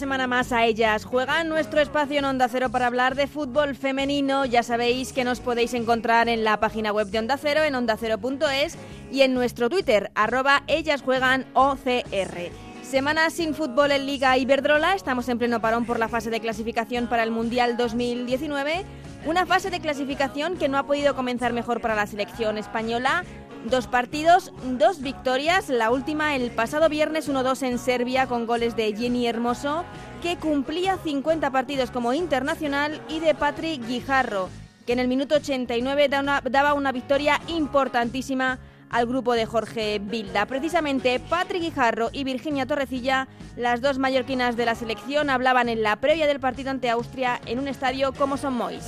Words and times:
Semana 0.00 0.26
más 0.26 0.50
a 0.50 0.64
Ellas. 0.64 1.04
Juegan 1.04 1.50
nuestro 1.50 1.78
espacio 1.78 2.18
en 2.18 2.24
Onda 2.24 2.48
Cero 2.48 2.70
para 2.70 2.86
hablar 2.86 3.16
de 3.16 3.26
fútbol 3.26 3.76
femenino. 3.76 4.46
Ya 4.46 4.62
sabéis 4.62 5.12
que 5.12 5.24
nos 5.24 5.40
podéis 5.40 5.74
encontrar 5.74 6.30
en 6.30 6.42
la 6.42 6.58
página 6.58 6.90
web 6.90 7.08
de 7.08 7.18
Onda 7.18 7.36
Cero, 7.36 7.62
en 7.64 7.74
ondacero.es 7.74 8.78
y 9.12 9.20
en 9.20 9.34
nuestro 9.34 9.68
Twitter, 9.68 10.10
arroba 10.14 10.62
Ellas 10.68 11.02
Juegan 11.02 11.44
OCR. 11.52 12.50
Semana 12.82 13.28
sin 13.28 13.54
fútbol 13.54 13.92
en 13.92 14.06
Liga 14.06 14.38
Iberdrola. 14.38 14.94
Estamos 14.94 15.28
en 15.28 15.38
pleno 15.38 15.60
parón 15.60 15.84
por 15.84 15.98
la 15.98 16.08
fase 16.08 16.30
de 16.30 16.40
clasificación 16.40 17.06
para 17.06 17.22
el 17.22 17.30
Mundial 17.30 17.76
2019. 17.76 18.86
Una 19.26 19.44
fase 19.44 19.68
de 19.68 19.80
clasificación 19.80 20.56
que 20.56 20.70
no 20.70 20.78
ha 20.78 20.86
podido 20.86 21.14
comenzar 21.14 21.52
mejor 21.52 21.82
para 21.82 21.94
la 21.94 22.06
selección 22.06 22.56
española. 22.56 23.22
Dos 23.66 23.86
partidos, 23.86 24.52
dos 24.78 25.02
victorias. 25.02 25.68
La 25.68 25.90
última 25.90 26.34
el 26.34 26.50
pasado 26.50 26.88
viernes 26.88 27.28
1-2 27.28 27.62
en 27.62 27.78
Serbia 27.78 28.26
con 28.26 28.46
goles 28.46 28.74
de 28.74 28.94
Jenny 28.96 29.26
Hermoso, 29.26 29.84
que 30.22 30.38
cumplía 30.38 30.96
50 30.96 31.50
partidos 31.50 31.90
como 31.90 32.14
internacional, 32.14 33.00
y 33.08 33.20
de 33.20 33.34
Patrick 33.34 33.86
Guijarro, 33.86 34.48
que 34.86 34.94
en 34.94 34.98
el 34.98 35.08
minuto 35.08 35.34
89 35.34 36.08
da 36.08 36.20
una- 36.20 36.40
daba 36.40 36.72
una 36.72 36.90
victoria 36.90 37.38
importantísima 37.48 38.58
al 38.90 39.06
grupo 39.06 39.34
de 39.34 39.46
Jorge 39.46 40.00
Bilda. 40.00 40.46
Precisamente 40.46 41.20
Patrick 41.20 41.62
Guijarro 41.62 42.10
y 42.12 42.24
Virginia 42.24 42.66
Torrecilla, 42.66 43.28
las 43.56 43.80
dos 43.80 43.98
mallorquinas 43.98 44.56
de 44.56 44.66
la 44.66 44.74
selección, 44.74 45.30
hablaban 45.30 45.68
en 45.68 45.82
la 45.82 45.96
previa 45.96 46.26
del 46.26 46.40
partido 46.40 46.70
ante 46.70 46.90
Austria 46.90 47.40
en 47.46 47.58
un 47.58 47.68
estadio 47.68 48.12
como 48.12 48.36
Son 48.36 48.54
Mois. 48.54 48.84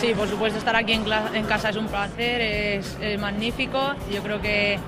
Sí, 0.00 0.12
por 0.14 0.28
supuesto, 0.28 0.58
estar 0.58 0.76
aquí 0.76 0.92
en, 0.92 1.04
en 1.34 1.44
casa 1.46 1.70
es 1.70 1.76
un 1.76 1.86
placer, 1.86 2.40
es, 2.40 3.18
magnífico. 3.18 3.94
Yo 4.12 4.22
creo 4.22 4.40
que, 4.40 4.78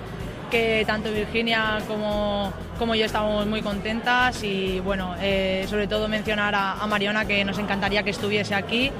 tanto 0.86 1.12
Virginia 1.12 1.78
como, 1.86 2.52
como 2.78 2.96
yo 2.96 3.04
estamos 3.04 3.46
muy 3.46 3.62
contentas 3.62 4.42
y 4.42 4.80
bueno, 4.80 5.14
eh, 5.20 5.64
sobre 5.68 5.86
todo 5.86 6.08
mencionar 6.08 6.54
a 6.56 6.84
Mariona 6.88 7.24
que 7.24 7.44
nos 7.44 7.58
encantaría 7.58 8.02
que 8.02 8.10
estuviese 8.10 8.54
aquí 8.56 8.90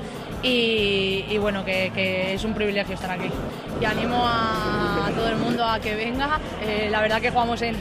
y, 0.43 1.37
bueno, 1.39 1.65
que, 1.65 2.35
es 2.35 2.45
un 2.45 2.55
privilegio 2.55 2.95
estar 2.95 3.11
aquí. 3.11 3.31
Y 3.81 3.85
animo 3.85 4.27
a, 4.27 5.07
a 5.07 5.11
todo 5.11 5.29
el 5.29 5.37
mundo 5.37 5.65
a 5.65 5.79
que 5.81 5.95
venga. 5.95 6.41
Eh, 6.63 6.89
la 6.91 7.01
verdad 7.01 7.21
que 7.21 7.31
jugamos 7.31 7.63
en, 7.63 7.77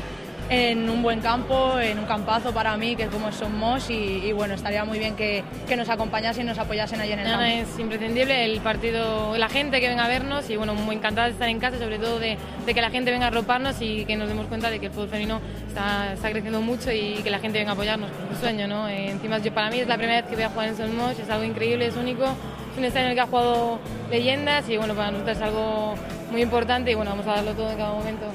en 0.50 0.90
un 0.90 1.04
buen 1.04 1.22
campo, 1.22 1.80
en 1.80 2.00
un 2.00 2.06
campazo 2.06 2.52
para 2.54 2.76
mí, 2.76 2.96
que 2.96 3.04
es 3.04 3.10
como 3.10 3.32
somos, 3.32 3.90
y, 3.90 3.94
y 3.94 4.32
bueno, 4.32 4.56
estaría 4.56 4.84
muy 4.84 4.98
bien 4.98 5.16
que, 5.16 5.44
que 5.68 5.76
nos 5.76 5.90
acompañasen 5.90 6.44
y 6.44 6.50
nos 6.50 6.58
apoyasen 6.58 7.00
allí 7.00 7.14
en 7.14 7.20
el 7.20 7.26
campo. 7.28 7.44
Es 7.44 7.80
imprescindible 7.80 8.46
el 8.46 8.60
partido, 8.62 9.38
la 9.38 9.48
gente 9.48 9.80
que 9.80 9.88
venga 9.88 10.06
a 10.06 10.08
vernos 10.08 10.50
y 10.50 10.58
bueno, 10.58 10.74
muy 10.74 10.96
encantada 10.96 11.28
de 11.28 11.34
estar 11.34 11.48
en 11.48 11.60
casa, 11.60 11.78
sobre 11.78 12.00
todo 12.00 12.20
de, 12.20 12.38
de 12.66 12.74
que 12.74 12.82
la 12.82 12.90
gente 12.90 13.12
venga 13.12 13.26
a 13.26 13.28
arroparnos 13.28 13.76
y 13.82 14.06
que 14.06 14.16
nos 14.16 14.28
demos 14.28 14.48
cuenta 14.48 14.70
de 14.70 14.80
que 14.80 14.88
el 14.88 14.92
fútbol 14.92 15.10
femenino 15.10 15.40
está, 15.68 16.14
está 16.14 16.30
creciendo 16.32 16.62
mucho 16.62 16.92
y 16.92 17.22
que 17.24 17.30
la 17.30 17.40
gente 17.40 17.60
venga 17.60 17.72
a 17.72 17.74
apoyarnos, 17.76 18.10
un 18.30 18.38
sueño, 18.40 18.68
¿no? 18.68 18.88
Eh, 18.88 19.12
encima 19.12 19.38
yo, 19.38 19.54
para 19.54 19.70
mí 19.70 19.80
es 19.80 19.88
la 19.88 19.98
primera 19.98 20.22
vez 20.22 20.30
que 20.30 20.36
voy 20.36 20.46
a 20.46 20.50
jugar 20.50 20.70
en 20.70 20.78
Solmos, 20.78 21.20
es 21.20 21.30
algo 21.30 21.44
increíble, 21.44 21.86
es 21.86 21.96
único, 21.96 22.24
es 22.24 22.78
un 22.78 22.86
estadio 22.86 23.06
en 23.06 23.12
el 23.12 23.16
que 23.16 23.22
ha 23.22 23.28
jugado 23.28 23.80
leyendas 24.10 24.68
y 24.68 24.78
bueno, 24.78 24.96
para 24.96 25.12
nosotros 25.12 25.38
es 25.38 25.44
algo 25.44 25.94
muy 26.32 26.42
importante 26.42 26.92
y 26.92 26.96
bueno, 26.96 27.12
vamos 27.12 27.28
a 27.28 27.36
darlo 27.36 27.52
todo 27.54 27.70
en 27.70 27.78
cada 27.78 27.94
momento. 27.94 28.26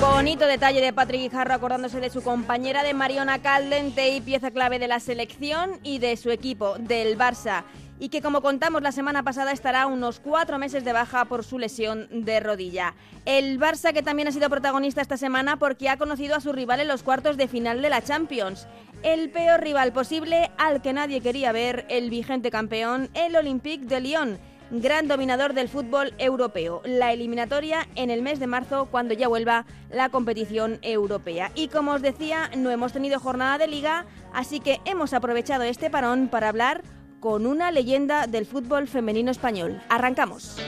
Bonito 0.00 0.46
detalle 0.46 0.80
de 0.80 0.92
Patrick 0.92 1.22
Guijarro 1.22 1.54
acordándose 1.54 2.00
de 2.00 2.10
su 2.10 2.22
compañera 2.22 2.82
de 2.82 2.94
Mariona 2.94 3.40
Caldente 3.40 4.14
y 4.14 4.20
pieza 4.20 4.50
clave 4.50 4.78
de 4.78 4.88
la 4.88 5.00
selección 5.00 5.78
y 5.82 5.98
de 5.98 6.16
su 6.16 6.30
equipo, 6.30 6.76
del 6.78 7.18
Barça. 7.18 7.64
Y 7.98 8.08
que 8.08 8.22
como 8.22 8.42
contamos 8.42 8.82
la 8.82 8.92
semana 8.92 9.22
pasada 9.22 9.52
estará 9.52 9.86
unos 9.86 10.20
cuatro 10.20 10.58
meses 10.58 10.84
de 10.84 10.92
baja 10.92 11.24
por 11.24 11.44
su 11.44 11.58
lesión 11.58 12.08
de 12.10 12.40
rodilla. 12.40 12.94
El 13.24 13.58
Barça 13.58 13.92
que 13.92 14.02
también 14.02 14.28
ha 14.28 14.32
sido 14.32 14.50
protagonista 14.50 15.00
esta 15.00 15.16
semana 15.16 15.58
porque 15.58 15.88
ha 15.88 15.96
conocido 15.96 16.36
a 16.36 16.40
su 16.40 16.52
rival 16.52 16.80
en 16.80 16.88
los 16.88 17.02
cuartos 17.02 17.36
de 17.36 17.48
final 17.48 17.80
de 17.80 17.90
la 17.90 18.02
Champions. 18.02 18.66
El 19.02 19.30
peor 19.30 19.60
rival 19.62 19.92
posible 19.92 20.50
al 20.58 20.82
que 20.82 20.92
nadie 20.92 21.20
quería 21.20 21.52
ver, 21.52 21.86
el 21.88 22.10
vigente 22.10 22.50
campeón, 22.50 23.08
el 23.14 23.36
Olympique 23.36 23.86
de 23.86 24.00
Lyon 24.00 24.38
gran 24.70 25.08
dominador 25.08 25.54
del 25.54 25.68
fútbol 25.68 26.14
europeo. 26.18 26.82
La 26.84 27.12
eliminatoria 27.12 27.86
en 27.94 28.10
el 28.10 28.22
mes 28.22 28.38
de 28.40 28.46
marzo, 28.46 28.86
cuando 28.90 29.14
ya 29.14 29.28
vuelva 29.28 29.66
la 29.90 30.08
competición 30.08 30.78
europea. 30.82 31.52
Y 31.54 31.68
como 31.68 31.92
os 31.92 32.02
decía, 32.02 32.50
no 32.56 32.70
hemos 32.70 32.92
tenido 32.92 33.20
jornada 33.20 33.58
de 33.58 33.68
liga, 33.68 34.06
así 34.32 34.60
que 34.60 34.80
hemos 34.84 35.12
aprovechado 35.12 35.64
este 35.64 35.90
parón 35.90 36.28
para 36.28 36.48
hablar 36.48 36.82
con 37.20 37.46
una 37.46 37.70
leyenda 37.70 38.26
del 38.26 38.46
fútbol 38.46 38.88
femenino 38.88 39.30
español. 39.30 39.80
Arrancamos. 39.88 40.58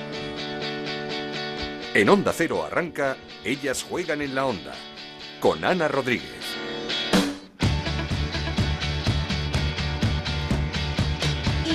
En 1.94 2.08
Onda 2.08 2.32
Cero 2.34 2.64
arranca 2.64 3.16
Ellas 3.44 3.82
juegan 3.82 4.22
en 4.22 4.34
la 4.34 4.46
onda. 4.46 4.72
Con 5.40 5.64
Ana 5.64 5.88
Rodríguez. 5.88 6.67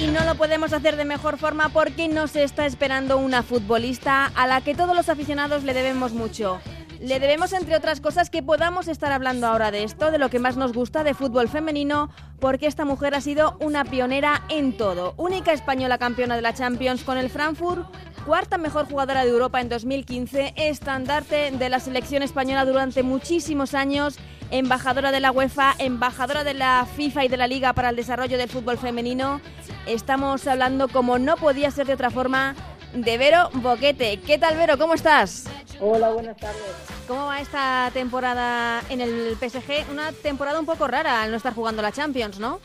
Y 0.03 0.08
no 0.08 0.25
lo 0.25 0.36
podemos 0.36 0.74
hacer 0.74 0.97
de 0.97 1.06
mejor 1.06 1.38
forma 1.38 1.69
porque 1.69 2.09
nos 2.09 2.36
está 2.36 2.66
esperando 2.66 3.18
una 3.18 3.41
futbolista 3.41 4.25
a 4.36 4.47
la 4.47 4.59
que 4.59 4.75
todos 4.75 4.94
los 4.94 5.08
aficionados 5.08 5.64
le 5.64 5.74
debemos 5.74 6.12
mucho. 6.12 6.59
Le 7.00 7.22
debemos, 7.22 7.53
entre 7.53 7.78
otras 7.78 8.02
cosas, 8.02 8.30
que 8.30 8.44
podamos 8.44 8.90
estar 8.90 9.14
hablando 9.14 9.47
ahora 9.47 9.72
de 9.72 9.86
esto, 9.86 10.12
de 10.12 10.18
lo 10.18 10.30
que 10.30 10.40
más 10.40 10.58
nos 10.58 10.74
gusta 10.74 11.06
de 11.06 11.14
fútbol 11.14 11.47
femenino, 11.47 12.09
porque 12.41 12.68
esta 12.68 12.84
mujer 12.84 13.16
ha 13.16 13.22
sido 13.22 13.56
una 13.62 13.86
pionera 13.86 14.44
en 14.50 14.75
todo. 14.75 15.14
Única 15.16 15.53
española 15.53 15.97
campeona 15.97 16.35
de 16.35 16.41
la 16.41 16.53
Champions 16.53 17.06
con 17.06 17.18
el 17.18 17.30
Frankfurt, 17.30 17.88
cuarta 18.25 18.58
mejor 18.58 18.90
jugadora 18.90 19.24
de 19.24 19.31
Europa 19.31 19.62
en 19.62 19.70
2015, 19.70 20.53
estandarte 20.58 21.52
de 21.52 21.70
la 21.70 21.80
selección 21.80 22.24
española 22.24 22.66
durante 22.66 23.03
muchísimos 23.03 23.74
años, 23.74 24.18
embajadora 24.53 25.12
de 25.12 25.19
la 25.19 25.31
UEFA, 25.31 25.74
embajadora 25.80 26.44
de 26.44 26.53
la 26.53 26.86
FIFA 26.96 27.25
y 27.25 27.28
de 27.28 27.38
la 27.38 27.47
Liga 27.47 27.74
para 27.74 27.90
el 27.90 27.96
Desarrollo 27.96 28.38
del 28.38 28.50
Fútbol 28.50 28.78
Femenino. 28.78 29.41
Estamos 29.88 30.46
hablando, 30.46 30.88
como 30.88 31.18
no 31.18 31.38
podía 31.38 31.72
ser 31.72 31.88
de 31.88 31.96
otra 31.96 32.12
forma, 32.12 32.56
de 32.94 33.18
Vero 33.18 33.50
Boquete. 33.53 34.19
¿Qué 34.19 34.38
tal, 34.38 34.56
Vero? 34.56 34.78
¿Cómo 34.78 34.94
estás? 34.94 35.46
Hola, 35.80 36.12
buenas 36.12 36.38
tardes. 36.38 36.62
¿Cómo 37.08 37.25
va 37.25 37.41
esta 37.41 37.90
temporada 37.96 38.84
en 38.91 39.02
el 39.02 39.36
PSG? 39.40 39.90
Una 39.91 40.12
temporada 40.12 40.59
un 40.59 40.68
poco 40.68 40.88
rara 40.88 41.24
al 41.24 41.31
no 41.31 41.38
estar 41.38 41.56
jugando 41.56 41.81
la 41.81 41.91
Champions, 41.91 42.40
¿no? 42.40 42.59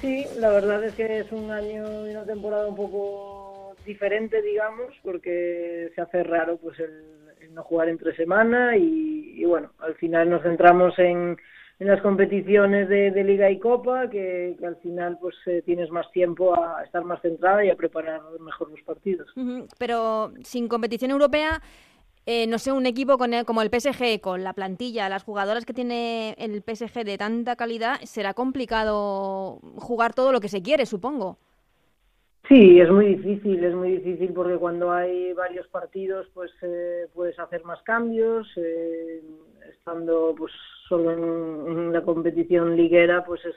Sí, 0.00 0.24
la 0.38 0.50
verdad 0.50 0.84
es 0.84 0.94
que 0.94 1.18
es 1.18 1.32
un 1.32 1.50
año 1.50 2.06
y 2.06 2.10
una 2.12 2.24
temporada 2.24 2.68
un 2.68 2.76
poco 2.76 3.74
diferente, 3.84 4.40
digamos, 4.40 4.94
porque 5.02 5.90
se 5.96 6.00
hace 6.00 6.22
raro 6.22 6.58
pues 6.58 6.78
el, 6.78 6.92
el 7.22 7.25
no 7.56 7.64
jugar 7.64 7.88
entre 7.88 8.14
semana 8.14 8.76
y, 8.76 9.42
bueno, 9.44 9.70
al 9.78 9.94
final 9.94 10.28
nos 10.28 10.42
centramos 10.42 10.96
en, 10.98 11.38
en 11.78 11.86
las 11.88 12.02
competiciones 12.02 12.88
de, 12.88 13.24
Liga 13.24 13.50
y 13.50 13.58
Copa, 13.58 14.10
que, 14.10 14.54
al 14.64 14.76
final 14.76 15.18
pues 15.18 15.34
eh, 15.46 15.62
tienes 15.64 15.90
más 15.90 16.08
tiempo 16.12 16.54
a 16.54 16.84
estar 16.84 17.02
más 17.02 17.20
centrada 17.22 17.64
y 17.64 17.70
a 17.70 17.76
preparar 17.76 18.20
mejor 18.40 18.70
los 18.70 18.82
partidos. 18.82 19.28
Pero 19.78 20.32
sin 20.44 20.68
competición 20.68 21.10
europea, 21.10 21.62
eh, 22.26 22.46
no 22.46 22.58
sé, 22.58 22.72
un 22.72 22.84
equipo 22.84 23.16
con 23.16 23.32
el, 23.32 23.46
como 23.46 23.62
el 23.62 23.70
PSG, 23.70 24.20
con 24.20 24.44
la 24.44 24.52
plantilla, 24.52 25.08
las 25.08 25.24
jugadoras 25.24 25.64
que 25.64 25.72
tiene 25.72 26.34
el 26.38 26.62
PSG 26.62 27.04
de 27.04 27.16
tanta 27.16 27.56
calidad, 27.56 28.00
será 28.02 28.34
complicado 28.34 29.60
jugar 29.76 30.12
todo 30.12 30.30
lo 30.30 30.40
que 30.40 30.48
se 30.48 30.60
quiere, 30.60 30.84
supongo. 30.84 31.38
Sí, 32.48 32.78
es 32.80 32.88
muy 32.88 33.16
difícil, 33.16 33.64
es 33.64 33.74
muy 33.74 33.92
difícil 33.92 34.32
porque 34.32 34.56
cuando 34.56 34.92
hay 34.92 35.32
varios 35.32 35.66
partidos 35.66 36.28
pues 36.32 36.52
eh, 36.62 37.08
puedes 37.12 37.36
hacer 37.40 37.64
más 37.64 37.82
cambios, 37.82 38.46
eh, 38.56 39.20
estando 39.68 40.32
pues 40.38 40.52
solo 40.88 41.10
en, 41.10 41.92
la 41.92 42.02
competición 42.02 42.76
liguera 42.76 43.24
pues 43.24 43.44
es, 43.44 43.56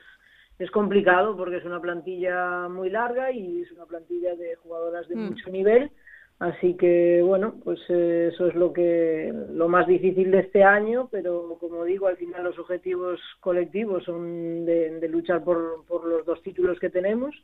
es 0.58 0.72
complicado 0.72 1.38
porque 1.38 1.58
es 1.58 1.66
una 1.66 1.80
plantilla 1.80 2.68
muy 2.68 2.90
larga 2.90 3.32
y 3.32 3.62
es 3.62 3.72
una 3.74 3.86
plantilla 3.86 4.36
de 4.36 4.56
jugadoras 4.56 5.08
de 5.08 5.18
mm. 5.18 5.20
mucho 5.20 5.50
nivel, 5.52 5.92
así 6.40 6.74
que 6.76 7.22
bueno, 7.24 7.58
pues 7.64 7.80
eh, 7.90 8.32
eso 8.34 8.48
es 8.48 8.56
lo 8.56 8.74
que 8.74 9.32
lo 9.52 9.68
más 9.68 9.86
difícil 9.86 10.32
de 10.32 10.40
este 10.40 10.64
año, 10.64 11.10
pero 11.12 11.58
como 11.60 11.84
digo, 11.84 12.08
al 12.08 12.18
final 12.18 12.44
los 12.44 12.58
objetivos 12.58 13.20
colectivos 13.40 14.04
son 14.06 14.66
de, 14.66 15.00
de 15.00 15.10
luchar 15.10 15.44
por, 15.44 15.86
por 15.86 16.06
los 16.06 16.26
dos 16.26 16.42
títulos 16.42 16.80
que 16.80 16.90
tenemos 16.90 17.36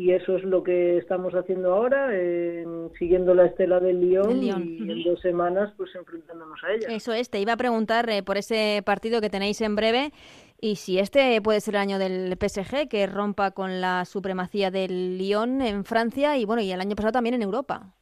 y 0.00 0.12
eso 0.12 0.34
es 0.34 0.44
lo 0.44 0.62
que 0.62 0.96
estamos 0.96 1.34
haciendo 1.34 1.74
ahora, 1.74 2.08
eh, 2.12 2.64
siguiendo 2.98 3.34
la 3.34 3.44
estela 3.44 3.80
del 3.80 4.00
Lyon, 4.00 4.30
El 4.30 4.40
Lyon. 4.40 4.62
y 4.64 4.90
en 4.90 5.04
dos 5.04 5.20
semanas 5.20 5.74
pues 5.76 5.94
enfrentándonos 5.94 6.58
a 6.64 6.72
ella. 6.72 6.88
Eso 6.88 7.12
es, 7.12 7.28
te 7.28 7.38
iba 7.38 7.52
a 7.52 7.58
preguntar 7.58 8.08
eh, 8.08 8.22
por 8.22 8.38
ese 8.38 8.82
partido 8.86 9.20
que 9.20 9.28
tenéis 9.28 9.60
en 9.60 9.76
breve 9.76 10.12
y 10.58 10.76
si 10.76 10.98
este 10.98 11.42
puede 11.42 11.60
ser 11.60 11.74
el 11.74 11.82
año 11.82 11.98
del 11.98 12.34
PSG 12.40 12.88
que 12.88 13.06
rompa 13.06 13.50
con 13.50 13.82
la 13.82 14.06
supremacía 14.06 14.70
del 14.70 15.18
Lyon 15.18 15.60
en 15.60 15.84
Francia 15.84 16.38
y 16.38 16.46
bueno, 16.46 16.62
y 16.62 16.72
el 16.72 16.80
año 16.80 16.96
pasado 16.96 17.12
también 17.12 17.34
en 17.34 17.42
Europa. 17.42 17.92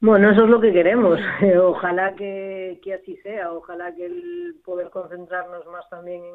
Bueno, 0.00 0.32
eso 0.32 0.42
es 0.42 0.50
lo 0.50 0.60
que 0.60 0.72
queremos. 0.72 1.20
Ojalá 1.62 2.16
que, 2.16 2.80
que 2.82 2.94
así 2.94 3.16
sea. 3.18 3.52
Ojalá 3.52 3.94
que 3.94 4.06
el 4.06 4.56
poder 4.64 4.90
concentrarnos 4.90 5.64
más 5.66 5.88
también 5.88 6.24
en, 6.24 6.34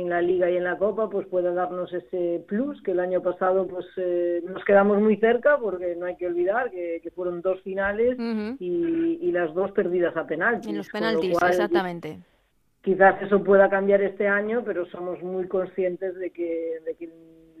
en, 0.00 0.08
la 0.08 0.20
Liga 0.20 0.50
y 0.50 0.56
en 0.56 0.64
la 0.64 0.76
Copa 0.76 1.08
pues 1.08 1.26
pueda 1.26 1.52
darnos 1.52 1.92
ese 1.92 2.44
plus 2.46 2.80
que 2.82 2.92
el 2.92 3.00
año 3.00 3.22
pasado 3.22 3.66
pues 3.66 3.86
eh, 3.96 4.42
nos 4.46 4.64
quedamos 4.64 5.00
muy 5.00 5.16
cerca 5.16 5.58
porque 5.58 5.96
no 5.96 6.06
hay 6.06 6.16
que 6.16 6.26
olvidar 6.26 6.70
que, 6.70 7.00
que 7.02 7.10
fueron 7.10 7.42
dos 7.42 7.60
finales 7.62 8.16
y, 8.58 9.18
y, 9.20 9.32
las 9.32 9.52
dos 9.54 9.72
perdidas 9.72 10.16
a 10.16 10.26
penaltis. 10.26 10.70
En 10.70 10.78
los 10.78 10.88
penaltis, 10.88 11.36
exactamente. 11.42 12.18
Quizás 12.82 13.20
eso 13.22 13.42
pueda 13.42 13.68
cambiar 13.68 14.02
este 14.02 14.28
año, 14.28 14.62
pero 14.64 14.86
somos 14.86 15.22
muy 15.22 15.48
conscientes 15.48 16.14
de 16.16 16.30
que, 16.30 16.78
de 16.84 16.94
que 16.94 17.10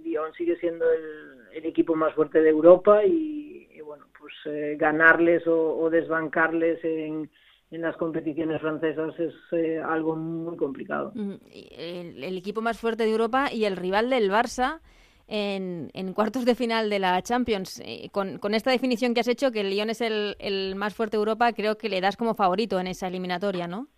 Lyon 0.04 0.32
sigue 0.34 0.56
siendo 0.56 0.84
el, 0.90 1.40
el 1.52 1.66
equipo 1.66 1.94
más 1.94 2.14
fuerte 2.14 2.40
de 2.40 2.50
Europa 2.50 3.04
y, 3.04 3.68
y 3.72 3.80
bueno, 3.80 4.06
pues 4.18 4.34
eh, 4.46 4.76
ganarles 4.78 5.46
o, 5.46 5.78
o 5.78 5.90
desbancarles 5.90 6.84
en, 6.84 7.28
en, 7.70 7.82
las 7.82 7.96
competiciones 7.96 8.60
francesas 8.60 9.18
es 9.18 9.34
eh, 9.52 9.78
algo 9.78 10.16
muy 10.16 10.56
complicado. 10.56 11.12
El, 11.14 12.22
el, 12.22 12.36
equipo 12.36 12.60
más 12.60 12.78
fuerte 12.78 13.04
de 13.04 13.10
Europa 13.10 13.52
y 13.52 13.64
el 13.64 13.76
rival 13.76 14.10
del 14.10 14.30
Barça 14.30 14.80
en, 15.28 15.90
en 15.94 16.12
cuartos 16.12 16.44
de 16.44 16.54
final 16.54 16.90
de 16.90 16.98
la 16.98 17.20
Champions. 17.22 17.80
Eh, 17.84 18.08
con, 18.12 18.38
con, 18.38 18.54
esta 18.54 18.70
definición 18.70 19.14
que 19.14 19.20
has 19.20 19.28
hecho, 19.28 19.50
que 19.52 19.60
el 19.60 19.70
Lyon 19.70 19.90
es 19.90 20.00
el, 20.00 20.36
el 20.38 20.74
más 20.76 20.94
fuerte 20.94 21.16
de 21.16 21.20
Europa, 21.20 21.52
creo 21.52 21.76
que 21.76 21.88
le 21.88 22.00
das 22.00 22.16
como 22.16 22.34
favorito 22.34 22.78
en 22.78 22.86
esa 22.86 23.08
eliminatoria, 23.08 23.66
¿no? 23.66 23.88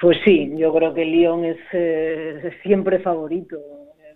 Pues 0.00 0.18
sí, 0.24 0.52
yo 0.56 0.74
creo 0.74 0.92
que 0.94 1.02
el 1.02 1.12
Lyon 1.12 1.44
es 1.44 1.58
eh, 1.72 2.52
siempre 2.62 3.00
favorito. 3.00 3.58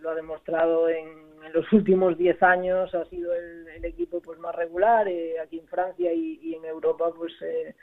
Lo 0.00 0.10
ha 0.10 0.14
demostrado 0.14 0.88
en, 0.88 1.08
en 1.44 1.52
los 1.52 1.70
últimos 1.72 2.16
10 2.16 2.42
años, 2.42 2.94
ha 2.94 3.04
sido 3.06 3.34
el, 3.34 3.68
el 3.68 3.84
equipo 3.84 4.20
pues 4.20 4.38
más 4.38 4.54
regular 4.54 5.06
eh, 5.08 5.38
aquí 5.38 5.58
en 5.58 5.66
Francia 5.66 6.12
y, 6.12 6.40
y 6.42 6.54
en 6.54 6.64
Europa, 6.64 7.12
pues 7.14 7.32
eh, 7.42 7.74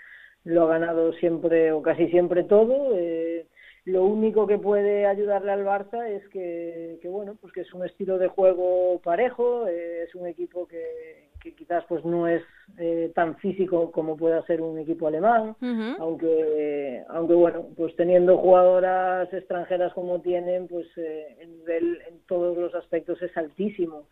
lo 0.47 0.63
ha 0.63 0.67
ganado 0.67 1.13
siempre 1.13 1.71
o 1.71 1.81
casi 1.81 2.07
siempre 2.07 2.44
todo. 2.44 2.97
Eh, 2.97 3.45
lo 3.85 4.03
único 4.05 4.47
que 4.47 4.57
puede 4.57 5.05
ayudarle 5.05 5.51
al 5.51 5.65
Barça 5.65 6.07
es 6.09 6.27
que, 6.29 6.99
que 7.01 7.07
bueno, 7.07 7.35
pues 7.39 7.53
que 7.53 7.61
es 7.61 7.73
un 7.73 7.85
estilo 7.85 8.17
de 8.17 8.27
juego 8.27 8.99
parejo, 9.03 9.67
eh, 9.67 10.03
es 10.03 10.15
un 10.15 10.25
equipo 10.27 10.67
que, 10.67 11.29
que 11.41 11.53
quizás 11.53 11.83
pues 11.88 12.03
no 12.03 12.27
es 12.27 12.41
eh, 12.77 13.11
tan 13.13 13.38
físico 13.38 13.91
como 13.91 14.17
pueda 14.17 14.45
ser 14.45 14.61
un 14.61 14.77
equipo 14.79 15.07
alemán, 15.07 15.55
uh 15.61 15.65
-huh. 15.65 15.95
aunque 15.99 17.03
aunque 17.09 17.33
bueno, 17.33 17.67
pues 17.75 17.95
teniendo 17.95 18.38
jugadoras 18.38 19.31
extranjeras 19.33 19.94
como 19.94 20.21
tienen, 20.21 20.67
pues 20.67 20.88
eh, 20.97 21.38
el 21.41 21.57
nivel 21.57 22.01
en 22.09 22.19
todos 22.27 22.57
los 22.57 22.73
aspectos 22.75 23.21
es 23.21 23.35
altísimo. 23.35 24.07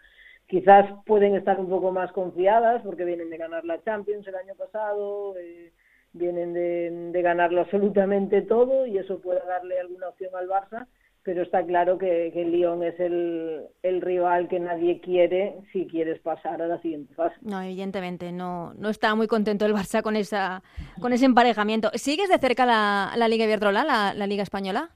Quizás 0.47 0.85
pueden 1.05 1.35
estar 1.35 1.59
un 1.59 1.69
poco 1.69 1.91
más 1.91 2.11
confiadas 2.11 2.81
porque 2.83 3.03
vienen 3.05 3.29
de 3.29 3.37
ganar 3.37 3.65
la 3.65 3.81
Champions 3.83 4.27
el 4.27 4.35
año 4.35 4.53
pasado, 4.55 5.35
eh, 5.37 5.71
vienen 6.15 6.53
de, 6.53 6.89
de 7.11 7.21
ganarlo 7.21 7.61
absolutamente 7.61 8.41
todo 8.41 8.85
y 8.85 8.97
eso 8.97 9.19
puede 9.19 9.41
darle 9.45 9.79
alguna 9.79 10.09
opción 10.09 10.31
al 10.35 10.47
Barça, 10.47 10.87
pero 11.23 11.41
está 11.41 11.65
claro 11.65 11.97
que, 11.97 12.31
que 12.33 12.45
Lyon 12.45 12.83
es 12.83 12.99
el, 12.99 13.63
el, 13.83 14.01
rival 14.01 14.47
que 14.47 14.59
nadie 14.59 15.01
quiere 15.01 15.55
si 15.73 15.87
quieres 15.87 16.19
pasar 16.21 16.61
a 16.61 16.67
la 16.67 16.79
siguiente 16.81 17.13
fase. 17.15 17.35
No, 17.41 17.61
evidentemente, 17.61 18.31
no, 18.31 18.73
no 18.75 18.89
está 18.89 19.13
muy 19.15 19.27
contento 19.27 19.65
el 19.65 19.73
Barça 19.73 20.01
con 20.01 20.15
esa 20.15 20.63
con 21.01 21.13
ese 21.13 21.25
emparejamiento. 21.25 21.89
¿Sigues 21.95 22.29
de 22.29 22.37
cerca 22.37 22.65
la, 22.65 23.13
la 23.17 23.27
Liga 23.27 23.45
Iberdrola, 23.45 23.83
la, 23.83 24.13
la 24.13 24.27
Liga 24.27 24.43
Española? 24.43 24.91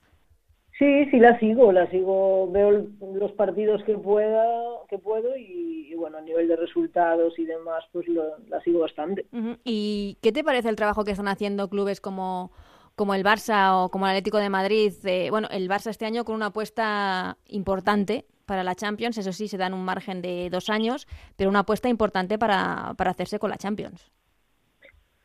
Sí, 0.79 1.05
sí 1.11 1.19
la 1.19 1.37
sigo, 1.39 1.73
la 1.73 1.91
sigo, 1.91 2.49
veo 2.49 2.87
los 3.13 3.33
partidos 3.33 3.83
que 3.83 3.97
pueda, 3.97 4.49
que 4.87 4.97
puedo 4.97 5.35
y, 5.35 5.93
bueno, 5.95 6.19
a 6.19 6.21
nivel 6.21 6.47
de 6.47 6.55
resultados 6.55 7.37
y 7.37 7.45
demás, 7.45 7.83
pues 7.91 8.07
lo, 8.07 8.23
la 8.47 8.61
sigo 8.61 8.79
bastante. 8.79 9.25
¿Y 9.65 10.17
qué 10.21 10.31
te 10.31 10.41
parece 10.41 10.69
el 10.69 10.77
trabajo 10.77 11.03
que 11.03 11.11
están 11.11 11.27
haciendo 11.27 11.67
clubes 11.69 11.99
como, 11.99 12.53
como 12.95 13.13
el 13.13 13.25
Barça 13.25 13.73
o 13.73 13.89
como 13.89 14.05
el 14.05 14.11
Atlético 14.11 14.37
de 14.37 14.49
Madrid? 14.49 14.93
Eh, 15.03 15.27
bueno, 15.29 15.49
el 15.51 15.69
Barça 15.69 15.89
este 15.89 16.05
año 16.05 16.23
con 16.23 16.35
una 16.35 16.45
apuesta 16.47 17.37
importante 17.47 18.25
para 18.45 18.63
la 18.63 18.73
Champions, 18.73 19.17
eso 19.17 19.33
sí, 19.33 19.49
se 19.49 19.57
dan 19.57 19.73
un 19.73 19.83
margen 19.83 20.21
de 20.21 20.49
dos 20.49 20.69
años, 20.69 21.07
pero 21.35 21.49
una 21.49 21.59
apuesta 21.59 21.89
importante 21.89 22.39
para, 22.39 22.93
para 22.97 23.11
hacerse 23.11 23.37
con 23.37 23.49
la 23.49 23.57
Champions. 23.57 24.13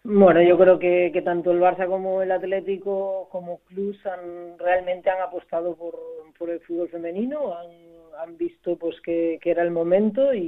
Bueno, 0.06 0.42
yo 0.42 0.58
creo 0.58 0.78
que, 0.78 1.10
que, 1.14 1.22
tanto 1.22 1.50
el 1.50 1.60
Barça 1.60 1.86
como 1.86 2.20
el 2.20 2.30
Atlético, 2.30 3.26
como 3.32 3.60
clubs, 3.60 4.04
han, 4.04 4.58
realmente 4.58 5.08
han 5.08 5.22
apostado 5.22 5.74
por, 5.76 5.98
por 6.38 6.50
el 6.50 6.60
fútbol 6.60 6.90
femenino, 6.90 7.54
han, 7.56 8.36
visto 8.36 8.76
pues 8.76 9.00
que, 9.00 9.38
que, 9.42 9.50
era 9.50 9.62
el 9.62 9.70
momento 9.70 10.34
y, 10.34 10.40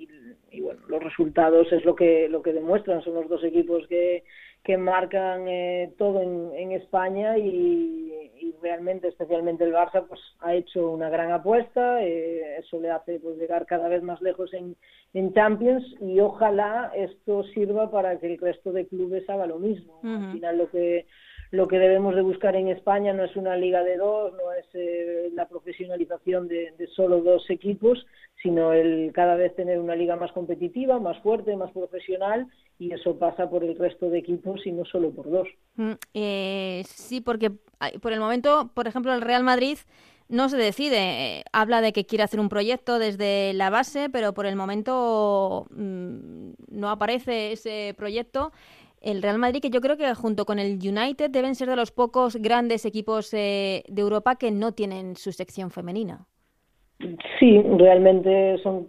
y, 0.00 0.08
y, 0.50 0.60
bueno, 0.62 0.80
los 0.88 1.02
resultados 1.02 1.70
es 1.70 1.84
lo 1.84 1.94
que, 1.94 2.28
lo 2.30 2.42
que 2.42 2.54
demuestran. 2.54 3.02
Son 3.02 3.14
los 3.14 3.28
dos 3.28 3.44
equipos 3.44 3.86
que, 3.88 4.24
que 4.62 4.76
marcan 4.76 5.48
eh, 5.48 5.92
todo 5.98 6.22
en, 6.22 6.52
en 6.54 6.72
España 6.72 7.36
y, 7.36 8.30
y, 8.40 8.54
realmente, 8.62 9.08
especialmente 9.08 9.64
el 9.64 9.72
Barça, 9.72 10.06
pues 10.06 10.20
ha 10.38 10.54
hecho 10.54 10.90
una 10.90 11.10
gran 11.10 11.32
apuesta. 11.32 12.00
Eh, 12.02 12.58
eso 12.58 12.80
le 12.80 12.90
hace 12.90 13.18
pues 13.18 13.36
llegar 13.38 13.66
cada 13.66 13.88
vez 13.88 14.02
más 14.04 14.22
lejos 14.22 14.54
en, 14.54 14.76
en 15.14 15.34
Champions 15.34 15.84
y 16.00 16.20
ojalá 16.20 16.92
esto 16.94 17.42
sirva 17.54 17.90
para 17.90 18.18
que 18.20 18.26
el 18.26 18.38
resto 18.38 18.72
de 18.72 18.86
clubes 18.86 19.28
haga 19.28 19.46
lo 19.46 19.58
mismo. 19.58 19.98
Uh 20.02 20.06
-huh. 20.06 20.26
Al 20.26 20.32
final 20.32 20.58
lo 20.58 20.70
que 20.70 21.06
lo 21.52 21.68
que 21.68 21.78
debemos 21.78 22.14
de 22.14 22.22
buscar 22.22 22.56
en 22.56 22.68
España 22.68 23.12
no 23.12 23.24
es 23.24 23.36
una 23.36 23.56
liga 23.56 23.84
de 23.84 23.98
dos, 23.98 24.32
no 24.32 24.52
es 24.54 24.64
eh, 24.72 25.30
la 25.34 25.46
profesionalización 25.46 26.48
de, 26.48 26.72
solo 26.96 27.20
dos 27.20 27.48
equipos, 27.50 28.06
sino 28.42 28.72
el 28.72 29.12
cada 29.12 29.36
vez 29.36 29.54
tener 29.54 29.78
una 29.78 29.94
liga 29.94 30.16
más 30.16 30.32
competitiva, 30.32 30.98
más 30.98 31.20
fuerte, 31.22 31.54
más 31.54 31.70
profesional, 31.72 32.46
y 32.78 32.94
eso 32.94 33.18
pasa 33.18 33.50
por 33.50 33.64
el 33.64 33.78
resto 33.78 34.08
de 34.08 34.20
equipos 34.20 34.66
y 34.66 34.72
no 34.72 34.86
solo 34.86 35.10
por 35.10 35.30
dos. 35.30 35.46
Mm, 35.76 35.92
eh, 36.14 36.82
sí, 36.86 37.20
porque 37.20 37.52
por 38.00 38.14
el 38.14 38.20
momento, 38.20 38.70
por 38.72 38.88
ejemplo, 38.88 39.12
el 39.12 39.20
Real 39.20 39.44
Madrid 39.44 39.76
no 40.30 40.48
se 40.48 40.56
decide. 40.56 40.96
Eh, 41.40 41.44
habla 41.52 41.82
de 41.82 41.92
que 41.92 42.06
quiere 42.06 42.24
hacer 42.24 42.40
un 42.40 42.48
proyecto 42.48 42.98
desde 42.98 43.52
la 43.52 43.68
base, 43.68 44.08
pero 44.08 44.32
por 44.32 44.46
el 44.46 44.56
momento 44.56 45.66
mmm, 45.70 46.52
no 46.70 46.88
aparece 46.88 47.52
ese 47.52 47.94
proyecto 47.98 48.52
el 49.02 49.22
Real 49.22 49.38
Madrid, 49.38 49.60
que 49.60 49.70
yo 49.70 49.80
creo 49.80 49.96
que 49.96 50.14
junto 50.14 50.44
con 50.44 50.58
el 50.58 50.78
United 50.78 51.30
deben 51.30 51.54
ser 51.54 51.68
de 51.68 51.76
los 51.76 51.90
pocos 51.90 52.36
grandes 52.36 52.84
equipos 52.86 53.34
eh, 53.34 53.82
de 53.88 54.02
Europa 54.02 54.36
que 54.36 54.50
no 54.50 54.72
tienen 54.72 55.16
su 55.16 55.32
sección 55.32 55.70
femenina. 55.70 56.26
Sí, 57.40 57.60
realmente 57.60 58.58
son 58.62 58.88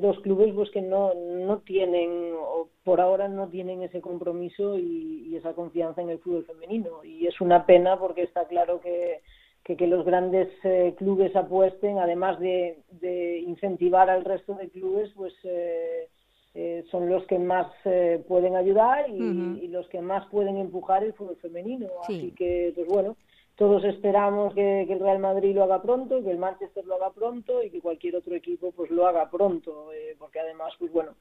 dos 0.00 0.18
clubes 0.20 0.52
pues 0.54 0.70
que 0.70 0.80
no, 0.80 1.12
no 1.14 1.58
tienen, 1.58 2.32
o 2.34 2.68
por 2.84 3.00
ahora 3.00 3.28
no 3.28 3.48
tienen 3.48 3.82
ese 3.82 4.00
compromiso 4.00 4.78
y, 4.78 5.36
esa 5.36 5.52
confianza 5.54 6.02
en 6.02 6.10
el 6.10 6.18
fútbol 6.18 6.44
femenino. 6.44 7.04
Y 7.04 7.26
es 7.26 7.40
una 7.40 7.64
pena 7.64 7.98
porque 7.98 8.22
está 8.22 8.46
claro 8.46 8.80
que, 8.80 9.20
que, 9.64 9.76
que 9.76 9.86
los 9.86 10.04
grandes 10.04 10.48
eh, 10.64 10.94
clubes 10.98 11.34
apuesten, 11.36 11.98
además 11.98 12.38
de, 12.40 12.78
de, 12.90 13.38
incentivar 13.40 14.10
al 14.10 14.24
resto 14.24 14.54
de 14.54 14.68
clubes, 14.68 15.10
pues 15.14 15.32
eh, 15.44 16.08
eh, 16.54 16.84
son 16.90 17.08
los 17.08 17.24
que 17.26 17.38
más 17.38 17.68
eh, 17.84 18.24
pueden 18.26 18.56
ayudar 18.56 19.08
y, 19.08 19.20
uh 19.20 19.24
-huh. 19.24 19.62
y, 19.62 19.68
los 19.68 19.88
que 19.88 20.00
más 20.00 20.26
pueden 20.30 20.56
empujar 20.56 21.04
el 21.04 21.12
fútbol 21.12 21.36
femenino. 21.36 21.86
Sí. 22.06 22.16
Así 22.16 22.30
que, 22.32 22.72
pues 22.74 22.88
bueno, 22.88 23.16
todos 23.54 23.84
esperamos 23.84 24.54
que, 24.54 24.84
que, 24.86 24.94
el 24.94 25.00
Real 25.00 25.18
Madrid 25.18 25.54
lo 25.54 25.64
haga 25.64 25.82
pronto, 25.82 26.22
que 26.24 26.30
el 26.30 26.38
Manchester 26.38 26.84
lo 26.86 26.96
haga 26.96 27.10
pronto 27.10 27.62
y 27.62 27.70
que 27.70 27.80
cualquier 27.80 28.16
otro 28.16 28.34
equipo 28.34 28.72
pues 28.72 28.90
lo 28.90 29.06
haga 29.06 29.30
pronto, 29.30 29.92
eh, 29.92 30.16
porque 30.18 30.40
además, 30.40 30.72
pues 30.78 30.90
bueno, 30.92 31.12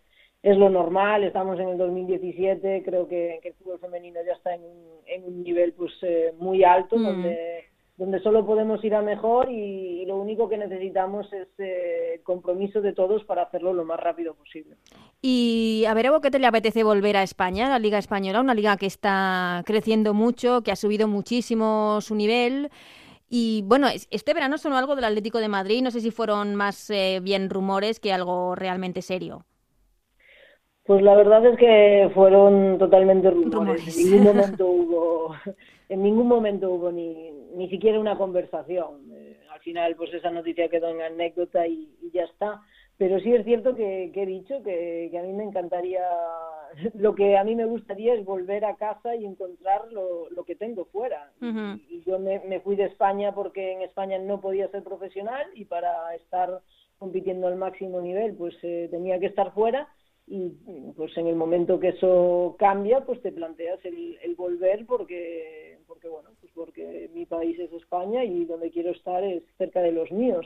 es 0.41 0.57
lo 0.57 0.69
normal, 0.69 1.23
estamos 1.23 1.59
en 1.59 1.69
el 1.69 1.77
2017, 1.77 2.81
creo 2.83 3.07
que, 3.07 3.39
que 3.43 3.49
el 3.49 3.53
fútbol 3.55 3.79
femenino 3.79 4.19
ya 4.25 4.33
está 4.33 4.55
en 4.55 4.63
un, 4.63 4.85
en 5.05 5.25
un 5.25 5.43
nivel 5.43 5.73
pues 5.73 5.91
eh, 6.01 6.33
muy 6.39 6.63
alto, 6.63 6.95
uh 6.95 6.99
-huh. 6.99 7.03
donde 7.03 7.65
donde 7.99 8.21
solo 8.21 8.45
podemos 8.45 8.81
ir 8.85 8.95
a 8.95 9.01
mejor 9.01 9.51
y, 9.51 10.05
lo 10.05 10.15
único 10.15 10.49
que 10.49 10.57
necesitamos 10.57 11.31
es 11.33 11.47
eh, 11.59 12.21
compromiso 12.23 12.81
de 12.81 12.93
todos 12.93 13.23
para 13.25 13.43
hacerlo 13.43 13.73
lo 13.73 13.85
más 13.85 13.99
rápido 13.99 14.33
posible. 14.33 14.77
Y 15.21 15.83
a 15.87 15.93
ver, 15.93 16.07
¿a 16.07 16.19
qué 16.19 16.31
te 16.31 16.39
le 16.39 16.47
apetece 16.47 16.83
volver 16.83 17.17
a 17.17 17.23
España, 17.23 17.67
a 17.67 17.69
la 17.69 17.77
Liga 17.77 17.99
Española? 17.99 18.39
Una 18.39 18.55
liga 18.55 18.77
que 18.77 18.87
está 18.87 19.61
creciendo 19.65 20.15
mucho, 20.15 20.61
que 20.63 20.71
ha 20.71 20.75
subido 20.75 21.07
muchísimo 21.07 21.99
su 22.01 22.15
nivel. 22.15 22.69
Y 23.29 23.63
bueno, 23.67 23.87
este 24.09 24.33
verano 24.33 24.57
sonó 24.57 24.77
algo 24.77 24.95
del 24.95 25.05
Atlético 25.05 25.37
de 25.39 25.49
Madrid, 25.49 25.83
no 25.83 25.91
sé 25.91 25.99
si 25.99 26.09
fueron 26.09 26.55
más 26.55 26.89
eh, 26.89 27.19
bien 27.21 27.49
rumores 27.49 27.99
que 27.99 28.13
algo 28.13 28.55
realmente 28.55 29.03
serio. 29.03 29.45
Pues 30.89 31.03
la 31.03 31.15
verdad 31.15 31.45
es 31.45 31.55
que 31.59 32.09
fueron 32.15 32.79
totalmente 32.79 33.29
rumores. 33.29 33.85
rumores. 33.85 33.95
En 33.95 34.09
ningún 34.09 34.23
momento 34.23 34.67
hubo, 34.67 35.35
en 35.89 36.01
ningún 36.01 36.27
momento 36.27 36.71
hubo 36.71 36.91
ni, 36.91 37.29
ni 37.53 37.69
siquiera 37.69 37.99
una 37.99 38.17
conversación. 38.17 39.03
Eh, 39.13 39.37
al 39.51 39.59
final, 39.59 39.95
pues 39.95 40.11
esa 40.15 40.31
noticia 40.31 40.67
quedó 40.67 40.89
en 40.89 41.03
anécdota 41.03 41.67
y, 41.67 41.95
y 42.01 42.09
ya 42.09 42.23
está. 42.23 42.63
Pero 42.97 43.19
sí 43.19 43.31
es 43.31 43.45
cierto 43.45 43.75
que, 43.75 44.09
que 44.15 44.23
he 44.23 44.25
dicho 44.25 44.63
que, 44.63 45.09
que, 45.11 45.19
a 45.19 45.21
mí 45.21 45.31
me 45.31 45.43
encantaría, 45.43 46.01
lo 46.95 47.13
que 47.13 47.37
a 47.37 47.43
mí 47.43 47.53
me 47.53 47.65
gustaría 47.65 48.15
es 48.15 48.25
volver 48.25 48.65
a 48.65 48.75
casa 48.75 49.15
y 49.15 49.25
encontrar 49.27 49.91
lo, 49.91 50.27
lo 50.31 50.43
que 50.43 50.55
tengo 50.55 50.85
fuera. 50.85 51.29
Uh 51.39 51.45
-huh. 51.45 51.81
y, 51.87 51.97
y, 51.97 52.01
yo 52.01 52.17
me, 52.17 52.39
me, 52.47 52.61
fui 52.61 52.75
de 52.75 52.85
España 52.85 53.31
porque 53.31 53.73
en 53.73 53.83
España 53.83 54.17
no 54.17 54.41
podía 54.41 54.67
ser 54.69 54.81
profesional 54.81 55.45
y 55.53 55.65
para 55.65 56.15
estar 56.15 56.61
compitiendo 56.97 57.45
al 57.45 57.57
máximo 57.57 58.01
nivel, 58.01 58.33
pues 58.33 58.55
eh, 58.63 58.87
tenía 58.89 59.19
que 59.19 59.27
estar 59.27 59.53
fuera 59.53 59.87
y 60.29 60.49
pues 60.95 61.17
en 61.17 61.25
el 61.25 61.35
momento 61.35 61.79
que 61.79 61.89
eso 61.89 62.55
cambia 62.59 63.03
pues 63.03 63.19
te 63.21 63.31
planteas 63.31 63.83
el, 63.83 64.17
el 64.21 64.35
volver 64.35 64.85
porque 64.85 65.79
porque 65.87 66.07
bueno 66.07 66.29
pues 66.39 66.51
porque 66.53 67.09
mi 67.15 67.25
país 67.25 67.57
es 67.59 67.73
España 67.73 68.23
y 68.23 68.45
donde 68.45 68.69
quiero 68.69 68.91
estar 68.91 69.23
es 69.23 69.43
cerca 69.57 69.81
de 69.81 69.91
los 69.91 70.11
míos. 70.11 70.45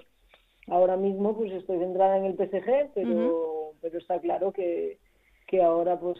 Ahora 0.67 0.95
mismo 0.95 1.35
pues 1.35 1.51
estoy 1.51 1.79
centrada 1.79 2.17
en 2.17 2.25
el 2.25 2.35
PSG 2.35 2.93
pero 2.95 3.73
pero 3.81 3.97
está 3.97 4.19
claro 4.19 4.53
que 4.53 4.97
que 5.47 5.61
ahora 5.61 5.99
pues 5.99 6.17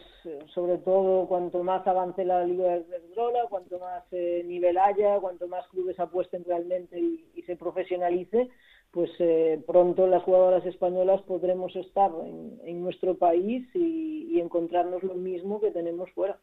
sobre 0.52 0.76
todo 0.78 1.26
cuanto 1.26 1.64
más 1.64 1.86
avance 1.86 2.22
la 2.24 2.44
liga 2.44 2.78
de 2.78 2.80
Verdrola, 2.80 3.46
cuanto 3.48 3.78
más 3.78 4.04
eh, 4.12 4.42
nivel 4.44 4.76
haya, 4.76 5.18
cuanto 5.20 5.48
más 5.48 5.66
clubes 5.68 5.98
apuesten 5.98 6.44
realmente 6.44 7.00
y, 7.00 7.24
y 7.34 7.42
se 7.42 7.56
profesionalice, 7.56 8.50
pues 8.94 9.10
eh, 9.18 9.60
pronto 9.66 10.06
las 10.06 10.22
jugadoras 10.22 10.64
españolas 10.66 11.20
podremos 11.22 11.74
estar 11.74 12.12
en, 12.64 12.80
nuestro 12.80 13.18
país 13.18 13.66
y, 13.74 14.12
encontrarnos 14.34 15.02
lo 15.04 15.14
mismo 15.14 15.60
que 15.60 15.70
tenemos 15.70 16.10
fuera. 16.10 16.38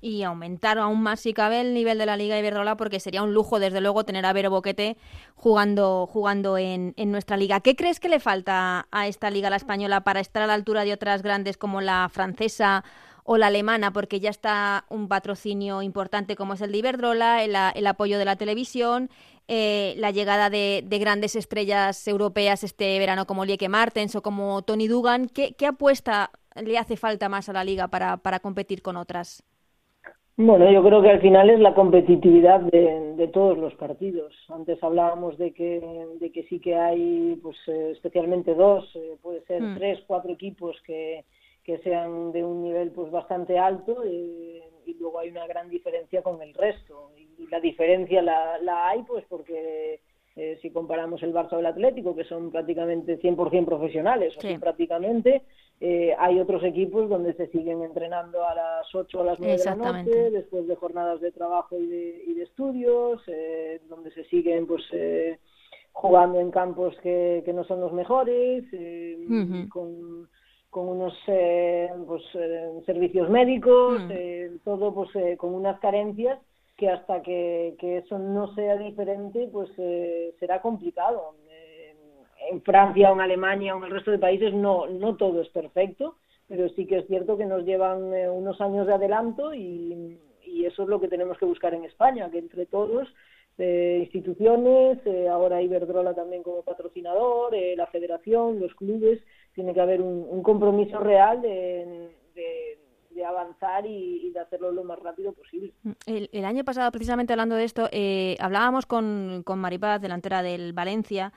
Y 0.00 0.22
aumentar 0.22 0.78
aún 0.78 1.02
más, 1.02 1.20
si 1.20 1.34
cabe, 1.34 1.60
el 1.60 1.74
nivel 1.74 1.98
de 1.98 2.06
la 2.06 2.16
Liga 2.16 2.38
Iberdrola, 2.38 2.76
porque 2.76 3.00
sería 3.00 3.22
un 3.22 3.34
lujo, 3.34 3.60
desde 3.60 3.82
luego, 3.82 4.04
tener 4.04 4.24
a 4.24 4.32
Vero 4.32 4.48
Boquete 4.48 4.96
jugando, 5.34 6.06
jugando 6.06 6.56
en, 6.56 6.94
nuestra 6.96 7.36
liga. 7.36 7.60
¿Qué 7.60 7.76
crees 7.76 8.00
que 8.00 8.08
le 8.08 8.18
falta 8.18 8.88
a 8.90 9.06
esta 9.08 9.30
liga, 9.30 9.50
la 9.50 9.56
española, 9.56 10.00
para 10.00 10.20
estar 10.20 10.42
a 10.42 10.46
la 10.46 10.54
altura 10.54 10.84
de 10.84 10.94
otras 10.94 11.22
grandes 11.22 11.58
como 11.58 11.82
la 11.82 12.08
francesa 12.10 12.82
o 13.24 13.36
la 13.36 13.48
alemana, 13.48 13.92
porque 13.92 14.20
ya 14.20 14.30
está 14.30 14.84
un 14.88 15.08
patrocinio 15.08 15.82
importante 15.82 16.36
como 16.36 16.54
es 16.54 16.60
el 16.60 16.72
de 16.72 16.78
Iberdrola, 16.78 17.44
el 17.44 17.86
apoyo 17.86 18.18
de 18.18 18.24
la 18.24 18.36
televisión, 18.36 19.10
eh, 19.46 19.94
la 19.98 20.10
llegada 20.10 20.48
de, 20.48 20.82
grandes 20.98 21.36
estrellas 21.36 22.08
europeas 22.08 22.64
este 22.64 22.98
verano 22.98 23.26
como 23.26 23.44
Lieke 23.44 23.68
Martens 23.68 24.16
o 24.16 24.22
como 24.22 24.62
Tony 24.62 24.88
Dugan. 24.88 25.26
¿Qué, 25.28 25.54
apuesta 25.66 26.30
le 26.54 26.78
hace 26.78 26.96
falta 26.96 27.28
más 27.28 27.48
a 27.48 27.52
la 27.52 27.64
liga 27.64 27.88
para, 27.88 28.16
para 28.16 28.40
competir 28.40 28.80
con 28.80 28.96
otras? 28.96 29.44
Bueno, 30.36 30.70
yo 30.70 30.82
creo 30.82 31.00
que 31.02 31.10
al 31.10 31.20
final 31.20 31.50
es 31.50 31.60
la 31.60 31.74
competitividad 31.74 32.60
de, 32.60 33.28
todos 33.32 33.58
los 33.58 33.74
partidos. 33.74 34.34
Antes 34.48 34.82
hablábamos 34.82 35.38
de 35.38 35.52
que, 35.52 35.80
de 36.20 36.30
que 36.30 36.44
sí 36.44 36.60
que 36.60 36.76
hay, 36.76 37.38
pues 37.42 37.56
eh, 37.66 37.90
especialmente 37.92 38.54
dos, 38.54 38.84
eh, 38.94 39.16
puede 39.22 39.42
ser 39.44 39.62
hmm. 39.62 39.74
tres, 39.76 40.00
cuatro 40.06 40.32
equipos 40.32 40.76
que, 40.86 41.24
que 41.64 41.78
sean 41.78 42.32
de 42.32 42.44
un 42.44 42.62
nivel 42.62 42.90
pues 42.92 43.10
bastante 43.10 43.58
alto 43.58 44.04
y 44.06 44.62
luego 44.98 45.18
hay 45.18 45.30
una 45.30 45.46
gran 45.46 45.68
diferencia 45.68 46.22
con 46.22 46.40
el 46.42 46.54
resto 46.54 47.10
y 47.16 47.23
la 47.54 47.60
diferencia 47.60 48.20
la, 48.20 48.58
la 48.58 48.88
hay 48.88 49.04
pues 49.04 49.24
porque 49.28 50.00
eh, 50.34 50.58
si 50.60 50.72
comparamos 50.72 51.22
el 51.22 51.32
Barça 51.32 51.52
o 51.52 51.60
el 51.60 51.66
Atlético 51.66 52.16
que 52.16 52.24
son 52.24 52.50
prácticamente 52.50 53.20
100% 53.20 53.64
profesionales 53.64 54.34
o 54.36 54.60
prácticamente 54.60 55.42
eh, 55.80 56.12
hay 56.18 56.40
otros 56.40 56.64
equipos 56.64 57.08
donde 57.08 57.32
se 57.34 57.46
siguen 57.52 57.82
entrenando 57.84 58.44
a 58.44 58.56
las 58.56 58.92
8 58.92 59.18
o 59.18 59.22
a 59.22 59.24
las 59.24 59.38
9 59.38 59.56
de 59.56 59.64
la 59.64 59.76
noche 59.76 60.30
después 60.32 60.66
de 60.66 60.74
jornadas 60.74 61.20
de 61.20 61.30
trabajo 61.30 61.78
y 61.78 61.86
de, 61.86 62.24
y 62.26 62.34
de 62.34 62.42
estudios 62.42 63.22
eh, 63.28 63.80
donde 63.88 64.10
se 64.10 64.24
siguen 64.24 64.66
pues 64.66 64.82
jugando 65.92 66.40
en 66.40 66.50
campos 66.50 66.96
que, 67.04 67.42
que 67.44 67.52
no 67.52 67.62
son 67.62 67.80
los 67.80 67.92
mejores 67.92 68.64
con 69.70 70.28
con 70.74 70.88
unos 70.88 71.14
eh, 71.28 71.88
pues, 72.04 72.24
eh, 72.34 72.82
servicios 72.84 73.30
médicos, 73.30 74.02
mm. 74.02 74.10
eh, 74.10 74.50
todo 74.64 74.92
pues 74.92 75.08
con 75.38 75.54
unas 75.54 75.78
carencias 75.78 76.40
que 76.76 76.88
hasta 76.88 77.22
que, 77.22 77.76
que, 77.78 77.98
eso 77.98 78.18
no 78.18 78.54
sea 78.54 78.76
diferente 78.76 79.48
pues 79.52 79.70
será 80.38 80.60
complicado. 80.60 81.34
en 82.50 82.62
Francia 82.62 83.10
o 83.10 83.14
en 83.14 83.20
Alemania 83.20 83.74
o 83.74 83.78
en 83.78 83.84
el 83.84 83.90
resto 83.90 84.10
de 84.10 84.18
países 84.18 84.52
no, 84.52 84.86
no 84.86 85.16
todo 85.16 85.40
es 85.40 85.48
perfecto, 85.48 86.16
pero 86.46 86.68
sí 86.70 86.86
que 86.86 86.98
es 86.98 87.06
cierto 87.06 87.36
que 87.36 87.46
nos 87.46 87.64
llevan 87.64 88.02
unos 88.30 88.60
años 88.60 88.86
de 88.86 88.94
adelanto 88.94 89.54
y, 89.54 90.18
y 90.42 90.64
eso 90.66 90.82
es 90.82 90.88
lo 90.88 91.00
que 91.00 91.08
tenemos 91.08 91.38
que 91.38 91.46
buscar 91.46 91.74
en 91.74 91.84
España, 91.84 92.30
que 92.30 92.38
entre 92.38 92.66
todos 92.66 93.08
instituciones, 93.62 94.98
ahora 95.30 95.62
Iberdrola 95.62 96.14
también 96.14 96.42
como 96.42 96.62
patrocinador, 96.62 97.54
la 97.76 97.86
federación, 97.86 98.58
los 98.58 98.74
clubes, 98.74 99.20
tiene 99.54 99.72
que 99.72 99.80
haber 99.80 100.00
un, 100.00 100.42
compromiso 100.42 100.98
real 100.98 101.40
de, 101.40 102.10
avanzar 103.22 103.84
y, 103.86 104.30
de 104.30 104.40
hacerlo 104.40 104.72
lo 104.72 104.82
más 104.84 104.98
rápido 104.98 105.32
posible. 105.32 105.72
El, 106.06 106.44
año 106.44 106.64
pasado, 106.64 106.90
precisamente 106.90 107.32
hablando 107.32 107.54
de 107.54 107.64
esto, 107.64 107.88
eh, 107.92 108.36
hablábamos 108.40 108.86
con, 108.86 109.42
con 109.44 109.58
Maripaz, 109.58 110.00
delantera 110.00 110.42
del 110.42 110.72
Valencia, 110.72 111.32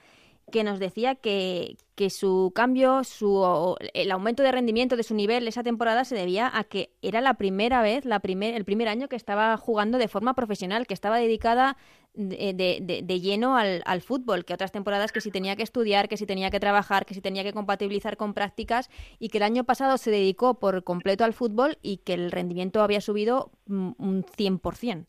que 0.51 0.63
nos 0.63 0.79
decía 0.79 1.15
que, 1.15 1.77
que 1.95 2.09
su 2.09 2.51
cambio, 2.55 3.03
su, 3.03 3.75
el 3.93 4.11
aumento 4.11 4.43
de 4.43 4.51
rendimiento 4.51 4.95
de 4.95 5.03
su 5.03 5.13
nivel 5.13 5.47
esa 5.47 5.63
temporada 5.63 6.05
se 6.05 6.15
debía 6.15 6.49
a 6.53 6.63
que 6.63 6.91
era 7.01 7.19
la 7.19 7.33
primera 7.33 7.81
vez, 7.81 8.05
la 8.05 8.19
primer, 8.19 8.55
el 8.55 8.63
primer 8.63 8.87
año 8.87 9.09
que 9.09 9.17
estaba 9.17 9.57
jugando 9.57 9.97
de 9.97 10.07
forma 10.07 10.35
profesional, 10.35 10.87
que 10.87 10.93
estaba 10.93 11.17
dedicada 11.17 11.75
de, 12.13 12.53
de, 12.81 13.01
de 13.03 13.19
lleno 13.19 13.57
al, 13.57 13.83
al, 13.85 14.01
fútbol, 14.01 14.45
que 14.45 14.53
otras 14.53 14.71
temporadas 14.71 15.11
que 15.11 15.21
si 15.21 15.31
tenía 15.31 15.55
que 15.55 15.63
estudiar, 15.63 16.07
que 16.07 16.17
si 16.17 16.25
tenía 16.25 16.49
que 16.49 16.59
trabajar, 16.59 17.05
que 17.05 17.13
si 17.13 17.21
tenía 17.21 17.43
que 17.43 17.53
compatibilizar 17.53 18.17
con 18.17 18.33
prácticas 18.33 18.89
y 19.19 19.29
que 19.29 19.37
el 19.37 19.43
año 19.43 19.65
pasado 19.65 19.97
se 19.97 20.11
dedicó 20.11 20.55
por 20.55 20.83
completo 20.83 21.25
al 21.25 21.33
fútbol 21.33 21.77
y 21.81 21.97
que 21.97 22.13
el 22.13 22.31
rendimiento 22.31 22.81
había 22.81 23.01
subido 23.01 23.51
mm, 23.67 23.91
un 23.97 24.23
100%. 24.23 25.05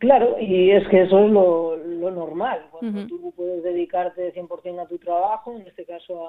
Claro, 0.00 0.36
y 0.40 0.72
es 0.72 0.88
que 0.88 1.02
eso 1.02 1.20
es 1.20 1.30
lo, 1.30 1.76
lo 1.76 2.10
normal. 2.10 2.66
Cuando 2.72 3.06
tú 3.06 3.32
puedes 3.36 3.62
dedicarte 3.62 4.34
100% 4.34 4.82
a 4.82 4.88
tu 4.88 4.98
trabajo, 4.98 5.54
en 5.54 5.68
este 5.68 5.84
caso 5.84 6.28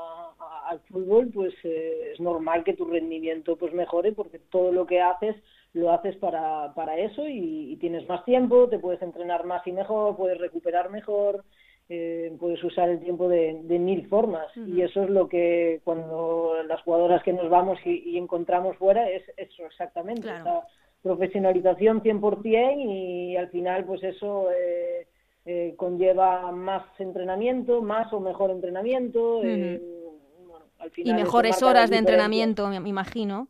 al 0.68 0.80
fútbol, 0.82 1.32
pues 1.34 1.54
eh, 1.64 2.12
es 2.14 2.20
normal 2.20 2.64
que 2.64 2.76
tu 2.76 2.86
rendimiento 2.86 3.56
pues 3.56 3.74
mejore 3.74 4.12
porque 4.12 4.38
todo 4.38 4.72
lo 4.72 4.86
que 4.86 5.02
haces 5.02 5.36
lo 5.74 5.92
haces 5.92 6.16
para, 6.18 6.74
para 6.76 6.98
eso 6.98 7.28
y, 7.28 7.76
tienes 7.78 8.08
más 8.08 8.24
tiempo, 8.26 8.68
te 8.70 8.80
puedes 8.80 9.02
entrenar 9.02 9.46
más 9.46 9.66
y 9.66 9.72
mejor, 9.72 10.16
puedes 10.16 10.38
recuperar 10.40 10.90
mejor, 10.90 11.44
eh, 11.90 12.36
puedes 12.40 12.64
usar 12.64 12.90
el 12.90 13.00
tiempo 13.00 13.28
de, 13.30 13.54
mil 13.80 14.08
formas. 14.08 14.48
Y 14.56 14.82
eso 14.82 15.04
es 15.04 15.10
lo 15.10 15.28
que 15.28 15.82
cuando 15.84 16.56
las 16.68 16.82
jugadoras 16.82 17.24
que 17.24 17.34
nos 17.34 17.50
vamos 17.50 17.80
y, 17.86 18.16
encontramos 18.18 18.78
fuera 18.78 19.10
es 19.10 19.24
eso 19.38 19.66
exactamente 19.66 20.30
profesionalización 21.02 22.02
100% 22.02 22.76
y 22.78 23.36
al 23.38 23.50
final 23.50 23.86
pues 23.86 24.04
eso 24.04 24.50
eh, 24.52 25.08
eh, 25.46 25.74
conlleva 25.78 26.52
más 26.52 26.84
entrenamiento, 27.00 27.82
más 27.82 28.12
o 28.14 28.20
mejor 28.20 28.52
entrenamiento. 28.52 29.42
Eh, 29.44 29.82
y 30.98 31.14
mejores 31.14 31.62
horas 31.62 31.90
de 31.90 31.98
entrenamiento, 31.98 32.68
me 32.68 32.90
imagino. 32.90 33.48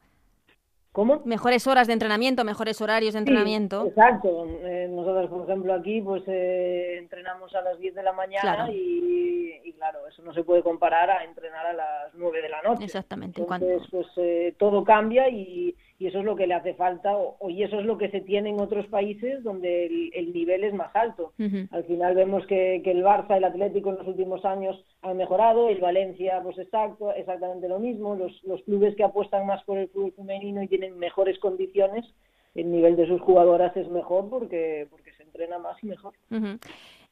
¿Cómo? 0.91 1.21
Mejores 1.23 1.67
horas 1.67 1.85
de 1.85 1.93
entrenamiento, 1.93 2.43
mejores 2.43 2.81
horarios 2.81 3.13
de 3.13 3.19
entrenamiento. 3.19 3.85
exacto. 3.85 4.47
nosotros, 4.89 5.29
por 5.29 5.43
ejemplo, 5.43 5.73
aquí 5.75 6.01
pues 6.01 6.23
entrenamos 6.27 7.53
a 7.53 7.61
las 7.61 7.77
10 7.79 7.93
de 7.93 8.03
la 8.03 8.13
mañana 8.13 8.67
Y, 8.71 9.71
claro, 9.73 10.07
eso 10.07 10.23
no 10.23 10.33
se 10.33 10.43
puede 10.43 10.63
comparar 10.63 11.09
a 11.11 11.23
entrenar 11.23 11.67
a 11.67 11.73
las 11.73 12.13
9 12.15 12.41
de 12.41 12.49
la 12.49 12.61
noche. 12.63 12.85
Exactamente. 12.85 13.39
Entonces, 13.41 13.83
pues 13.91 14.07
todo 14.57 14.83
cambia 14.83 15.29
y, 15.29 15.75
y 15.99 16.07
eso 16.07 16.19
es 16.19 16.25
lo 16.25 16.37
que 16.37 16.47
le 16.47 16.53
hace 16.53 16.73
falta 16.73 17.15
o, 17.15 17.49
y 17.49 17.61
eso 17.61 17.77
es 17.77 17.85
lo 17.85 17.97
que 17.97 18.09
se 18.09 18.21
tiene 18.21 18.49
en 18.49 18.61
otros 18.61 18.87
países 18.87 19.43
donde 19.43 19.85
el, 20.13 20.33
nivel 20.33 20.63
es 20.63 20.73
más 20.73 20.95
alto. 20.95 21.33
Al 21.71 21.83
final 21.83 22.15
vemos 22.15 22.47
que, 22.47 22.77
el 22.77 23.03
Barça, 23.03 23.35
el 23.35 23.43
Atlético 23.43 23.89
en 23.89 23.97
los 23.97 24.07
últimos 24.07 24.45
años 24.45 24.81
han 25.01 25.17
mejorado, 25.17 25.67
el 25.67 25.79
Valencia 25.79 26.39
pues 26.41 26.57
exacto, 26.57 27.13
exactamente 27.13 27.67
lo 27.67 27.79
mismo, 27.79 28.15
los, 28.15 28.41
los 28.43 28.63
clubes 28.63 28.95
que 28.95 29.03
apuestan 29.03 29.45
más 29.45 29.61
por 29.65 29.77
el 29.77 29.89
fútbol 29.89 30.13
femenino 30.13 30.63
y 30.63 30.69
tienen 30.69 30.97
mejores 30.97 31.37
condiciones, 31.39 32.05
el 32.55 32.71
nivel 32.71 32.95
de 32.95 33.07
sus 33.07 33.19
jugadoras 33.21 33.75
es 33.75 33.89
mejor 33.89 34.29
porque, 34.29 34.87
porque 34.89 35.11
se 35.13 35.23
entrena 35.23 35.59
más 35.59 35.83
y 35.83 35.87
mejor. 35.87 36.13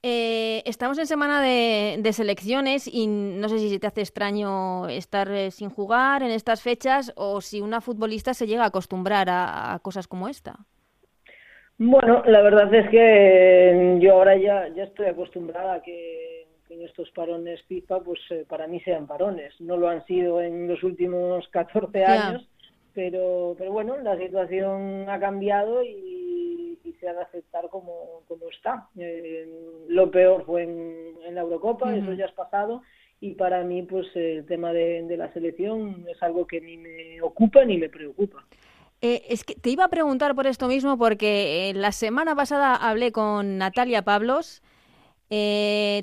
Eh, 0.03 0.61
estamos 0.65 0.99
en 0.99 1.07
semana 1.07 1.41
de, 1.41 2.13
selecciones 2.13 2.87
y 2.87 3.07
no 3.07 3.49
sé 3.49 3.57
si 3.57 3.79
te 3.79 3.87
hace 3.87 4.01
extraño 4.01 4.87
estar 4.89 5.29
eh, 5.31 5.51
sin 5.51 5.69
jugar 5.69 6.21
en 6.21 6.31
estas 6.31 6.61
fechas 6.61 7.11
o 7.15 7.41
si 7.41 7.61
una 7.61 7.81
futbolista 7.81 8.33
se 8.33 8.45
llega 8.45 8.63
a 8.63 8.67
acostumbrar 8.67 9.27
a, 9.29 9.79
cosas 9.81 10.07
como 10.07 10.27
esta. 10.27 10.55
Bueno, 11.79 12.23
la 12.25 12.41
verdad 12.41 12.73
es 12.73 12.89
que 12.89 13.97
yo 13.99 14.13
ahora 14.13 14.35
ya, 14.37 14.67
ya 14.75 14.83
estoy 14.83 15.07
acostumbrada 15.07 15.75
a 15.75 15.81
que, 15.81 16.47
en 16.69 16.81
estos 16.83 17.09
parones 17.11 17.61
FIFA, 17.63 17.99
pues 18.01 18.19
eh, 18.29 18.45
para 18.47 18.67
mí 18.67 18.79
sean 18.81 19.07
parones. 19.07 19.53
No 19.59 19.77
lo 19.77 19.89
han 19.89 20.05
sido 20.05 20.41
en 20.41 20.67
los 20.67 20.83
últimos 20.83 21.47
14 21.49 22.05
años, 22.05 22.47
pero, 22.93 23.55
pero 23.57 23.71
bueno, 23.71 23.97
la 23.97 24.17
situación 24.17 25.09
ha 25.09 25.19
cambiado 25.19 25.83
y 25.83 26.16
se 26.99 27.07
ha 27.07 27.13
de 27.13 27.21
aceptar 27.21 27.69
como, 27.69 28.21
como 28.27 28.49
está. 28.49 28.87
Eh, 28.97 29.47
lo 29.87 30.09
peor 30.11 30.45
fue 30.45 30.63
en, 30.63 31.35
la 31.35 31.41
Eurocopa, 31.41 31.95
eso 31.95 32.13
ya 32.13 32.25
es 32.25 32.31
pasado, 32.31 32.81
y 33.19 33.33
para 33.33 33.63
mí 33.63 33.83
pues 33.83 34.07
el 34.15 34.45
tema 34.45 34.71
de, 34.71 35.05
la 35.17 35.31
selección 35.33 36.05
es 36.07 36.21
algo 36.23 36.47
que 36.47 36.61
ni 36.61 36.77
me 36.77 37.21
ocupa 37.21 37.65
ni 37.65 37.77
me 37.77 37.89
preocupa. 37.89 38.45
Eh, 39.01 39.23
es 39.29 39.43
que 39.43 39.53
te 39.53 39.69
iba 39.69 39.83
a 39.83 39.89
preguntar 39.89 40.33
por 40.33 40.47
esto 40.47 40.67
mismo 40.67 40.97
porque 40.97 41.69
eh, 41.69 41.73
la 41.73 41.91
semana 41.91 42.35
pasada 42.35 42.75
hablé 42.75 43.11
con 43.11 43.57
Natalia 43.57 44.01
Pablos, 44.03 44.63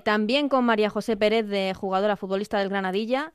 también 0.04 0.48
con 0.50 0.64
María 0.66 0.90
José 0.90 1.16
Pérez, 1.16 1.48
de 1.48 1.72
jugadora 1.74 2.16
futbolista 2.16 2.58
del 2.58 2.68
Granadilla, 2.68 3.32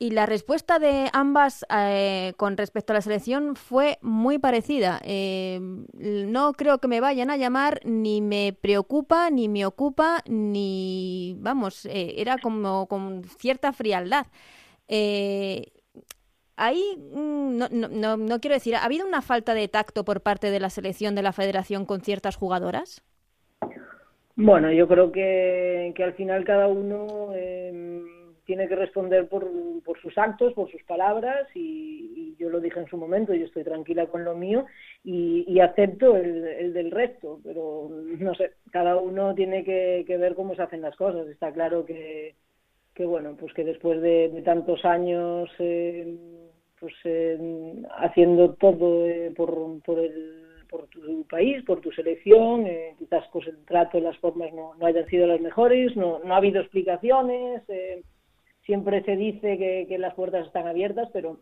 Y 0.00 0.10
la 0.10 0.26
respuesta 0.26 0.78
de 0.78 1.10
ambas 1.12 1.66
eh, 1.76 2.32
con 2.36 2.56
respecto 2.56 2.92
a 2.92 2.94
la 2.94 3.00
selección 3.00 3.56
fue 3.56 3.98
muy 4.00 4.38
parecida. 4.38 5.00
Eh, 5.02 5.58
no 5.60 6.52
creo 6.52 6.78
que 6.78 6.86
me 6.86 7.00
vayan 7.00 7.30
a 7.30 7.36
llamar, 7.36 7.80
ni 7.84 8.20
me 8.20 8.52
preocupa, 8.52 9.28
ni 9.30 9.48
me 9.48 9.66
ocupa, 9.66 10.22
ni, 10.28 11.34
vamos, 11.40 11.84
eh, 11.86 12.14
era 12.18 12.38
como 12.38 12.86
con 12.86 13.24
cierta 13.24 13.72
frialdad. 13.72 14.26
ahí, 16.56 16.82
mm, 16.96 17.56
no, 17.56 17.68
no, 17.70 18.16
no, 18.16 18.40
quiero 18.40 18.54
decir, 18.54 18.76
¿ha 18.76 18.84
habido 18.84 19.06
una 19.06 19.22
falta 19.22 19.54
de 19.54 19.68
tacto 19.68 20.04
por 20.04 20.20
parte 20.22 20.50
de 20.50 20.60
la 20.60 20.70
selección 20.70 21.14
de 21.16 21.22
la 21.22 21.32
federación 21.32 21.84
con 21.86 22.02
ciertas 22.02 22.36
jugadoras? 22.36 23.02
Bueno, 24.36 24.70
yo 24.70 24.86
creo 24.86 25.10
que, 25.10 25.92
que 25.96 26.04
al 26.04 26.14
final 26.14 26.44
cada 26.44 26.68
uno 26.68 27.32
em, 27.34 28.17
tiene 28.48 28.66
que 28.66 28.76
responder 28.76 29.28
por, 29.28 29.46
por 29.84 30.00
sus 30.00 30.16
actos, 30.16 30.54
por 30.54 30.70
sus 30.70 30.82
palabras 30.84 31.46
y, 31.54 32.34
yo 32.38 32.48
lo 32.48 32.60
dije 32.60 32.80
en 32.80 32.86
su 32.86 32.96
momento, 32.96 33.34
yo 33.34 33.44
estoy 33.44 33.62
tranquila 33.62 34.06
con 34.06 34.24
lo 34.24 34.34
mío 34.34 34.64
y, 35.04 35.60
acepto 35.60 36.16
el, 36.16 36.72
del 36.72 36.90
resto, 36.90 37.40
pero 37.44 37.90
no 37.90 38.34
sé, 38.34 38.52
cada 38.70 38.96
uno 38.96 39.34
tiene 39.34 39.64
que, 39.64 40.16
ver 40.18 40.34
cómo 40.34 40.54
se 40.54 40.62
hacen 40.62 40.80
las 40.80 40.96
cosas. 40.96 41.28
Está 41.28 41.52
claro 41.52 41.84
que, 41.84 42.36
que 42.94 43.04
bueno, 43.04 43.36
pues 43.38 43.52
que 43.52 43.64
después 43.64 44.00
de, 44.00 44.40
tantos 44.46 44.82
años 44.86 45.50
eh, 45.58 46.16
pues 46.80 46.94
eh, 47.04 47.82
haciendo 47.98 48.54
todo 48.54 49.06
eh, 49.06 49.30
por, 49.36 49.82
por 49.82 49.98
el 49.98 50.46
por 50.70 50.86
tu 50.88 51.26
país, 51.26 51.64
por 51.64 51.80
tu 51.80 51.90
selección, 51.92 52.66
quizás 52.98 53.24
pues 53.32 53.48
el 53.48 53.64
trato, 53.64 54.00
las 54.00 54.18
formas 54.18 54.52
no, 54.52 54.74
no 54.74 54.86
hayan 54.86 55.06
sido 55.06 55.26
las 55.26 55.40
mejores, 55.40 55.96
no, 55.96 56.18
no 56.20 56.34
ha 56.34 56.36
habido 56.36 56.60
explicaciones, 56.60 57.62
eh, 57.68 58.02
siempre 58.68 59.02
se 59.02 59.16
dice 59.16 59.56
que, 59.88 59.98
las 59.98 60.12
puertas 60.12 60.46
están 60.46 60.66
abiertas, 60.66 61.08
pero 61.10 61.38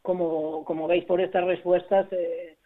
como, 0.00 0.64
como 0.64 0.88
veis 0.88 1.04
por 1.04 1.20
estas 1.20 1.44
respuestas, 1.44 2.10
eh, 2.12 2.56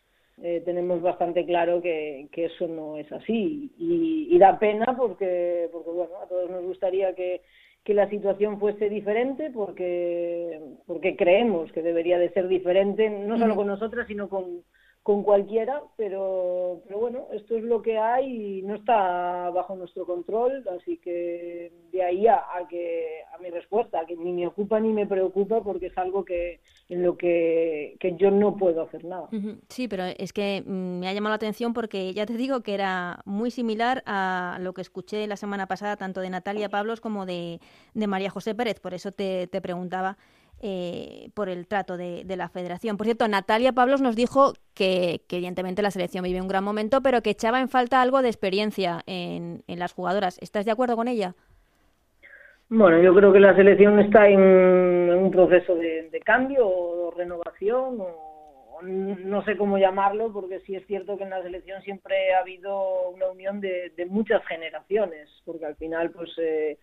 eh, 0.44 0.62
tenemos 0.64 1.02
bastante 1.02 1.44
claro 1.44 1.82
que, 1.82 2.28
eso 2.32 2.68
no 2.68 2.98
es 2.98 3.10
así. 3.10 3.72
Y, 3.76 4.38
da 4.38 4.60
pena 4.60 4.96
porque, 4.96 5.68
porque, 5.72 5.90
bueno, 5.90 6.12
a 6.22 6.28
todos 6.28 6.48
nos 6.48 6.62
gustaría 6.62 7.16
que, 7.16 7.40
que 7.82 7.94
la 7.94 8.08
situación 8.08 8.60
fuese 8.60 8.88
diferente 8.88 9.50
porque, 9.50 10.60
porque 10.86 11.16
creemos 11.16 11.72
que 11.72 11.82
debería 11.82 12.16
de 12.16 12.30
ser 12.30 12.46
diferente, 12.46 13.10
no 13.10 13.36
solo 13.38 13.56
con 13.56 13.66
nosotras, 13.66 14.06
sino 14.06 14.28
con, 14.28 14.62
con 15.06 15.22
cualquiera, 15.22 15.84
pero, 15.96 16.82
pero 16.84 16.98
bueno, 16.98 17.28
esto 17.32 17.56
es 17.56 17.62
lo 17.62 17.80
que 17.80 17.96
hay 17.96 18.58
y 18.58 18.62
no 18.62 18.74
está 18.74 19.50
bajo 19.50 19.76
nuestro 19.76 20.04
control, 20.04 20.66
así 20.76 20.96
que 20.96 21.70
de 21.92 22.02
ahí 22.02 22.26
a, 22.26 22.42
que 22.68 23.20
a 23.32 23.38
mi 23.38 23.50
respuesta, 23.50 24.04
que 24.04 24.16
ni 24.16 24.32
me 24.32 24.48
ocupa 24.48 24.80
ni 24.80 24.92
me 24.92 25.06
preocupa 25.06 25.62
porque 25.62 25.86
es 25.86 25.96
algo 25.96 26.24
que 26.24 26.58
en 26.88 27.04
lo 27.04 27.16
que, 27.16 27.96
que 28.00 28.16
yo 28.16 28.32
no 28.32 28.56
puedo 28.56 28.82
hacer 28.82 29.04
nada. 29.04 29.28
Sí, 29.68 29.86
pero 29.86 30.02
es 30.06 30.32
que 30.32 30.64
mm, 30.66 30.98
me 30.98 31.08
ha 31.08 31.12
llamado 31.12 31.34
la 31.34 31.36
atención 31.36 31.72
porque 31.72 32.12
ya 32.12 32.26
te 32.26 32.36
digo 32.36 32.62
que 32.62 32.74
era 32.74 33.20
muy 33.24 33.52
similar 33.52 34.02
a 34.06 34.58
lo 34.60 34.74
que 34.74 34.80
escuché 34.80 35.28
la 35.28 35.36
semana 35.36 35.68
pasada 35.68 35.96
tanto 35.96 36.20
de 36.20 36.30
Natalia 36.30 36.68
Pablos 36.68 37.00
como 37.00 37.26
de, 37.26 37.60
de 37.94 38.06
María 38.08 38.30
José 38.30 38.56
Pérez, 38.56 38.80
por 38.80 38.92
eso 38.92 39.12
te, 39.12 39.46
te 39.46 39.60
preguntaba 39.60 40.18
eh, 40.62 41.28
por 41.34 41.50
el 41.50 41.66
trato 41.66 41.98
de, 41.98 42.24
la 42.36 42.48
federación. 42.48 42.96
Por 42.96 43.06
cierto, 43.06 43.28
Natalia 43.28 43.72
Pablos 43.72 44.00
nos 44.00 44.16
dijo 44.16 44.54
que, 44.74 45.20
evidentemente 45.30 45.82
la 45.82 45.90
selección 45.90 46.24
vive 46.24 46.40
un 46.40 46.48
gran 46.48 46.64
momento, 46.64 47.02
pero 47.02 47.20
que 47.20 47.30
echaba 47.30 47.60
en 47.60 47.68
falta 47.68 48.00
algo 48.00 48.22
de 48.22 48.28
experiencia 48.28 49.02
en, 49.06 49.62
las 49.66 49.92
jugadoras. 49.92 50.38
¿Estás 50.40 50.64
de 50.64 50.72
acuerdo 50.72 50.96
con 50.96 51.08
ella? 51.08 51.34
Bueno, 52.70 53.00
yo 53.02 53.14
creo 53.14 53.32
que 53.32 53.40
la 53.40 53.54
selección 53.54 54.00
está 54.00 54.28
en, 54.28 54.40
un 54.40 55.30
proceso 55.30 55.74
de, 55.74 56.20
cambio 56.24 56.66
o 56.66 57.10
renovación 57.10 57.98
o, 58.00 58.80
no 58.82 59.44
sé 59.44 59.56
cómo 59.56 59.78
llamarlo, 59.78 60.32
porque 60.32 60.60
sí 60.60 60.74
es 60.74 60.86
cierto 60.86 61.16
que 61.16 61.24
en 61.24 61.30
la 61.30 61.42
selección 61.42 61.82
siempre 61.82 62.34
ha 62.34 62.40
habido 62.40 63.10
una 63.10 63.28
unión 63.28 63.60
de, 63.60 63.92
muchas 64.08 64.44
generaciones, 64.46 65.28
porque 65.44 65.66
al 65.66 65.76
final 65.76 66.10
pues 66.10 66.30
eh, 66.38 66.78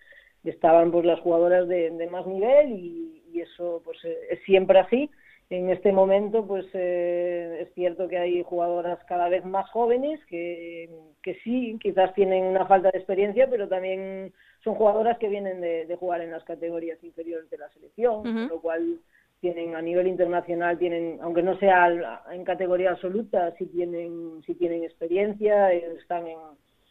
estaban 0.49 0.91
pues 0.91 1.05
las 1.05 1.19
jugadoras 1.19 1.67
de, 1.67 2.07
más 2.11 2.25
nivel 2.27 2.71
y, 2.71 3.09
eso 3.35 3.81
pues 3.83 3.97
eh, 4.05 4.15
es 4.29 4.39
siempre 4.43 4.79
así. 4.79 5.09
En 5.49 5.69
este 5.69 5.91
momento 5.91 6.45
pues 6.45 6.65
eh, 6.73 7.59
es 7.61 7.73
cierto 7.73 8.07
que 8.07 8.17
hay 8.17 8.43
jugadoras 8.43 8.99
cada 9.05 9.27
vez 9.27 9.43
más 9.43 9.69
jóvenes 9.71 10.19
que, 10.27 10.89
que 11.21 11.35
sí, 11.43 11.77
quizás 11.81 12.13
tienen 12.13 12.45
una 12.45 12.65
falta 12.67 12.89
de 12.91 12.99
experiencia, 12.99 13.49
pero 13.49 13.67
también 13.67 14.31
son 14.63 14.75
jugadoras 14.75 15.17
que 15.17 15.29
vienen 15.29 15.61
de, 15.61 15.95
jugar 15.99 16.21
en 16.21 16.31
las 16.31 16.43
categorías 16.43 17.03
inferiores 17.03 17.49
de 17.49 17.57
la 17.57 17.69
selección, 17.69 18.23
con 18.23 18.47
lo 18.47 18.61
cual 18.61 18.99
tienen 19.43 19.75
a 19.75 19.81
nivel 19.81 20.07
internacional 20.07 20.79
tienen 20.79 21.19
aunque 21.21 21.43
no 21.43 21.57
sea 21.59 22.23
en 22.31 22.45
categoría 22.45 22.91
absoluta 22.91 23.53
sí 23.57 23.65
tienen 23.65 24.41
sí 24.45 24.55
tienen 24.55 24.85
experiencia 24.85 25.73
están 25.73 26.27
en, 26.27 26.37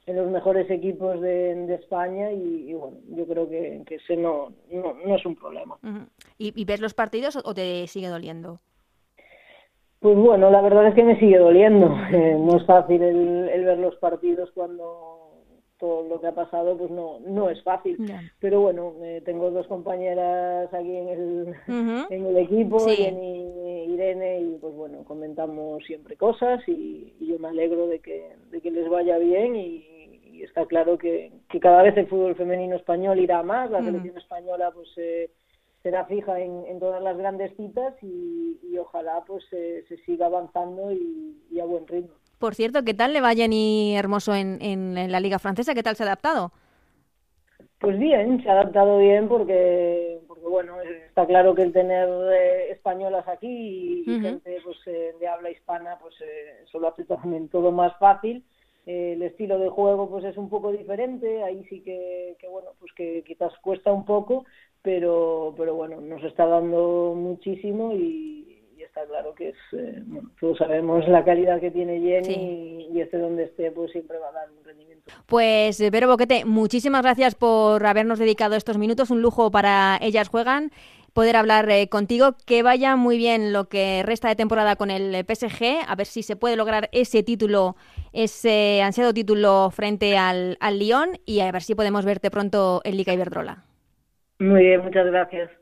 en 0.07 0.17
los 0.17 0.31
mejores 0.31 0.69
equipos 0.71 1.21
de, 1.21 1.75
España 1.75 2.33
y, 2.33 2.73
bueno, 2.75 2.97
yo 3.11 3.27
creo 3.27 3.49
que, 3.49 3.83
ese 3.89 4.17
no, 4.17 4.53
no, 4.71 5.17
es 5.17 5.25
un 5.25 5.37
problema. 5.37 5.79
¿Y, 6.39 6.65
ves 6.65 6.81
los 6.81 6.95
partidos 6.95 7.39
o 7.45 7.55
te 7.55 7.87
sigue 7.87 8.09
doliendo? 8.09 8.61
Pues 10.01 10.17
bueno, 10.17 10.51
la 10.51 10.61
verdad 10.61 10.89
es 10.89 10.95
que 10.95 11.05
me 11.05 11.19
sigue 11.19 11.39
doliendo. 11.39 11.97
Eh, 12.13 12.37
no 12.39 12.57
es 12.57 12.67
fácil 12.67 13.01
el, 13.01 13.65
ver 13.65 13.79
los 13.79 13.97
partidos 13.97 14.51
cuando 14.53 15.22
todo 15.83 16.09
lo 16.09 16.21
que 16.21 16.29
ha 16.29 16.33
pasado, 16.33 16.79
pues 16.79 16.93
no, 16.93 17.19
no 17.27 17.51
es 17.51 17.61
fácil. 17.65 17.99
Pero 18.39 18.61
bueno, 18.61 18.95
eh, 19.03 19.21
tengo 19.25 19.51
dos 19.51 19.67
compañeras 19.67 20.73
aquí 20.73 20.97
en 20.97 21.09
el, 21.09 21.55
en 22.09 22.27
el 22.27 22.37
equipo, 22.37 22.79
Jenny 22.87 23.93
Irene, 23.93 24.43
y 24.43 24.59
pues 24.61 24.73
bueno, 24.77 25.03
comentamos 25.03 25.83
siempre 25.85 26.17
cosas 26.17 26.61
y, 26.69 27.13
y, 27.19 27.27
yo 27.27 27.39
me 27.41 27.49
alegro 27.49 27.89
de 27.89 27.99
que, 27.99 28.37
de 28.53 28.61
que 28.61 28.71
les 28.71 28.89
vaya 28.89 29.19
bien 29.19 29.57
y, 29.57 29.89
está 30.41 30.67
claro 30.67 30.99
que, 30.99 31.33
cada 31.61 31.83
vez 31.83 31.97
el 31.97 32.07
fútbol 32.07 32.37
femenino 32.37 32.77
español 32.77 33.19
irá 33.19 33.43
más, 33.43 33.71
la 33.71 33.83
selección 33.83 34.19
española 34.19 34.73
pues 34.73 34.89
eh, 34.97 35.31
será 35.83 36.05
fija 36.07 36.41
en, 36.41 36.79
todas 36.81 37.01
las 37.03 37.17
grandes 37.17 37.57
citas 37.57 37.95
y, 38.03 38.77
ojalá 38.79 39.23
pues 39.27 39.45
se 39.51 39.97
siga 40.07 40.27
avanzando 40.27 40.93
y, 40.93 41.59
a 41.61 41.65
buen 41.65 41.87
ritmo. 41.89 42.15
Por 42.43 42.57
cierto, 42.57 42.83
¿qué 42.83 42.93
tal 42.93 43.13
le 43.13 43.21
va 43.21 43.37
Jenny 43.37 43.97
Hermoso 43.97 44.35
en, 44.35 44.61
en, 44.61 45.13
la 45.13 45.21
Liga 45.21 45.39
Francesa? 45.39 45.75
¿Qué 45.75 45.85
tal 45.85 45.95
se 45.95 46.03
ha 46.03 46.07
adaptado? 46.07 46.51
Pues 47.79 47.97
bien, 48.01 48.43
se 48.43 48.49
ha 48.49 48.55
adaptado 48.55 48.99
bien 48.99 49.29
porque, 49.29 50.19
porque 50.27 50.47
bueno, 50.49 50.75
está 51.07 51.25
claro 51.25 51.55
que 51.55 51.63
el 51.63 51.73
tener 51.73 52.09
eh, 52.33 52.73
españolas 52.73 53.29
aquí 53.29 54.03
y 54.05 54.21
gente 54.21 54.59
pues, 54.65 54.77
eh, 54.87 55.15
de 55.21 55.29
habla 55.29 55.53
hispana, 55.53 55.99
pues 56.03 56.17
eh, 56.21 56.65
eso 56.65 56.81
lo 56.81 56.89
hace 56.89 57.05
también 57.05 57.49
todo 57.49 57.71
más 57.71 57.97
fácil 58.01 58.45
el 58.87 59.23
estilo 59.23 59.61
de 59.61 59.69
juego 59.69 60.11
pues 60.11 60.25
es 60.25 60.37
un 60.37 60.49
poco 60.49 60.73
diferente, 60.73 61.45
ahí 61.45 61.65
sí 61.69 61.81
que, 61.83 62.37
bueno, 62.51 62.71
pues 62.81 62.93
que 62.95 63.23
quizás 63.25 63.53
cuesta 63.63 63.93
un 63.93 64.05
poco, 64.05 64.45
pero, 64.83 65.55
pero 65.57 65.77
bueno, 65.77 66.01
nos 66.01 66.25
está 66.25 66.47
dando 66.47 67.15
muchísimo 67.17 67.93
y, 67.93 68.62
está 68.83 69.05
claro 69.07 69.35
que 69.35 69.51
es, 69.51 69.57
eh, 69.73 70.03
todos 70.41 70.59
sabemos 70.59 71.07
la 71.09 71.25
calidad 71.25 71.61
que 71.61 71.71
tiene 71.71 72.01
Jenny 72.01 72.89
y, 72.93 73.01
este 73.01 73.19
donde 73.19 73.45
esté 73.45 73.71
pues 73.71 73.91
siempre 73.93 74.19
va 74.19 74.29
a 74.29 74.33
dar 74.33 74.51
un 74.51 74.65
rendimiento. 74.65 75.13
Pues 75.27 75.81
eh, 75.81 75.91
Vero 75.91 76.09
Boquete, 76.09 76.45
muchísimas 76.45 77.03
gracias 77.03 77.35
por 77.35 77.85
habernos 77.87 78.19
dedicado 78.19 78.57
estos 78.57 78.79
minutos, 78.79 79.11
un 79.11 79.23
lujo 79.23 79.51
para 79.51 79.99
ellas 80.01 80.29
juegan 80.29 80.71
poder 81.13 81.37
hablar 81.37 81.69
eh, 81.71 81.89
contigo. 81.89 82.37
Que 82.47 82.63
vaya 82.63 82.97
muy 82.97 83.17
bien 83.17 83.53
lo 83.53 83.69
que 83.69 84.03
resta 84.05 84.29
de 84.29 84.37
temporada 84.37 84.77
con 84.77 84.91
el 84.91 85.15
PSG, 85.25 85.85
a 85.87 85.95
ver 85.95 86.07
si 86.07 86.23
se 86.23 86.37
puede 86.37 86.57
lograr 86.57 86.89
ese 86.93 87.23
título, 87.23 87.77
ese 88.13 88.83
ansiado 88.83 89.13
título 89.13 89.71
frente 89.71 90.17
al, 90.17 90.57
al 90.61 90.79
Lyon 90.79 91.11
y 91.27 91.41
a 91.41 91.51
ver 91.53 91.63
si 91.63 91.75
podemos 91.75 92.05
verte 92.05 92.31
pronto 92.31 92.81
en 92.85 92.97
Liga 92.97 93.13
Iberdrola. 93.13 93.65
Muy 94.39 94.63
bien, 94.63 94.83
muchas 94.83 95.07
gracias. 95.07 95.62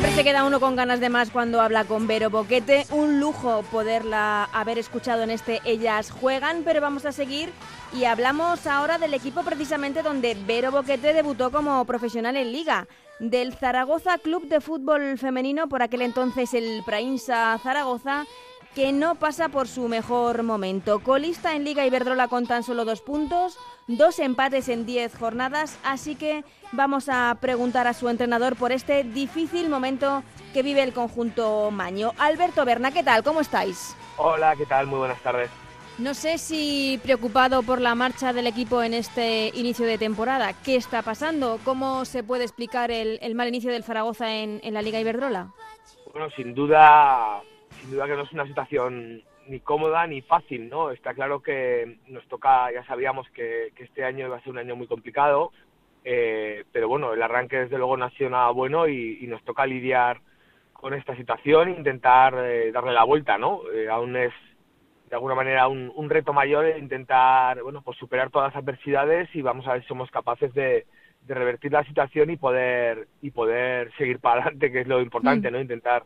Se 0.00 0.24
queda 0.24 0.44
uno 0.44 0.58
con 0.58 0.74
ganas 0.74 0.98
de 0.98 1.08
más 1.08 1.30
cuando 1.30 1.60
habla 1.60 1.84
con 1.84 2.06
Vero 2.08 2.28
Boquete. 2.28 2.86
Un 2.90 3.20
lujo 3.20 3.62
poderla 3.70 4.48
haber 4.52 4.78
escuchado 4.78 5.22
en 5.22 5.30
este 5.30 5.60
Ellas 5.64 6.10
Juegan, 6.10 6.62
pero 6.64 6.80
vamos 6.80 7.04
a 7.04 7.12
seguir 7.12 7.50
y 7.92 8.04
hablamos 8.04 8.66
ahora 8.66 8.98
del 8.98 9.14
equipo 9.14 9.42
precisamente 9.42 10.02
donde 10.02 10.36
Vero 10.46 10.72
Boquete 10.72 11.12
debutó 11.12 11.52
como 11.52 11.84
profesional 11.84 12.36
en 12.36 12.52
liga. 12.52 12.88
Del 13.20 13.54
Zaragoza 13.54 14.18
Club 14.18 14.48
de 14.48 14.60
Fútbol 14.60 15.18
Femenino, 15.18 15.68
por 15.68 15.82
aquel 15.82 16.02
entonces 16.02 16.52
el 16.54 16.82
Prainsa 16.84 17.58
Zaragoza, 17.62 18.24
que 18.74 18.92
no 18.92 19.14
pasa 19.14 19.48
por 19.48 19.68
su 19.68 19.88
mejor 19.88 20.42
momento. 20.42 21.00
Colista 21.00 21.54
en 21.54 21.64
Liga 21.64 21.86
Iberdrola 21.86 22.28
con 22.28 22.46
tan 22.46 22.62
solo 22.62 22.84
dos 22.84 23.02
puntos, 23.02 23.56
dos 23.88 24.18
empates 24.18 24.68
en 24.68 24.86
diez 24.86 25.16
jornadas, 25.16 25.78
así 25.82 26.14
que 26.14 26.44
vamos 26.72 27.08
a 27.08 27.36
preguntar 27.40 27.86
a 27.86 27.94
su 27.94 28.08
entrenador 28.08 28.54
por 28.54 28.70
este 28.70 29.02
difícil 29.02 29.68
momento 29.68 30.22
que 30.52 30.62
vive 30.62 30.82
el 30.82 30.92
conjunto 30.92 31.70
Maño. 31.70 32.12
Alberto 32.18 32.64
Berna, 32.64 32.92
¿qué 32.92 33.02
tal? 33.02 33.24
¿Cómo 33.24 33.40
estáis? 33.40 33.96
Hola, 34.18 34.54
¿qué 34.56 34.66
tal? 34.66 34.86
Muy 34.86 34.98
buenas 34.98 35.20
tardes. 35.22 35.50
No 35.98 36.14
sé 36.14 36.38
si 36.38 37.00
preocupado 37.02 37.64
por 37.64 37.80
la 37.80 37.96
marcha 37.96 38.32
del 38.32 38.46
equipo 38.46 38.84
en 38.84 38.94
este 38.94 39.50
inicio 39.54 39.84
de 39.84 39.98
temporada. 39.98 40.52
¿Qué 40.64 40.76
está 40.76 41.02
pasando? 41.02 41.58
¿Cómo 41.64 42.04
se 42.04 42.22
puede 42.22 42.44
explicar 42.44 42.92
el, 42.92 43.34
mal 43.34 43.48
inicio 43.48 43.72
del 43.72 43.82
Zaragoza 43.82 44.32
en, 44.32 44.60
la 44.72 44.80
Liga 44.80 45.00
Iberdrola? 45.00 45.52
Bueno, 46.12 46.30
sin 46.36 46.54
duda, 46.54 47.42
sin 47.80 47.90
duda 47.90 48.06
que 48.06 48.14
no 48.14 48.22
es 48.22 48.32
una 48.32 48.46
situación 48.46 49.24
ni 49.48 49.60
cómoda 49.60 50.06
ni 50.06 50.20
fácil, 50.22 50.68
¿no? 50.68 50.90
Está 50.90 51.14
claro 51.14 51.40
que 51.40 51.98
nos 52.06 52.26
toca, 52.28 52.70
ya 52.72 52.84
sabíamos 52.84 53.28
que, 53.30 53.72
este 53.76 54.04
año 54.04 54.26
iba 54.26 54.36
a 54.36 54.40
ser 54.40 54.52
un 54.52 54.58
año 54.58 54.76
muy 54.76 54.86
complicado, 54.86 55.52
eh, 56.04 56.64
pero 56.72 56.88
bueno, 56.88 57.12
el 57.12 57.22
arranque 57.22 57.60
desde 57.60 57.78
luego 57.78 57.96
no 57.96 58.04
ha 58.04 58.10
sido 58.10 58.30
nada 58.30 58.50
bueno 58.50 58.86
y, 58.88 59.26
nos 59.26 59.42
toca 59.44 59.66
lidiar 59.66 60.20
con 60.72 60.94
esta 60.94 61.16
situación 61.16 61.68
e 61.68 61.72
intentar 61.72 62.34
eh, 62.38 62.70
darle 62.70 62.92
la 62.92 63.04
vuelta, 63.04 63.38
¿no? 63.38 63.62
Eh, 63.74 63.88
aún 63.88 64.16
es 64.16 64.32
de 65.08 65.16
alguna 65.16 65.34
manera 65.34 65.68
un, 65.68 66.10
reto 66.10 66.32
mayor 66.34 66.78
intentar 66.78 67.62
bueno 67.62 67.80
pues 67.82 67.96
superar 67.96 68.30
todas 68.30 68.52
las 68.52 68.62
adversidades 68.62 69.34
y 69.34 69.40
vamos 69.40 69.66
a 69.66 69.72
ver 69.72 69.82
si 69.82 69.88
somos 69.88 70.10
capaces 70.10 70.52
de, 70.52 70.86
revertir 71.26 71.72
la 71.72 71.84
situación 71.84 72.30
y 72.30 72.36
poder 72.36 73.08
y 73.20 73.30
poder 73.30 73.92
seguir 73.98 74.18
para 74.18 74.42
adelante 74.42 74.72
que 74.72 74.80
es 74.80 74.86
lo 74.86 75.00
importante 75.02 75.50
no 75.50 75.60
intentar 75.60 76.04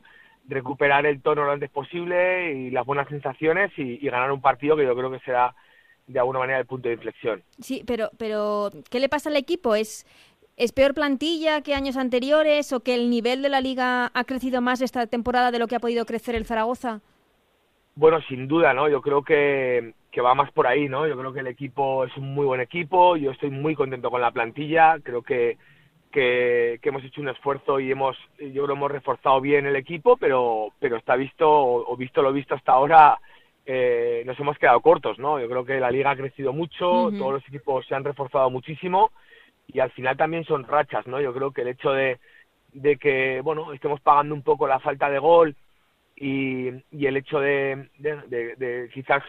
recuperar 0.48 1.06
el 1.06 1.22
tono 1.22 1.44
lo 1.44 1.52
antes 1.52 1.70
posible 1.70 2.52
y 2.52 2.70
las 2.70 2.84
buenas 2.84 3.08
sensaciones 3.08 3.70
y, 3.76 3.98
ganar 4.08 4.32
un 4.32 4.40
partido 4.40 4.76
que 4.76 4.84
yo 4.84 4.94
creo 4.94 5.10
que 5.10 5.20
será 5.20 5.54
de 6.06 6.18
alguna 6.18 6.40
manera 6.40 6.58
el 6.58 6.66
punto 6.66 6.88
de 6.88 6.94
inflexión 6.94 7.42
sí 7.60 7.84
pero 7.86 8.10
pero 8.18 8.70
qué 8.90 9.00
le 9.00 9.08
pasa 9.08 9.30
al 9.30 9.36
equipo 9.36 9.74
es 9.74 10.04
¿Es 10.56 10.72
peor 10.72 10.92
plantilla 10.92 11.62
que 11.62 11.74
años 11.74 11.96
anteriores 11.96 12.72
o 12.72 12.80
que 12.80 12.94
el 12.94 13.08
nivel 13.08 13.40
de 13.42 13.48
la 13.48 13.60
liga 13.60 14.10
ha 14.12 14.24
crecido 14.24 14.60
más 14.60 14.82
esta 14.82 15.06
temporada 15.06 15.50
de 15.50 15.58
lo 15.58 15.66
que 15.66 15.76
ha 15.76 15.80
podido 15.80 16.04
crecer 16.04 16.34
el 16.34 16.44
Zaragoza? 16.44 17.00
Bueno, 17.94 18.20
sin 18.28 18.48
duda, 18.48 18.74
¿no? 18.74 18.88
Yo 18.88 19.00
creo 19.00 19.22
que, 19.22 19.94
va 20.22 20.34
más 20.34 20.52
por 20.52 20.66
ahí, 20.66 20.88
¿no? 20.88 21.06
Yo 21.06 21.16
creo 21.16 21.32
que 21.32 21.40
el 21.40 21.46
equipo 21.46 22.04
es 22.04 22.16
un 22.16 22.34
muy 22.34 22.44
buen 22.44 22.60
equipo, 22.60 23.16
yo 23.16 23.30
estoy 23.30 23.50
muy 23.50 23.74
contento 23.74 24.10
con 24.10 24.20
la 24.20 24.30
plantilla, 24.30 24.98
creo 25.02 25.22
que, 25.22 25.56
que, 26.12 26.78
hemos 26.82 27.02
hecho 27.04 27.20
un 27.20 27.28
esfuerzo 27.28 27.80
y 27.80 27.90
hemos, 27.90 28.16
yo 28.38 28.64
creo 28.64 28.76
hemos 28.76 28.90
reforzado 28.90 29.40
bien 29.40 29.66
el 29.66 29.76
equipo, 29.76 30.16
pero, 30.16 30.68
pero 30.78 30.96
está 30.96 31.16
visto, 31.16 31.48
o 31.48 31.96
visto 31.96 32.22
lo 32.22 32.32
visto 32.32 32.54
hasta 32.54 32.72
ahora, 32.72 33.18
eh, 33.66 34.22
nos 34.26 34.38
hemos 34.38 34.58
quedado 34.58 34.80
cortos, 34.80 35.18
¿no? 35.18 35.40
Yo 35.40 35.48
creo 35.48 35.64
que 35.64 35.80
la 35.80 35.90
liga 35.90 36.10
ha 36.10 36.16
crecido 36.16 36.52
mucho, 36.52 37.10
todos 37.18 37.32
los 37.32 37.48
equipos 37.48 37.86
se 37.86 37.94
han 37.94 38.04
reforzado 38.04 38.50
muchísimo 38.50 39.10
y 39.66 39.80
al 39.80 39.90
final 39.90 40.16
también 40.16 40.44
son 40.44 40.64
rachas, 40.64 41.06
¿no? 41.06 41.20
Yo 41.20 41.32
creo 41.32 41.50
que 41.50 41.62
el 41.62 41.68
hecho 41.68 41.90
de, 41.92 42.20
de 42.72 42.96
que, 42.96 43.40
bueno, 43.42 43.72
estemos 43.72 44.00
pagando 44.00 44.34
un 44.34 44.42
poco 44.42 44.68
la 44.68 44.78
falta 44.78 45.10
de 45.10 45.18
gol, 45.18 45.56
y, 46.16 46.68
el 47.06 47.16
hecho 47.16 47.40
de, 47.40 47.88
de, 47.98 48.90
quizás 48.92 49.22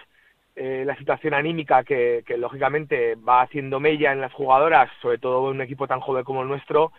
eh, 0.55 0.83
la 0.85 0.95
situación 0.97 1.33
anímica 1.33 1.83
que, 1.83 2.23
lógicamente 2.37 3.15
va 3.15 3.41
haciendo 3.41 3.79
mella 3.79 4.11
en 4.11 4.21
las 4.21 4.33
jugadoras, 4.33 4.89
sobre 5.01 5.17
todo 5.17 5.49
en 5.49 5.55
un 5.55 5.61
equipo 5.61 5.87
tan 5.87 5.99
joven 5.99 6.23
como 6.23 6.43
el 6.43 6.47
nuestro, 6.47 6.91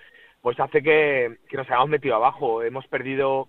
pues 0.43 0.59
hace 0.59 0.83
que, 0.83 1.38
nos 1.53 1.69
hayamos 1.69 1.88
metido 1.88 2.17
abajo. 2.17 2.62
Hemos 2.62 2.87
perdido 2.88 3.49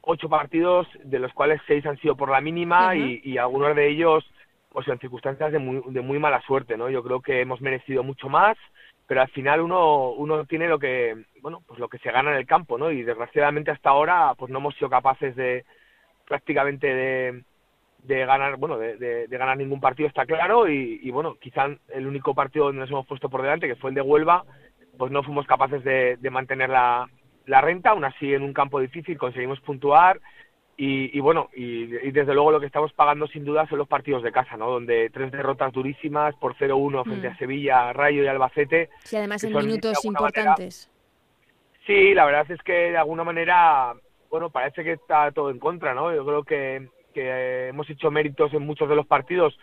ocho 0.00 0.28
partidos, 0.28 0.86
de 1.04 1.18
los 1.18 1.32
cuales 1.34 1.60
seis 1.66 1.84
han 1.84 1.98
sido 1.98 2.16
por 2.16 2.30
la 2.30 2.40
mínima 2.40 2.96
y, 2.96 3.36
algunos 3.38 3.76
de 3.76 3.88
ellos 3.88 4.24
pues 4.70 4.88
en 4.88 4.98
circunstancias 4.98 5.52
de 5.52 5.58
muy, 5.58 5.82
de 5.86 6.00
muy 6.00 6.18
mala 6.18 6.40
suerte, 6.46 6.78
¿no? 6.78 6.88
Yo 6.88 7.02
creo 7.02 7.20
que 7.20 7.42
hemos 7.42 7.60
merecido 7.60 8.02
mucho 8.02 8.30
más, 8.30 8.56
pero 9.06 9.20
al 9.20 9.28
final 9.28 9.60
uno, 9.60 10.12
uno 10.12 10.46
tiene 10.46 10.66
lo 10.66 10.78
que, 10.78 11.26
bueno, 11.42 11.62
pues 11.66 11.78
lo 11.78 11.88
que 11.88 11.98
se 11.98 12.10
gana 12.10 12.30
en 12.30 12.38
el 12.38 12.46
campo, 12.46 12.78
¿no? 12.78 12.90
Y 12.90 13.02
desgraciadamente 13.02 13.70
hasta 13.70 13.90
ahora 13.90 14.32
pues 14.34 14.50
no 14.50 14.60
hemos 14.60 14.74
sido 14.76 14.88
capaces 14.88 15.36
de, 15.36 15.66
prácticamente 16.26 16.86
de, 16.86 17.44
de 18.02 18.26
ganar, 18.26 18.56
bueno, 18.56 18.78
de, 18.78 18.96
de, 18.96 19.38
ganar 19.38 19.56
ningún 19.56 19.80
partido 19.80 20.08
está 20.08 20.26
claro 20.26 20.68
y, 20.68 21.10
bueno, 21.10 21.36
quizá 21.40 21.68
el 21.88 22.06
único 22.06 22.34
partido 22.34 22.66
donde 22.66 22.80
nos 22.80 22.90
hemos 22.90 23.06
puesto 23.06 23.28
por 23.28 23.42
delante, 23.42 23.68
que 23.68 23.76
fue 23.76 23.90
el 23.90 23.94
de 23.94 24.00
Huelva, 24.00 24.44
pues 24.98 25.12
no 25.12 25.22
fuimos 25.22 25.46
capaces 25.46 25.84
de, 25.84 26.16
de 26.16 26.30
mantener 26.30 26.70
la, 26.70 27.08
la 27.46 27.60
renta, 27.60 27.90
aún 27.90 28.04
así 28.04 28.34
en 28.34 28.42
un 28.42 28.52
campo 28.52 28.80
difícil 28.80 29.16
conseguimos 29.18 29.60
puntuar 29.60 30.20
y, 30.76 31.16
y 31.16 31.20
bueno, 31.20 31.48
y, 31.54 31.86
desde 31.86 32.34
luego 32.34 32.50
lo 32.50 32.60
que 32.60 32.66
estamos 32.66 32.92
pagando 32.92 33.26
sin 33.28 33.44
duda 33.44 33.68
son 33.68 33.78
los 33.78 33.88
partidos 33.88 34.22
de 34.22 34.32
casa, 34.32 34.56
¿no? 34.56 34.70
Donde 34.70 35.10
tres 35.10 35.30
derrotas 35.30 35.72
durísimas 35.72 36.34
por 36.36 36.56
0-1 36.56 37.04
frente 37.04 37.28
a 37.28 37.30
mm. 37.32 37.38
Sevilla, 37.38 37.92
Rayo 37.92 38.24
y 38.24 38.26
Albacete. 38.26 38.90
Sí, 39.04 39.16
además 39.16 39.44
en 39.44 39.54
minutos 39.54 40.04
importantes. 40.04 40.90
sí, 41.86 42.14
la 42.14 42.24
verdad 42.24 42.50
es 42.50 42.60
que 42.62 42.72
de 42.72 42.98
alguna 42.98 43.22
manera 43.22 43.94
bueno, 44.32 44.48
parece 44.48 44.82
que 44.82 44.92
está 44.92 45.30
todo 45.30 45.50
en 45.50 45.58
contra, 45.58 45.92
¿no? 45.92 46.12
Yo 46.12 46.24
creo 46.24 46.42
que, 46.42 46.88
que 47.12 47.68
hemos 47.68 47.88
hecho 47.88 48.10
méritos 48.10 48.52
en 48.54 48.66
muchos 48.66 48.88
de 48.88 48.96
los 48.96 49.06
partidos 49.06 49.58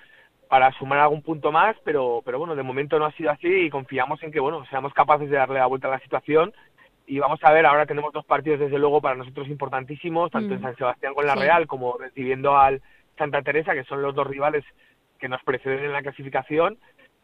para 0.47 0.71
sumar 0.73 0.99
algún 0.99 1.21
punto 1.21 1.51
más, 1.51 1.75
pero, 1.83 2.21
pero 2.25 2.39
bueno, 2.39 2.55
de 2.55 2.63
momento 2.63 2.97
no 2.97 3.05
ha 3.05 3.11
sido 3.11 3.29
así 3.29 3.47
y 3.47 3.69
confiamos 3.69 4.21
en 4.23 4.31
que, 4.31 4.39
bueno, 4.39 4.65
seamos 4.69 4.93
capaces 4.93 5.29
de 5.29 5.37
darle 5.37 5.59
la 5.59 5.67
vuelta 5.67 5.87
a 5.87 5.91
la 5.91 5.99
situación. 5.99 6.53
Y 7.05 7.19
vamos 7.19 7.39
a 7.43 7.51
ver, 7.51 7.65
ahora 7.65 7.85
tenemos 7.85 8.13
dos 8.13 8.25
partidos 8.25 8.59
desde 8.59 8.79
luego 8.79 9.01
para 9.01 9.15
nosotros 9.15 9.47
importantísimos, 9.47 10.31
tanto 10.31 10.53
en 10.53 10.59
mm. 10.59 10.63
San 10.63 10.75
Sebastián 10.75 11.13
con 11.13 11.25
la 11.25 11.35
Real 11.35 11.67
como 11.67 11.97
recibiendo 11.97 12.57
al 12.57 12.81
Santa 13.17 13.41
Teresa, 13.41 13.73
que 13.73 13.83
son 13.83 14.01
los 14.01 14.15
dos 14.15 14.25
rivales 14.25 14.63
que 15.19 15.29
nos 15.29 15.43
preceden 15.43 15.85
en 15.85 15.91
la 15.91 16.01
clasificación 16.01 16.77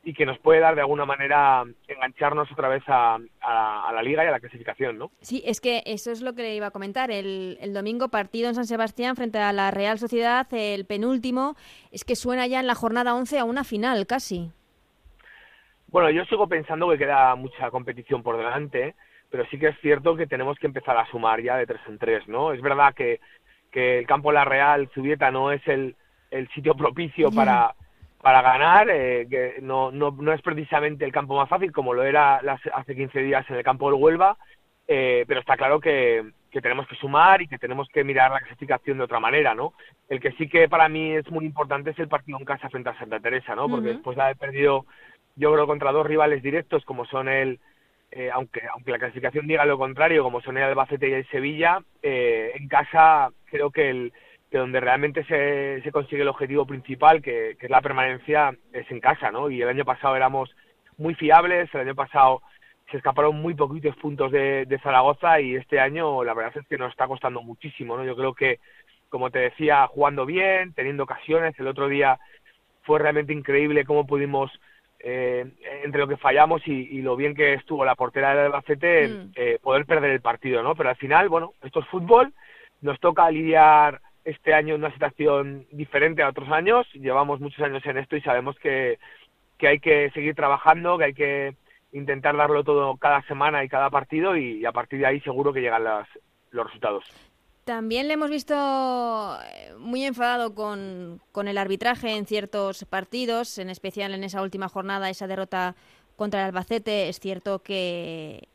y 0.06 0.14
que 0.14 0.26
nos 0.26 0.38
puede 0.38 0.60
dar 0.60 0.76
de 0.76 0.82
alguna 0.82 1.04
manera 1.04 1.64
engancharnos 1.88 2.50
otra 2.52 2.70
vez 2.70 2.84
a, 2.88 3.18
la 3.42 4.04
liga 4.04 4.24
y 4.24 4.28
a 4.28 4.32
la 4.32 4.40
clasificación, 4.40 5.00
¿no? 5.00 5.10
Sí, 5.20 5.42
es 5.46 5.60
que 5.60 5.82
eso 5.88 6.12
es 6.12 6.22
lo 6.22 6.34
que 6.36 6.44
le 6.44 6.56
iba 6.56 6.68
a 6.68 6.72
comentar. 6.72 7.10
El, 7.10 7.58
domingo 7.74 8.10
partido 8.10 8.48
en 8.48 8.54
San 8.56 8.68
Sebastián 8.68 9.16
frente 9.16 9.40
a 9.40 9.52
la 9.52 9.72
Real 9.72 9.98
Sociedad, 9.98 10.48
el 10.52 10.86
penúltimo, 10.86 11.56
es 11.92 12.06
que 12.06 12.16
suena 12.16 12.46
ya 12.46 12.60
en 12.60 12.68
la 12.68 12.76
jornada 12.76 13.16
11 13.16 13.40
a 13.40 13.46
una 13.46 13.64
final 13.64 14.06
casi. 14.06 14.52
Bueno, 15.88 16.12
yo 16.12 16.24
sigo 16.26 16.48
pensando 16.48 16.88
que 16.90 17.00
queda 17.00 17.36
mucha 17.36 17.72
competición 17.72 18.22
por 18.22 18.38
delante, 18.38 18.94
pero 19.32 19.44
sí 19.48 19.58
que 19.58 19.70
es 19.70 19.80
cierto 19.82 20.16
que 20.16 20.28
tenemos 20.28 20.60
que 20.60 20.68
empezar 20.68 20.96
a 20.98 21.08
sumar 21.08 21.42
ya 21.42 21.58
de 21.58 21.66
tres 21.66 21.82
en 21.88 21.98
tres, 21.98 22.28
¿no? 22.28 22.54
Es 22.54 22.62
verdad 22.62 22.94
que, 22.94 23.20
que 23.72 23.98
el 24.00 24.06
campo 24.06 24.30
de 24.30 24.36
la 24.36 24.46
Real, 24.46 24.88
Zubieta, 24.94 25.32
no 25.32 25.52
es 25.52 25.68
el, 25.68 25.96
el 26.30 26.48
sitio 26.50 26.76
propicio 26.76 27.32
para 27.32 27.74
para 28.26 28.42
ganar, 28.42 28.90
eh, 28.90 29.28
que 29.30 29.58
no, 29.62 29.92
no, 29.92 30.10
no, 30.10 30.34
es 30.34 30.42
precisamente 30.42 31.06
el 31.06 31.12
campo 31.12 31.38
más 31.38 31.48
fácil 31.48 31.72
como 31.72 31.94
lo 31.94 32.02
era 32.02 32.42
hace 32.74 32.96
15 32.96 33.20
días 33.22 33.48
en 33.52 33.56
el 33.58 33.64
campo 33.64 33.88
del 33.88 34.02
Huelva, 34.02 34.36
eh, 34.88 35.26
pero 35.28 35.42
está 35.42 35.56
claro 35.56 35.80
que, 35.80 36.32
que, 36.50 36.60
tenemos 36.60 36.88
que 36.88 36.96
sumar 36.96 37.44
y 37.44 37.48
que 37.48 37.60
tenemos 37.60 37.88
que 37.94 38.04
mirar 38.04 38.32
la 38.32 38.40
clasificación 38.40 38.98
de 38.98 39.04
otra 39.04 39.20
manera, 39.20 39.54
¿no? 39.54 39.74
El 40.10 40.20
que 40.20 40.32
sí 40.32 40.50
que 40.50 40.68
para 40.68 40.90
mí 40.90 41.12
es 41.12 41.30
muy 41.30 41.46
importante 41.46 41.92
es 41.92 42.00
el 42.00 42.08
partido 42.08 42.40
en 42.40 42.46
casa 42.46 42.68
frente 42.68 42.90
a 42.90 42.98
Santa 42.98 43.20
Teresa, 43.20 43.54
¿no? 43.54 43.70
Porque 43.70 43.90
después 43.90 44.18
de 44.18 44.24
haber 44.24 44.38
perdido, 44.38 44.88
yo 45.36 45.54
creo, 45.54 45.68
contra 45.68 45.92
dos 45.92 46.08
rivales 46.08 46.42
directos 46.42 46.84
como 46.84 47.06
son 47.06 47.30
el, 47.30 47.60
eh, 48.10 48.32
aunque, 48.34 48.64
aunque 48.74 48.90
la 48.90 48.98
clasificación 48.98 49.46
diga 49.46 49.66
lo 49.66 49.78
contrario, 49.78 50.24
como 50.24 50.42
son 50.42 50.58
el 50.58 50.64
Albacete 50.64 51.10
y 51.10 51.14
el 51.14 51.28
Sevilla, 51.28 51.80
en 52.02 52.68
casa 52.70 53.30
creo 53.52 53.70
que 53.70 53.92
el 53.92 54.14
que 54.56 54.60
donde 54.60 54.80
realmente 54.80 55.26
se, 55.26 55.82
se 55.82 55.92
consigue 55.92 56.22
el 56.22 56.30
objetivo 56.30 56.66
principal, 56.66 57.22
que, 57.22 57.58
es 57.60 57.70
la 57.70 57.82
permanencia, 57.82 58.56
es 58.72 58.90
en 58.90 59.02
casa, 59.02 59.30
¿no? 59.30 59.50
Y 59.50 59.62
el 59.62 59.68
año 59.68 59.84
pasado 59.84 60.16
éramos 60.16 60.50
muy 60.98 61.14
fiables, 61.14 61.70
el 61.74 61.82
año 61.82 61.94
pasado 61.94 62.42
se 62.90 62.96
escaparon 62.96 63.36
muy 63.36 63.54
poquitos 63.54 63.98
puntos 63.98 64.32
de, 64.32 64.66
de 64.66 64.80
Zaragoza 64.80 65.42
y 65.42 65.58
este 65.58 65.82
año 65.82 66.24
la 66.24 66.34
verdad 66.34 66.54
es 66.56 66.66
que 66.70 66.78
nos 66.78 66.92
está 66.92 67.06
costando 67.06 67.42
muchísimo, 67.42 67.98
¿no? 67.98 68.06
Yo 68.06 68.16
creo 68.16 68.34
que, 68.34 68.62
como 69.10 69.30
te 69.30 69.40
decía, 69.40 69.86
jugando 69.88 70.26
bien, 70.26 70.72
teniendo 70.74 71.04
ocasiones, 71.04 71.54
el 71.60 71.68
otro 71.68 71.90
día 71.90 72.18
fue 72.84 73.00
realmente 73.00 73.34
increíble 73.34 73.84
cómo 73.84 74.08
pudimos 74.08 74.58
eh, 75.02 75.52
entre 75.84 76.00
lo 76.00 76.08
que 76.08 76.16
fallamos 76.16 76.66
y, 76.66 77.02
lo 77.02 77.18
bien 77.18 77.36
que 77.36 77.56
estuvo 77.56 77.84
la 77.84 77.96
portera 77.96 78.30
del 78.30 78.46
Albacete, 78.46 79.10
mm. 79.10 79.32
eh, 79.36 79.60
poder 79.62 79.86
perder 79.86 80.12
el 80.12 80.22
partido, 80.22 80.64
¿no? 80.64 80.76
Pero 80.76 80.92
al 80.92 80.96
final, 80.96 81.28
bueno, 81.28 81.56
esto 81.62 81.82
es 81.82 81.88
fútbol, 81.88 82.34
nos 82.80 82.98
toca 83.02 83.30
lidiar 83.30 84.00
este 84.26 84.54
año 84.54 84.76
en 84.76 84.84
una 84.84 84.94
situación 84.94 85.66
diferente 85.72 86.24
a 86.24 86.30
otros 86.30 86.50
años. 86.50 86.86
Llevamos 86.94 87.40
muchos 87.40 87.64
años 87.64 87.86
en 87.86 87.98
esto 87.98 88.18
y 88.18 88.22
sabemos 88.22 88.58
que, 88.60 89.00
que 89.58 89.68
hay 89.68 89.80
que 89.80 90.12
seguir 90.12 90.36
trabajando, 90.36 90.98
que 90.98 91.04
hay 91.06 91.14
que 91.14 91.56
intentar 91.94 92.36
darlo 92.36 92.64
todo 92.64 92.98
cada 92.98 93.22
semana 93.24 93.64
y 93.64 93.70
cada 93.70 93.90
partido 93.90 94.36
y, 94.36 94.66
a 94.66 94.72
partir 94.72 95.00
de 95.00 95.06
ahí 95.06 95.22
seguro 95.22 95.54
que 95.54 95.62
llegan 95.62 95.84
las, 95.84 96.08
los 96.52 96.66
resultados. 96.66 97.06
También 97.64 98.08
le 98.08 98.16
hemos 98.16 98.30
visto 98.30 98.54
eh, 98.54 99.74
muy 99.80 100.04
enfadado 100.04 100.54
con, 100.54 101.22
con, 101.32 101.48
el 101.48 101.58
arbitraje 101.58 102.16
en 102.16 102.26
ciertos 102.26 102.86
partidos, 102.86 103.58
en 103.58 103.70
especial 103.70 104.14
en 104.14 104.24
esa 104.24 104.42
última 104.42 104.70
jornada, 104.70 105.10
esa 105.10 105.26
derrota 105.26 105.76
contra 106.16 106.42
el 106.42 106.48
Albacete. 106.48 107.10
Es 107.10 107.20
cierto 107.20 107.64
que 107.64 108.48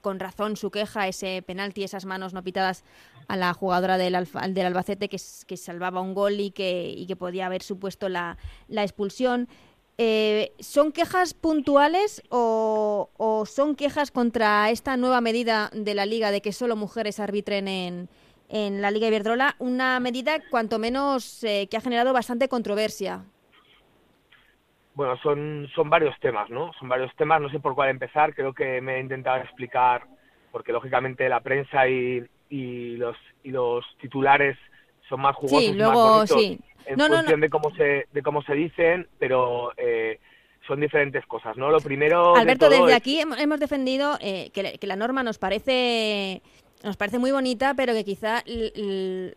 con 0.00 0.20
razón 0.20 0.56
su 0.56 0.70
queja, 0.70 1.08
ese 1.08 1.42
penalti, 1.42 1.84
esas 1.84 2.04
manos 2.04 2.32
no 2.32 2.42
pitadas 2.42 2.84
a 3.28 3.36
la 3.36 3.52
jugadora 3.54 3.98
del, 3.98 4.16
del 4.50 4.66
Albacete 4.66 5.08
que, 5.08 5.20
que, 5.46 5.56
salvaba 5.56 6.00
un 6.00 6.14
gol 6.14 6.40
y 6.40 6.50
que, 6.50 6.90
y 6.96 7.06
que 7.06 7.16
podía 7.16 7.46
haber 7.46 7.62
supuesto 7.62 8.08
la, 8.08 8.38
la 8.68 8.82
expulsión. 8.82 9.48
Eh, 9.98 10.52
¿Son 10.60 10.92
quejas 10.92 11.32
puntuales 11.32 12.22
o, 12.28 13.08
o, 13.16 13.46
son 13.46 13.76
quejas 13.76 14.10
contra 14.10 14.70
esta 14.70 14.96
nueva 14.96 15.20
medida 15.22 15.70
de 15.72 15.94
la 15.94 16.04
Liga 16.04 16.30
de 16.30 16.42
que 16.42 16.52
solo 16.52 16.76
mujeres 16.76 17.18
arbitren 17.18 17.66
en, 17.66 18.08
en 18.48 18.82
la 18.82 18.90
Liga 18.90 19.08
Iberdrola? 19.08 19.56
Una 19.58 19.98
medida 20.00 20.38
cuanto 20.50 20.78
menos 20.78 21.42
eh, 21.44 21.66
que 21.70 21.78
ha 21.78 21.80
generado 21.80 22.12
bastante 22.12 22.48
controversia. 22.48 23.24
Bueno, 24.96 25.14
son, 25.18 25.68
son 25.74 25.90
varios 25.90 26.18
temas, 26.20 26.48
¿no? 26.48 26.72
Son 26.80 26.88
varios 26.88 27.14
temas, 27.16 27.38
no 27.38 27.50
sé 27.50 27.60
por 27.60 27.74
cuál 27.74 27.90
empezar, 27.90 28.34
creo 28.34 28.54
que 28.54 28.80
me 28.80 28.96
he 28.96 29.00
intentado 29.00 29.42
explicar, 29.42 30.06
porque 30.50 30.72
lógicamente 30.72 31.28
la 31.28 31.40
prensa 31.40 31.86
y, 31.86 32.24
y 32.48 32.96
los, 32.96 33.14
y 33.44 33.50
los 33.50 33.84
titulares 34.00 34.56
son 35.06 35.20
más 35.20 35.36
jugosos 35.36 35.60
sí, 35.60 35.74
luego, 35.74 36.20
más 36.20 36.30
sí. 36.30 36.58
en 36.86 36.96
no, 36.96 37.08
función 37.08 37.40
no, 37.40 37.44
de 37.44 37.50
cómo 37.50 37.70
se 37.76 38.06
de 38.10 38.22
cómo 38.22 38.42
se 38.42 38.54
dicen, 38.54 39.06
pero 39.18 39.70
eh, 39.76 40.18
son 40.66 40.80
diferentes 40.80 41.26
cosas, 41.26 41.58
¿no? 41.58 41.70
Lo 41.70 41.80
primero 41.80 42.34
Alberto, 42.34 42.70
de 42.70 42.76
todo 42.76 42.86
desde 42.86 42.96
es... 42.96 43.02
aquí 43.02 43.20
hemos 43.20 43.60
defendido 43.60 44.16
eh, 44.22 44.50
que, 44.54 44.78
que 44.78 44.86
la 44.86 44.96
norma 44.96 45.22
nos 45.22 45.36
parece 45.36 46.40
nos 46.82 46.96
parece 46.96 47.18
muy 47.18 47.32
bonita, 47.32 47.74
pero 47.74 47.92
que 47.92 48.04
quizá 48.04 48.42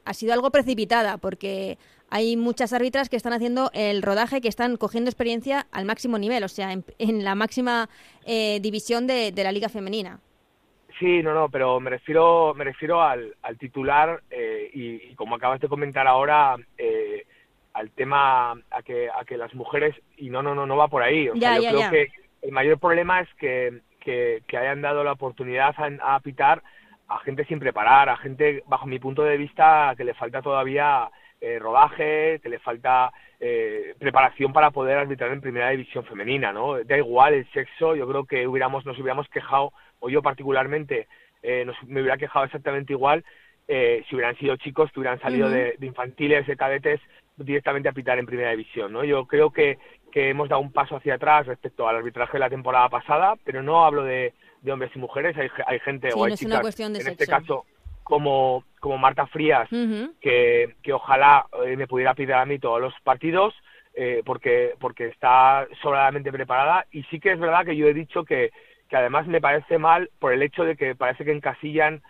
ha 0.06 0.14
sido 0.14 0.34
algo 0.34 0.52
precipitada, 0.52 1.18
porque 1.18 1.78
hay 2.10 2.38
muchas 2.38 2.74
árbitras 2.74 3.10
que 3.10 3.16
están 3.16 3.34
haciendo 3.34 3.72
el 3.74 4.02
rodaje, 4.02 4.42
que 4.42 4.48
están 4.48 4.78
cogiendo 4.78 5.10
experiencia 5.10 5.68
al 5.72 5.86
máximo 5.86 6.18
nivel, 6.18 6.44
o 6.44 6.48
sea, 6.48 6.72
en, 6.72 6.84
en 6.98 7.24
la 7.24 7.36
máxima 7.36 7.90
eh, 8.26 8.60
división 8.62 9.08
de, 9.08 9.32
de, 9.32 9.44
la 9.44 9.52
liga 9.52 9.70
femenina. 9.70 10.20
Sí, 11.00 11.24
no, 11.24 11.34
no, 11.34 11.50
pero 11.50 11.80
me 11.80 11.90
refiero, 11.90 12.54
me 12.56 12.66
refiero 12.66 13.02
al, 13.02 13.36
al 13.42 13.58
titular 13.58 14.22
eh, 14.30 14.70
y, 14.74 15.12
y, 15.12 15.16
como 15.16 15.36
acabas 15.36 15.62
de 15.62 15.70
comentar 15.70 16.08
ahora, 16.08 16.56
eh, 16.78 17.26
al 17.74 17.92
tema 17.92 18.52
a 18.52 18.82
que, 18.84 19.10
a 19.10 19.24
que 19.24 19.38
las 19.38 19.54
mujeres, 19.54 19.96
y 20.18 20.30
no, 20.30 20.42
no, 20.42 20.56
no, 20.56 20.66
no 20.66 20.76
va 20.76 20.88
por 20.88 21.04
ahí. 21.04 21.30
O 21.30 21.36
ya, 21.36 21.54
sea, 21.54 21.56
yo 21.58 21.62
ya, 21.64 21.70
creo 21.70 21.80
ya. 21.82 21.92
que 21.92 22.08
el 22.42 22.52
mayor 22.52 22.80
problema 22.80 23.22
es 23.22 23.30
que, 23.36 23.82
que, 24.00 24.42
que 24.48 24.58
hayan 24.58 24.82
dado 24.82 25.04
la 25.04 25.14
oportunidad 25.14 25.76
a, 25.78 26.16
a 26.16 26.20
pitar 26.20 26.62
a 27.10 27.20
gente 27.20 27.44
sin 27.46 27.60
preparar, 27.60 28.08
a 28.08 28.18
gente, 28.18 28.64
bajo 28.68 28.86
mi 28.86 29.00
punto 29.00 29.24
de 29.24 29.36
vista, 29.36 29.94
que 29.98 30.04
le 30.04 30.14
falta 30.14 30.42
todavía 30.42 31.10
eh, 31.42 31.60
rodaje, 31.60 32.40
que 32.42 32.50
le 32.50 32.60
falta 32.60 33.12
eh, 33.40 33.96
preparación 33.98 34.52
para 34.52 34.72
poder 34.72 34.98
arbitrar 34.98 35.32
en 35.32 35.42
primera 35.42 35.70
división 35.70 36.04
femenina, 36.06 36.52
¿no? 36.52 36.84
Da 36.84 36.98
igual 36.98 37.34
el 37.34 37.50
sexo, 37.52 37.96
yo 37.96 38.08
creo 38.08 38.26
que 38.26 38.48
hubiéramos, 38.48 38.86
nos 38.86 38.98
hubiéramos 38.98 39.30
quejado, 39.30 39.72
o 40.00 40.10
yo 40.10 40.22
particularmente, 40.22 41.08
eh, 41.42 41.64
nos, 41.66 41.82
me 41.84 42.02
hubiera 42.02 42.18
quejado 42.18 42.46
exactamente 42.46 42.94
igual 42.94 43.24
eh, 43.68 44.04
si 44.10 44.16
hubieran 44.16 44.36
sido 44.38 44.58
chicos 44.58 44.92
que 44.92 45.00
hubieran 45.00 45.22
salido 45.22 45.48
uh 45.48 45.52
-huh. 45.52 45.54
de, 45.54 45.76
de, 45.78 45.86
infantiles, 45.86 46.48
de 46.48 46.58
cadetes, 46.58 47.00
directamente 47.38 47.88
a 47.88 47.94
pitar 47.94 48.20
en 48.20 48.26
primera 48.26 48.52
división, 48.52 48.92
¿no? 48.92 49.06
Yo 49.06 49.26
creo 49.26 49.52
que, 49.52 49.78
que 50.12 50.30
hemos 50.30 50.50
dado 50.50 50.62
un 50.62 50.74
paso 50.74 50.98
hacia 50.98 51.16
atrás 51.16 51.48
respecto 51.48 51.88
al 51.88 51.96
arbitraje 51.96 52.34
de 52.34 52.40
la 52.40 52.50
temporada 52.50 52.90
pasada, 52.90 53.36
pero 53.46 53.64
no 53.64 53.86
hablo 53.86 54.04
de, 54.04 54.34
de 54.62 54.72
hombres 54.72 54.92
y 54.96 55.00
mujeres, 55.00 55.38
hay, 55.38 55.50
hay 55.66 55.80
gente 55.80 56.10
sí, 56.12 56.20
o 56.20 56.26
hay 56.26 56.32
no 56.32 56.36
chicas, 56.36 56.52
es 56.52 56.56
una 56.56 56.62
cuestión 56.62 56.94
de 56.94 57.00
en 57.00 57.06
sexo. 57.06 57.24
este 57.24 57.32
caso, 57.32 57.66
como, 58.10 58.64
como 58.80 58.98
Marta 58.98 59.28
Frías, 59.28 59.72
uh 59.72 59.76
-huh. 59.76 60.14
que, 60.20 60.76
que 60.82 60.92
ojalá 60.92 61.46
eh, 61.64 61.78
me 61.78 61.88
pudiera 61.88 62.16
pedir 62.16 62.34
a 62.34 62.46
mí 62.46 62.58
todos 62.58 62.82
los 62.82 62.94
partidos, 63.04 63.54
eh, 63.94 64.24
porque, 64.26 64.74
porque 64.80 65.06
está 65.08 65.68
sobradamente 65.82 66.32
preparada. 66.32 66.86
Y 66.92 67.04
sí 67.04 67.20
que 67.20 67.32
es 67.32 67.40
verdad 67.40 67.66
que 67.66 67.78
yo 67.78 67.88
he 67.88 67.94
dicho 67.94 68.24
que, 68.24 68.52
que 68.90 68.98
además 68.98 69.28
me 69.28 69.40
parece 69.40 69.78
mal 69.78 70.10
por 70.20 70.34
el 70.34 70.42
hecho 70.42 70.64
de 70.66 70.76
que 70.76 70.96
parece 70.96 71.24
que 71.24 71.32
encasillan 71.32 72.02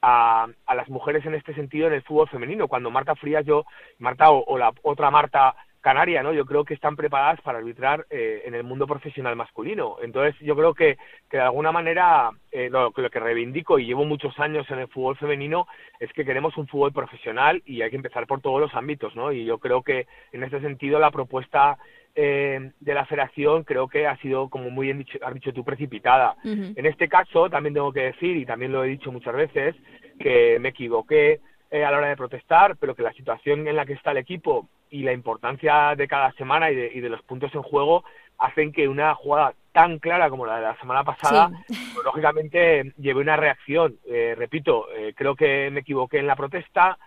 a, 0.00 0.46
a 0.66 0.74
las 0.76 0.88
mujeres 0.88 1.26
en 1.26 1.34
este 1.34 1.52
sentido 1.54 1.88
en 1.88 1.94
el 1.94 2.02
fútbol 2.02 2.28
femenino, 2.28 2.68
cuando 2.68 2.92
Marta 2.92 3.16
Frías, 3.16 3.44
yo, 3.44 3.64
Marta 3.98 4.30
o, 4.30 4.44
o 4.46 4.58
la 4.58 4.70
otra 4.82 5.10
Marta 5.10 5.56
Canaria, 5.88 6.22
¿no? 6.22 6.34
Yo 6.34 6.44
creo 6.44 6.66
que 6.66 6.74
están 6.74 6.96
preparadas 6.96 7.40
para 7.40 7.56
arbitrar 7.56 8.04
eh, 8.10 8.42
en 8.44 8.54
el 8.54 8.62
mundo 8.62 8.86
profesional 8.86 9.36
masculino. 9.36 9.96
Entonces, 10.02 10.38
yo 10.40 10.54
creo 10.54 10.74
que, 10.74 10.98
que 11.30 11.38
de 11.38 11.42
alguna 11.42 11.72
manera 11.72 12.30
eh, 12.52 12.68
lo, 12.70 12.92
lo, 12.94 13.10
que 13.10 13.18
reivindico 13.18 13.78
y 13.78 13.86
llevo 13.86 14.04
muchos 14.04 14.38
años 14.38 14.70
en 14.70 14.80
el 14.80 14.88
fútbol 14.88 15.16
femenino 15.16 15.66
es 15.98 16.12
que 16.12 16.26
queremos 16.26 16.58
un 16.58 16.66
fútbol 16.68 16.92
profesional 16.92 17.62
y 17.64 17.80
hay 17.80 17.88
que 17.88 17.96
empezar 17.96 18.26
por 18.26 18.42
todos 18.42 18.60
los 18.60 18.74
ámbitos, 18.74 19.16
¿no? 19.16 19.32
Y 19.32 19.46
yo 19.46 19.56
creo 19.56 19.82
que 19.82 20.06
en 20.32 20.44
este 20.44 20.60
sentido 20.60 20.98
la 20.98 21.10
propuesta 21.10 21.78
eh, 22.14 22.72
de 22.80 22.94
la 22.94 23.06
federación 23.06 23.64
creo 23.64 23.88
que 23.88 24.06
ha 24.06 24.18
sido, 24.18 24.50
como 24.50 24.68
muy 24.68 24.88
bien 24.88 24.98
dicho, 24.98 25.18
has 25.22 25.32
dicho 25.32 25.54
tú, 25.54 25.64
precipitada. 25.64 26.36
Uh 26.44 26.48
-huh. 26.48 26.72
En 26.76 26.84
este 26.84 27.08
caso, 27.08 27.48
también 27.48 27.72
tengo 27.72 27.94
que 27.94 28.12
decir, 28.12 28.36
y 28.36 28.44
también 28.44 28.72
lo 28.72 28.84
he 28.84 28.88
dicho 28.88 29.10
muchas 29.10 29.34
veces, 29.34 29.74
que 30.20 30.58
me 30.60 30.68
equivoqué 30.68 31.40
eh, 31.70 31.82
a 31.82 31.90
la 31.90 31.96
hora 31.96 32.08
de 32.08 32.16
protestar, 32.16 32.76
pero 32.76 32.94
que 32.94 33.02
la 33.02 33.14
situación 33.14 33.66
en 33.68 33.76
la 33.76 33.86
que 33.86 33.94
está 33.94 34.10
el 34.10 34.18
equipo 34.18 34.68
y 34.90 35.02
la 35.02 35.12
importancia 35.12 35.94
de 35.96 36.08
cada 36.08 36.32
semana 36.32 36.70
y 36.70 36.76
de, 36.76 36.90
y 36.94 37.00
de 37.00 37.08
los 37.08 37.22
puntos 37.22 37.54
en 37.54 37.62
juego 37.62 38.04
hacen 38.38 38.72
que 38.72 38.88
una 38.88 39.14
jugada 39.14 39.54
tan 39.72 39.98
clara 39.98 40.30
como 40.30 40.46
la 40.46 40.56
de 40.56 40.62
la 40.62 40.78
semana 40.78 41.04
pasada, 41.04 41.50
sí. 41.68 41.74
pues, 41.94 42.04
lógicamente 42.04 42.92
lleve 42.96 43.20
una 43.20 43.36
reacción. 43.36 43.96
Eh, 44.06 44.34
repito, 44.36 44.86
eh, 44.96 45.12
creo 45.16 45.34
que 45.34 45.70
me 45.70 45.80
equivoqué 45.80 46.18
en 46.18 46.26
la 46.26 46.36
protesta, 46.36 46.98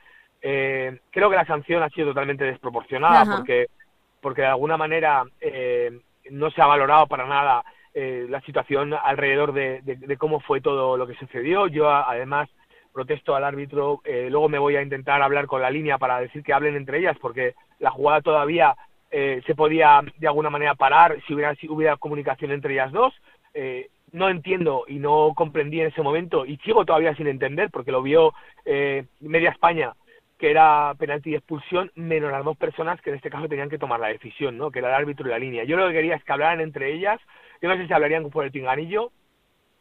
eh, 0.42 1.00
creo 1.12 1.30
que 1.30 1.36
la 1.36 1.46
sanción 1.46 1.84
ha 1.84 1.90
sido 1.90 2.08
totalmente 2.10 2.44
desproporcionada 2.44 3.22
Ajá. 3.22 3.38
porque, 3.38 3.68
porque 4.20 4.42
de 4.42 4.48
alguna 4.48 4.76
manera 4.76 5.24
eh, 5.40 6.00
no 6.32 6.50
se 6.50 6.62
ha 6.62 6.66
valorado 6.66 7.08
para 7.08 7.28
nada 7.28 7.64
eh, 7.94 8.26
la 8.30 8.42
situación 8.42 8.94
alrededor 8.94 9.54
de, 9.54 9.82
de, 9.82 9.98
de, 9.98 10.18
cómo 10.18 10.40
fue 10.40 10.62
todo 10.62 10.98
lo 10.98 11.06
que 11.06 11.16
sucedió. 11.16 11.68
Yo 11.68 11.90
además 11.90 12.50
protesto 12.94 13.36
al 13.36 13.44
árbitro, 13.44 14.02
eh, 14.04 14.28
luego 14.30 14.50
me 14.50 14.60
voy 14.60 14.76
a 14.76 14.82
intentar 14.82 15.22
hablar 15.22 15.48
con 15.48 15.62
la 15.62 15.70
línea 15.70 15.98
para 15.98 16.20
decir 16.20 16.44
que 16.44 16.54
hablen 16.54 16.76
entre 16.76 17.00
ellas, 17.00 17.18
porque 17.22 17.56
la 17.80 17.92
jugada 17.92 18.22
todavía 18.22 18.76
eh, 19.10 19.42
se 19.46 19.56
podía 19.56 20.02
de 20.18 20.28
alguna 20.28 20.50
manera 20.50 20.76
parar 20.76 21.18
si 21.28 21.34
hubiera, 21.34 21.56
si 21.56 21.68
hubiera 21.68 21.98
comunicación 21.98 22.52
entre 22.52 22.74
ellas 22.74 22.92
dos. 22.92 23.14
Eh, 23.54 23.90
no 24.12 24.30
entiendo 24.30 24.86
y 24.88 24.96
no 24.96 25.34
comprendí 25.36 25.80
en 25.80 25.88
ese 25.88 26.02
momento 26.02 26.46
y 26.46 26.58
sigo 26.58 26.86
todavía 26.86 27.16
sin 27.16 27.28
entender 27.28 27.70
porque 27.72 27.92
lo 27.92 28.02
vio 28.02 28.34
eh, 28.66 29.06
media 29.20 29.52
España 29.52 29.94
que 30.38 30.50
era 30.50 30.96
penalti 30.98 31.30
y 31.30 31.36
expulsión, 31.36 31.92
menos 31.94 32.32
las 32.32 32.44
dos 32.44 32.58
personas 32.58 33.00
que 33.00 33.12
en 33.12 33.18
este 33.18 33.30
caso 33.30 33.48
tenían 33.48 33.70
que 33.70 33.78
tomar 33.78 34.00
la 34.00 34.08
decisión, 34.08 34.58
¿no? 34.58 34.72
que 34.72 34.80
era 34.80 34.90
el 34.90 34.96
árbitro 34.96 35.28
y 35.28 35.30
la 35.30 35.38
línea. 35.38 35.64
Yo 35.66 35.78
lo 35.78 35.88
que 35.88 35.94
quería 35.94 36.16
es 36.16 36.24
que 36.24 36.32
hablaran 36.32 36.62
entre 36.62 36.92
ellas, 36.92 37.22
yo 37.62 37.70
no 37.70 37.78
sé 37.78 37.86
si 37.86 37.94
hablarían 37.94 38.28
por 38.32 38.44
el 38.44 38.52
pinganillo, 38.52 39.12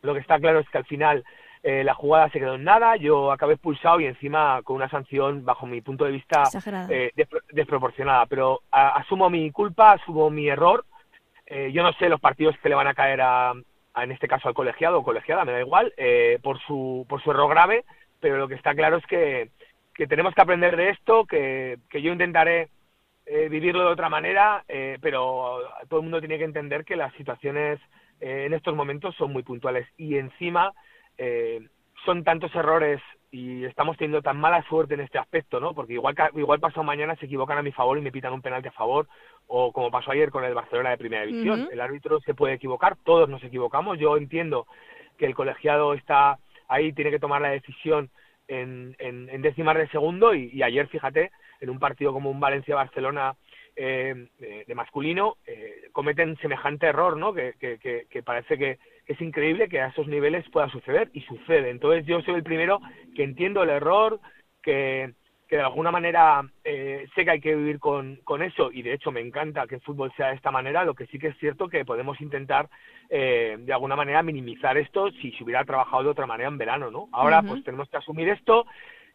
lo 0.03 0.13
que 0.13 0.21
está 0.21 0.39
claro 0.39 0.59
es 0.59 0.69
que 0.69 0.77
al 0.77 0.85
final 0.85 1.25
eh, 1.63 1.85
la 1.85 1.95
jugada 1.95 2.31
se 2.31 2.39
quedó 2.39 2.55
en 2.55 2.65
nada, 2.65 2.97
yo 2.97 3.33
acabé 3.33 3.55
expulsado 3.55 4.01
y 4.01 4.07
encima 4.07 4.63
con 4.63 4.77
una 4.77 4.89
sanción, 4.89 5.45
bajo 5.45 5.67
mi 5.67 5.81
punto 5.81 6.05
de 6.05 6.13
vista, 6.13 6.45
eh, 6.89 7.13
despro 7.15 7.41
desproporcionada. 7.51 8.27
Pero 8.27 8.63
a, 8.71 8.97
asumo 8.97 9.29
mi 9.29 9.51
culpa, 9.51 9.93
asumo 9.93 10.31
mi 10.31 10.49
error. 10.49 10.85
Eh, 11.47 11.71
yo 11.73 11.83
no 11.83 11.93
sé 11.95 12.09
los 12.09 12.21
partidos 12.21 12.57
que 12.63 12.69
le 12.69 12.75
van 12.75 12.87
a 12.87 12.95
caer 12.95 13.21
a, 13.21 13.51
a 13.51 14.05
en 14.05 14.13
este 14.13 14.29
caso 14.29 14.49
al 14.49 14.55
colegiado 14.55 14.99
o 14.99 15.05
colegiada, 15.05 15.45
me 15.45 15.53
da 15.53 15.61
igual, 15.61 15.93
eh, 15.97 16.39
por, 16.43 16.59
su, 16.61 17.05
por 17.09 17.23
su 17.23 17.31
error 17.31 17.51
grave, 17.51 17.85
pero 18.21 18.39
lo 18.39 18.49
que 18.49 18.55
está 18.55 18.75
claro 18.75 18.99
es 18.99 19.07
que, 19.07 19.51
que 19.95 20.07
tenemos 20.07 20.35
que 20.35 20.43
aprender 20.43 20.77
de 20.77 20.91
esto, 20.91 21.25
que, 21.27 21.79
que 21.89 22.01
yo 22.01 22.13
intentaré 22.13 22.69
eh, 23.27 23.49
vivirlo 23.49 23.85
de 23.85 23.93
otra 23.93 24.09
manera, 24.09 24.65
eh, 24.67 24.99
pero 25.01 25.61
todo 25.89 26.01
el 26.01 26.05
mundo 26.05 26.21
tiene 26.21 26.39
que 26.39 26.45
entender 26.45 26.85
que 26.85 26.97
las 26.97 27.13
situaciones 27.15 27.79
eh, 28.21 28.45
en 28.47 28.55
estos 28.55 28.75
momentos 28.75 29.15
son 29.15 29.33
muy 29.33 29.43
puntuales 29.43 29.87
y 29.97 30.17
encima 30.17 30.73
eh, 31.23 31.61
son 32.07 32.25
tantos 32.25 32.53
errores 32.55 32.99
y 33.31 33.65
estamos 33.67 33.97
teniendo 33.99 34.23
tan 34.23 34.39
mala 34.41 34.63
suerte 34.69 34.95
en 34.95 35.01
este 35.01 35.19
aspecto, 35.19 35.61
¿no? 35.61 35.75
Porque 35.75 35.93
igual 35.93 36.15
igual 36.35 36.61
pasado 36.61 36.83
mañana 36.83 37.15
se 37.17 37.27
equivocan 37.27 37.59
a 37.59 37.63
mi 37.63 37.73
favor 37.73 37.99
y 37.99 38.01
me 38.01 38.11
pitan 38.11 38.33
un 38.33 38.41
penalti 38.41 38.69
a 38.69 38.73
favor, 38.73 39.07
o 39.47 39.71
como 39.71 39.91
pasó 39.91 40.11
ayer 40.13 40.31
con 40.31 40.45
el 40.45 40.55
Barcelona 40.55 40.91
de 40.91 40.97
Primera 40.97 41.27
División. 41.27 41.61
Uh 41.61 41.65
-huh. 41.65 41.73
El 41.73 41.81
árbitro 41.83 42.21
se 42.21 42.33
puede 42.35 42.55
equivocar, 42.55 42.97
todos 43.05 43.29
nos 43.29 43.45
equivocamos. 43.45 43.99
Yo 43.99 44.17
entiendo 44.17 44.67
que 45.19 45.27
el 45.27 45.35
colegiado 45.35 45.93
está 45.93 46.39
ahí, 46.69 46.93
tiene 46.95 47.11
que 47.11 47.21
tomar 47.21 47.43
la 47.43 47.51
decisión 47.51 48.09
en, 48.49 48.97
en, 48.99 49.29
en 49.29 49.43
décimas 49.43 49.77
de 49.77 49.89
segundo 49.89 50.35
y, 50.35 50.51
y, 50.53 50.63
ayer, 50.63 50.87
fíjate, 50.89 51.31
en 51.61 51.69
un 51.69 51.79
partido 51.79 52.13
como 52.15 52.31
un 52.31 52.41
Valencia-Barcelona 52.41 53.35
eh, 53.77 54.27
de 54.67 54.75
masculino, 54.75 55.37
eh, 55.47 55.89
cometen 55.93 56.37
semejante 56.39 56.87
error, 56.87 57.17
¿no? 57.17 57.33
Que, 57.33 57.55
que, 57.61 57.79
que, 57.79 58.07
que 58.11 58.23
parece 58.23 58.57
que 58.59 58.79
es 59.11 59.21
increíble 59.21 59.69
que 59.69 59.81
a 59.81 59.89
esos 59.89 60.07
niveles 60.07 60.49
pueda 60.51 60.69
suceder 60.69 61.11
y 61.13 61.23
sucede. 61.23 61.71
Entonces 61.71 62.07
yo 62.07 62.23
soy 62.23 62.35
el 62.35 62.45
primero 62.45 62.81
que 63.17 63.25
entiendo 63.25 63.61
el 63.65 63.71
error, 63.71 64.21
que, 64.63 65.15
que 65.49 65.57
de 65.57 65.63
alguna 65.63 65.91
manera 65.91 66.45
eh, 66.63 67.09
sé 67.17 67.25
que 67.25 67.33
hay 67.33 67.41
que 67.41 67.57
vivir 67.57 67.81
con, 67.81 68.21
con, 68.23 68.41
eso 68.41 68.71
y 68.71 68.83
de 68.83 68.93
hecho 68.93 69.11
me 69.11 69.21
encanta 69.21 69.67
que 69.67 69.75
el 69.77 69.81
fútbol 69.81 70.13
sea 70.17 70.29
de 70.29 70.37
esta 70.37 70.53
manera, 70.53 70.85
lo 70.85 70.95
que 70.95 71.07
sí 71.07 71.19
que 71.19 71.29
es 71.29 71.39
cierto 71.39 71.69
que 71.69 71.85
podemos 71.85 72.21
intentar 72.21 72.69
eh, 73.09 73.57
de 73.59 73.73
alguna 73.73 73.97
manera 73.97 74.23
minimizar 74.23 74.79
esto 74.79 75.11
si 75.11 75.33
se 75.33 75.43
hubiera 75.43 75.65
trabajado 75.65 76.05
de 76.05 76.11
otra 76.11 76.27
manera 76.27 76.49
en 76.49 76.59
verano, 76.59 76.93
¿no? 76.93 77.09
Ahora 77.11 77.41
uh 77.41 77.43
-huh. 77.43 77.49
pues 77.49 77.65
tenemos 77.65 77.89
que 77.89 77.97
asumir 77.97 78.29
esto. 78.29 78.67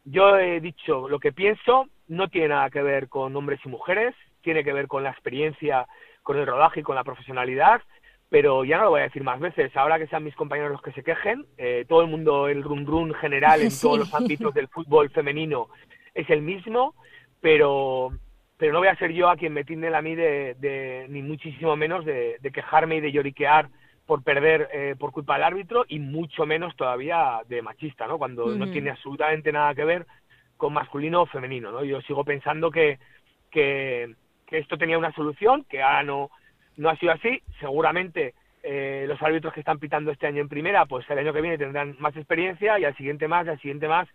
Yo 0.04 0.38
he 0.38 0.60
dicho 0.60 1.08
lo 1.08 1.20
que 1.20 1.32
pienso, 1.32 1.88
no 2.10 2.28
tiene 2.28 2.50
nada 2.50 2.70
que 2.70 2.82
ver 2.82 3.08
con 3.08 3.34
hombres 3.34 3.62
y 3.64 3.70
mujeres, 3.70 4.14
tiene 4.42 4.66
que 4.66 4.74
ver 4.74 4.88
con 4.88 5.04
la 5.04 5.12
experiencia, 5.12 5.88
con 6.22 6.38
el 6.38 6.46
rodaje 6.46 6.82
y 6.82 6.84
con 6.84 6.96
la 6.96 7.06
profesionalidad 7.06 7.82
pero 8.30 8.66
ya 8.66 8.78
no 8.78 8.86
lo 8.86 8.90
voy 8.92 9.02
a 9.02 9.06
decir 9.06 9.24
más 9.24 9.40
veces. 9.40 9.76
Ahora 9.76 10.00
que 10.00 10.08
sean 10.08 10.24
mis 10.24 10.36
compañeros 10.36 10.72
los 10.72 10.82
que 10.82 10.92
se 10.92 11.04
quejen, 11.04 11.46
eh, 11.58 11.86
todo 11.88 12.02
el 12.02 12.08
mundo, 12.08 12.48
el 12.48 12.64
run 12.64 12.86
run 12.86 13.14
general 13.14 13.62
en 13.62 13.70
todos 13.82 14.00
los 14.00 14.14
ámbitos 14.14 14.54
del 14.54 14.68
fútbol 14.68 15.10
femenino 15.10 15.70
es 16.14 16.30
el 16.30 16.42
mismo, 16.42 16.96
pero 17.42 18.12
pero 18.58 18.72
no 18.72 18.80
voy 18.80 18.88
a 18.88 18.96
ser 18.96 19.12
yo 19.12 19.30
a 19.30 19.36
quien 19.36 19.54
me 19.54 19.66
tiende 19.66 19.94
a 19.94 20.02
mí 20.02 20.16
de, 20.16 21.06
ni 21.10 21.22
muchísimo 21.22 21.76
menos 21.76 22.06
de, 22.06 22.40
quejarme 22.54 22.98
y 22.98 23.02
de 23.02 23.12
lloriquear 23.12 23.70
por 24.06 24.24
perder 24.24 24.70
eh, 24.72 24.96
por 24.98 25.12
culpa 25.12 25.34
del 25.34 25.44
árbitro 25.44 25.84
y 25.90 26.00
mucho 26.00 26.46
menos 26.46 26.76
todavía 26.78 27.42
de 27.50 27.62
machista, 27.62 28.08
¿no? 28.08 28.18
Cuando 28.18 28.56
no 28.56 28.70
tiene 28.72 28.92
absolutamente 28.92 29.52
nada 29.52 29.76
que 29.76 29.84
ver 29.84 30.06
con 30.58 30.72
masculino 30.72 31.24
o 31.24 31.26
femenino, 31.26 31.72
¿no? 31.72 31.84
Yo 31.84 32.02
sigo 32.02 32.24
pensando 32.24 32.72
que, 32.72 33.00
que, 33.52 34.16
que 34.48 34.60
esto 34.60 34.78
tenía 34.78 34.98
una 34.98 35.12
solución, 35.14 35.66
que 35.66 35.82
ahora 35.82 36.04
no, 36.04 36.30
no 36.78 36.90
ha 36.90 36.98
sido 36.98 37.12
así. 37.12 37.42
Seguramente 37.60 38.34
eh, 38.64 39.06
los 39.08 39.22
árbitros 39.22 39.54
que 39.54 39.60
están 39.60 39.80
pitando 39.80 40.12
este 40.12 40.28
año 40.28 40.42
en 40.42 40.50
primera, 40.50 40.86
pues 40.86 41.10
el 41.10 41.20
año 41.20 41.34
que 41.34 41.42
viene 41.42 41.58
tendrán 41.58 41.96
más 42.00 42.16
experiencia 42.16 42.80
y 42.80 42.86
al 42.86 42.98
siguiente 42.98 43.28
más, 43.28 43.46
y 43.46 43.50
al 43.50 43.60
siguiente 43.60 43.88
más, 43.88 44.08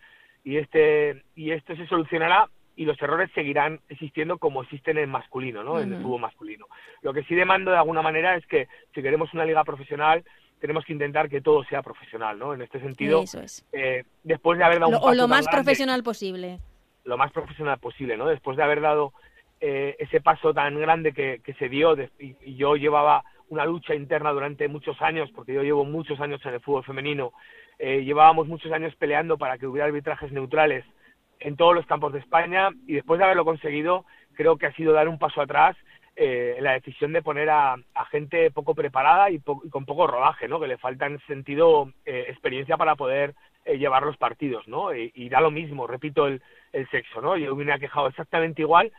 y 0.43 0.57
este 0.57 1.23
y 1.37 1.53
esto 1.53 1.77
se 1.77 1.87
solucionará 1.87 2.49
y 2.77 2.85
los 2.85 3.01
errores 3.03 3.31
seguirán 3.35 3.81
existiendo 3.89 4.39
como 4.39 4.63
existen 4.63 4.99
en 4.99 5.11
masculino, 5.11 5.63
¿no? 5.63 5.81
En 5.81 5.93
el 5.93 6.03
fútbol 6.03 6.23
masculino. 6.23 6.67
Lo 7.03 7.13
que 7.13 7.23
sí 7.25 7.35
demando 7.35 7.71
de 7.71 7.77
alguna 7.77 8.01
manera 8.01 8.37
es 8.37 8.47
que 8.47 8.69
si 8.95 9.03
queremos 9.03 9.33
una 9.35 9.45
liga 9.45 9.63
profesional 9.65 10.25
tenemos 10.61 10.85
que 10.85 10.93
intentar 10.93 11.29
que 11.29 11.41
todo 11.41 11.65
sea 11.65 11.83
profesional, 11.83 12.39
¿no? 12.39 12.55
En 12.55 12.63
este 12.63 12.81
sentido, 12.81 13.25
eh, 13.73 14.05
después 14.23 14.59
de 14.59 14.65
haber 14.65 14.81
dado 14.81 14.89
un 14.89 14.95
paso 14.95 15.07
o 15.07 15.15
lo 15.15 15.29
más 15.29 15.47
profesional 15.49 16.03
posible. 16.03 16.59
Lo 17.05 17.17
más 17.17 17.33
profesional 17.33 17.79
posible, 17.79 18.17
¿no? 18.17 18.27
Después 18.27 18.57
de 18.57 18.63
haber 18.63 18.81
dado 18.81 19.13
eh, 19.63 19.95
ese 19.99 20.23
paso 20.23 20.55
tan 20.55 20.81
grande 20.81 21.13
que, 21.13 21.55
se 21.59 21.69
dio 21.69 21.95
y, 22.19 22.57
yo 22.57 22.77
llevaba 22.77 23.23
una 23.51 23.67
lucha 23.67 23.95
interna 23.95 24.31
durante 24.31 24.69
muchos 24.69 25.03
años, 25.03 25.31
porque 25.35 25.53
yo 25.53 25.63
llevo 25.63 25.85
muchos 25.85 26.19
años 26.19 26.41
en 26.47 26.55
el 26.55 26.61
fútbol 26.61 26.83
femenino, 26.83 27.35
eh, 27.79 28.03
llevábamos 28.03 28.49
muchos 28.49 28.73
años 28.73 28.95
peleando 28.97 29.37
para 29.37 29.59
que 29.59 29.67
hubiera 29.67 29.85
arbitrajes 29.85 30.33
neutrales 30.33 30.87
en 31.41 31.57
todos 31.57 31.75
los 31.75 31.85
campos 31.85 32.15
de 32.15 32.21
España 32.21 32.71
y 32.87 32.95
después 32.95 33.19
de 33.19 33.25
haberlo 33.25 33.45
conseguido 33.45 34.07
creo 34.35 34.57
que 34.57 34.65
ha 34.65 34.73
sido 34.73 34.95
dar 34.95 35.09
un 35.09 35.19
paso 35.19 35.43
atrás 35.43 35.77
eh, 36.17 36.55
en 36.57 36.65
la 36.65 36.73
decisión 36.73 37.13
de 37.13 37.21
poner 37.21 37.51
a, 37.51 37.77
gente 38.11 38.51
poco 38.51 38.75
preparada 38.75 39.31
y, 39.31 39.41
con 39.41 39.85
poco 39.85 40.07
rodaje, 40.07 40.49
¿no? 40.49 40.59
que 40.59 40.69
le 40.69 40.79
falta 40.79 41.05
en 41.05 41.19
sentido 41.27 41.93
experiencia 42.07 42.79
para 42.79 42.97
poder 42.97 43.35
llevar 43.67 44.05
los 44.05 44.17
partidos, 44.17 44.67
¿no? 44.67 44.95
Y, 44.95 45.29
da 45.29 45.41
lo 45.41 45.51
mismo, 45.51 45.87
repito, 45.87 46.27
el, 46.27 46.43
el 46.73 46.89
sexo, 46.89 47.21
¿no? 47.21 47.37
Yo 47.37 47.55
me 47.55 47.73
ha 47.73 47.79
quejado 47.79 48.09
exactamente 48.09 48.63
igual 48.63 48.91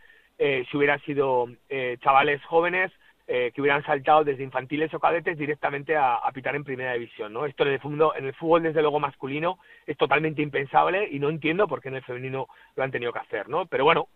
eh, 0.43 0.65
si 0.71 0.75
hubieran 0.75 0.99
sido 1.01 1.49
eh, 1.69 1.97
chavales 2.01 2.43
jóvenes 2.45 2.91
eh, 3.27 3.51
que 3.53 3.61
hubieran 3.61 3.85
saltado 3.85 4.23
desde 4.23 4.41
infantiles 4.41 4.91
o 4.91 4.99
cadetes 4.99 5.37
directamente 5.37 5.95
a, 5.95 6.19
pitar 6.33 6.55
en 6.55 6.63
primera 6.63 6.93
división, 6.93 7.31
¿no? 7.31 7.45
Esto 7.45 7.61
en 7.61 7.73
el, 7.73 7.79
fútbol, 7.79 8.13
en 8.17 8.25
el 8.25 8.33
fútbol, 8.33 8.63
desde 8.63 8.81
luego 8.81 8.99
masculino, 8.99 9.59
es 9.85 9.95
totalmente 9.97 10.41
impensable 10.41 11.07
y 11.11 11.19
no 11.19 11.29
entiendo 11.29 11.67
por 11.67 11.79
qué 11.79 11.89
en 11.89 11.97
el 11.97 12.03
femenino 12.03 12.47
lo 12.75 12.83
han 12.83 12.89
tenido 12.89 13.13
que 13.13 13.19
hacer, 13.19 13.49
¿no? 13.49 13.67
Pero 13.67 13.83
bueno, 13.83 14.07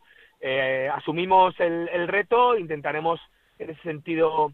asumimos 0.96 1.54
el, 1.60 2.08
reto, 2.08 2.58
intentaremos 2.58 3.22
en 3.60 3.70
ese 3.70 3.82
sentido, 3.84 4.52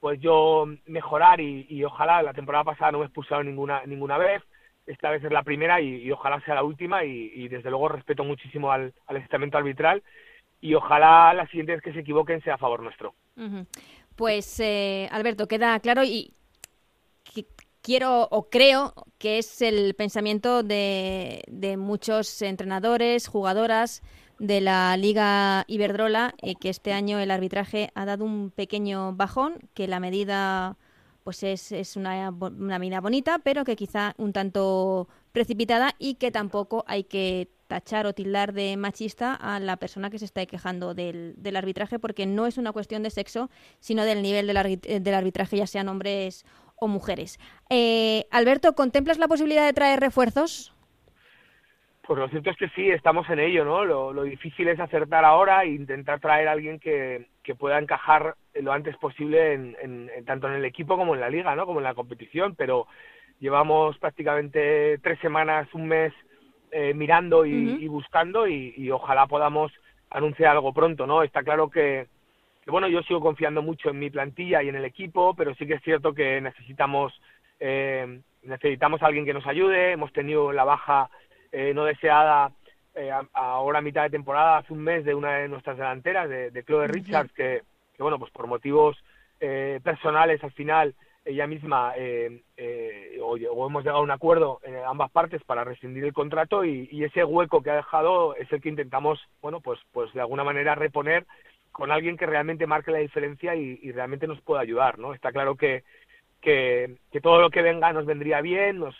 pues 0.00 0.18
yo 0.18 0.66
mejorar 0.86 1.40
y, 1.40 1.84
ojalá 1.84 2.20
la 2.24 2.34
temporada 2.34 2.64
pasada 2.64 2.90
no 2.90 2.98
me 2.98 3.04
he 3.04 3.06
expulsado 3.06 3.44
ninguna, 3.44 3.86
ninguna 3.86 4.18
vez, 4.18 4.42
esta 4.88 5.12
vez 5.12 5.22
es 5.22 5.30
la 5.30 5.44
primera 5.44 5.80
y, 5.80 6.10
ojalá 6.10 6.40
sea 6.40 6.56
la 6.56 6.64
última 6.64 7.04
y, 7.04 7.46
desde 7.46 7.70
luego 7.70 7.90
respeto 7.90 8.24
muchísimo 8.24 8.72
al, 8.72 8.92
al 9.06 9.16
estamento 9.18 9.56
arbitral 9.56 10.02
y 10.62 10.74
ojalá 10.74 11.34
las 11.34 11.50
siguientes 11.50 11.82
que 11.82 11.92
se 11.92 12.00
equivoquen 12.00 12.40
sea 12.42 12.54
a 12.54 12.58
favor 12.58 12.82
nuestro. 12.82 13.14
Pues 14.16 14.60
eh, 14.60 15.08
Alberto, 15.10 15.46
queda 15.48 15.78
claro 15.80 16.04
y 16.04 16.32
quiero 17.82 18.28
o 18.30 18.48
creo 18.48 18.94
que 19.18 19.38
es 19.38 19.60
el 19.60 19.94
pensamiento 19.94 20.62
de, 20.62 21.42
muchos 21.76 22.40
entrenadores, 22.40 23.26
jugadoras 23.26 24.02
de 24.38 24.60
la 24.60 24.96
Liga 24.96 25.64
Iberdrola, 25.66 26.34
eh, 26.40 26.54
que 26.54 26.68
este 26.68 26.92
año 26.92 27.18
el 27.18 27.30
arbitraje 27.30 27.90
ha 27.94 28.04
dado 28.04 28.24
un 28.24 28.50
pequeño 28.50 29.12
bajón, 29.14 29.58
que 29.74 29.88
la 29.88 30.00
medida 30.00 30.76
pues 31.24 31.42
es, 31.42 31.70
es 31.72 31.96
una, 31.96 32.30
una 32.30 32.78
medida 32.78 33.00
bonita, 33.00 33.38
pero 33.40 33.64
que 33.64 33.76
quizá 33.76 34.14
un 34.16 34.32
tanto 34.32 35.08
precipitada 35.32 35.94
y 35.98 36.14
que 36.14 36.30
tampoco 36.30 36.84
hay 36.86 37.04
que 37.04 37.48
tachar 37.72 38.04
o 38.04 38.12
tildar 38.12 38.52
de 38.52 38.76
machista 38.76 39.34
a 39.34 39.58
la 39.58 39.78
persona 39.78 40.10
que 40.10 40.18
se 40.18 40.26
está 40.26 40.44
quejando 40.44 40.92
del, 40.92 41.56
arbitraje, 41.56 41.98
porque 41.98 42.26
no 42.26 42.46
es 42.46 42.58
una 42.58 42.70
cuestión 42.70 43.02
de 43.02 43.08
sexo, 43.08 43.48
sino 43.80 44.04
del 44.04 44.20
nivel 44.20 44.46
del, 44.46 45.14
arbitraje, 45.14 45.56
ya 45.56 45.66
sean 45.66 45.88
hombres 45.88 46.44
o 46.76 46.86
mujeres. 46.86 47.38
Eh, 47.70 48.26
Alberto, 48.30 48.74
¿contemplas 48.74 49.16
la 49.18 49.26
posibilidad 49.26 49.64
de 49.64 49.72
traer 49.72 50.00
refuerzos? 50.00 50.74
Pues 52.06 52.18
lo 52.18 52.28
cierto 52.28 52.50
es 52.50 52.58
que 52.58 52.68
sí, 52.70 52.90
estamos 52.90 53.26
en 53.30 53.38
ello, 53.38 53.64
¿no? 53.64 53.86
Lo, 53.86 54.22
difícil 54.24 54.68
es 54.68 54.78
acertar 54.78 55.24
ahora 55.24 55.62
e 55.62 55.68
intentar 55.68 56.20
traer 56.20 56.48
a 56.48 56.52
alguien 56.52 56.78
que, 56.78 57.26
pueda 57.58 57.78
encajar 57.78 58.34
lo 58.54 58.72
antes 58.72 58.96
posible 58.98 59.54
en, 59.54 60.10
tanto 60.26 60.46
en 60.48 60.54
el 60.54 60.64
equipo 60.66 60.98
como 60.98 61.14
en 61.14 61.20
la 61.20 61.30
liga, 61.30 61.56
¿no? 61.56 61.64
Como 61.64 61.80
en 61.80 61.84
la 61.84 61.94
competición, 61.94 62.54
pero 62.54 62.86
llevamos 63.40 63.96
prácticamente 63.96 64.98
tres 64.98 65.18
semanas, 65.20 65.72
un 65.72 65.88
mes 65.88 66.12
eh, 66.74 66.94
mirando 66.94 67.44
y, 67.44 67.86
buscando 67.86 68.48
y, 68.48 68.90
ojalá 68.90 69.26
podamos 69.26 69.70
anunciar 70.08 70.52
algo 70.52 70.72
pronto, 70.72 71.06
¿no? 71.06 71.22
Está 71.22 71.42
claro 71.42 71.68
que, 71.68 72.06
bueno, 72.66 72.88
yo 72.88 73.02
sigo 73.02 73.20
confiando 73.20 73.60
mucho 73.60 73.90
en 73.90 73.98
mi 73.98 74.08
plantilla 74.08 74.62
y 74.62 74.70
en 74.70 74.76
el 74.76 74.86
equipo, 74.86 75.34
pero 75.34 75.54
sí 75.54 75.66
que 75.66 75.74
es 75.74 75.82
cierto 75.82 76.14
que 76.14 76.40
necesitamos 76.40 77.12
eh, 77.60 78.20
necesitamos 78.42 79.02
a 79.02 79.06
alguien 79.06 79.26
que 79.26 79.34
nos 79.34 79.46
ayude. 79.46 79.92
Hemos 79.92 80.14
tenido 80.14 80.50
la 80.50 80.64
baja 80.64 81.10
eh, 81.52 81.72
no 81.74 81.84
deseada 81.84 82.50
ahora 83.34 83.80
a 83.80 83.82
mitad 83.82 84.04
de 84.04 84.10
temporada, 84.10 84.56
hace 84.56 84.72
un 84.72 84.80
mes, 84.80 85.04
de 85.04 85.14
una 85.14 85.36
de 85.36 85.48
nuestras 85.48 85.76
delanteras, 85.76 86.28
de, 86.28 86.64
Chloe 86.64 86.88
Richards, 86.88 87.32
que, 87.32 87.62
que, 87.94 88.02
bueno, 88.02 88.18
pues 88.18 88.32
por 88.32 88.46
motivos 88.46 88.96
personales 89.38 90.42
al 90.42 90.52
final 90.52 90.94
ella 91.24 91.46
misma 91.46 91.92
eh, 91.96 92.42
eh, 92.56 93.18
o, 93.22 93.36
hemos 93.36 93.84
llegado 93.84 94.00
a 94.00 94.02
un 94.02 94.10
acuerdo 94.10 94.60
en 94.64 94.76
ambas 94.76 95.10
partes 95.10 95.42
para 95.44 95.64
rescindir 95.64 96.04
el 96.04 96.12
contrato 96.12 96.64
y, 96.64 97.04
ese 97.04 97.24
hueco 97.24 97.62
que 97.62 97.70
ha 97.70 97.76
dejado 97.76 98.34
es 98.34 98.50
el 98.52 98.60
que 98.60 98.68
intentamos 98.68 99.20
bueno 99.40 99.60
pues 99.60 99.78
pues 99.92 100.12
de 100.12 100.20
alguna 100.20 100.44
manera 100.44 100.74
reponer 100.74 101.26
con 101.70 101.90
alguien 101.90 102.16
que 102.16 102.26
realmente 102.26 102.66
marque 102.66 102.90
la 102.90 102.98
diferencia 102.98 103.54
y, 103.54 103.92
realmente 103.92 104.26
nos 104.26 104.40
pueda 104.40 104.60
ayudar 104.60 104.98
no 104.98 105.14
está 105.14 105.32
claro 105.32 105.54
que, 105.56 105.84
que, 106.40 106.96
todo 107.22 107.40
lo 107.40 107.50
que 107.50 107.62
venga 107.62 107.92
nos 107.92 108.06
vendría 108.06 108.40
bien 108.40 108.78
nos 108.78 108.94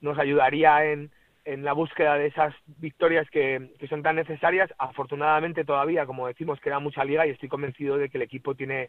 nos 0.00 0.18
ayudaría 0.18 0.84
en 0.84 1.10
en 1.44 1.62
la 1.62 1.74
búsqueda 1.74 2.16
de 2.16 2.28
esas 2.28 2.54
victorias 2.78 3.28
que, 3.28 3.68
que 3.78 3.86
son 3.86 4.02
tan 4.02 4.16
necesarias. 4.16 4.72
Afortunadamente 4.78 5.62
todavía 5.62 6.06
como 6.06 6.26
decimos 6.26 6.58
queda 6.58 6.78
mucha 6.78 7.04
liga 7.04 7.26
y 7.26 7.30
estoy 7.30 7.50
convencido 7.50 7.98
de 7.98 8.08
que 8.08 8.16
el 8.16 8.22
equipo 8.22 8.54
tiene 8.54 8.88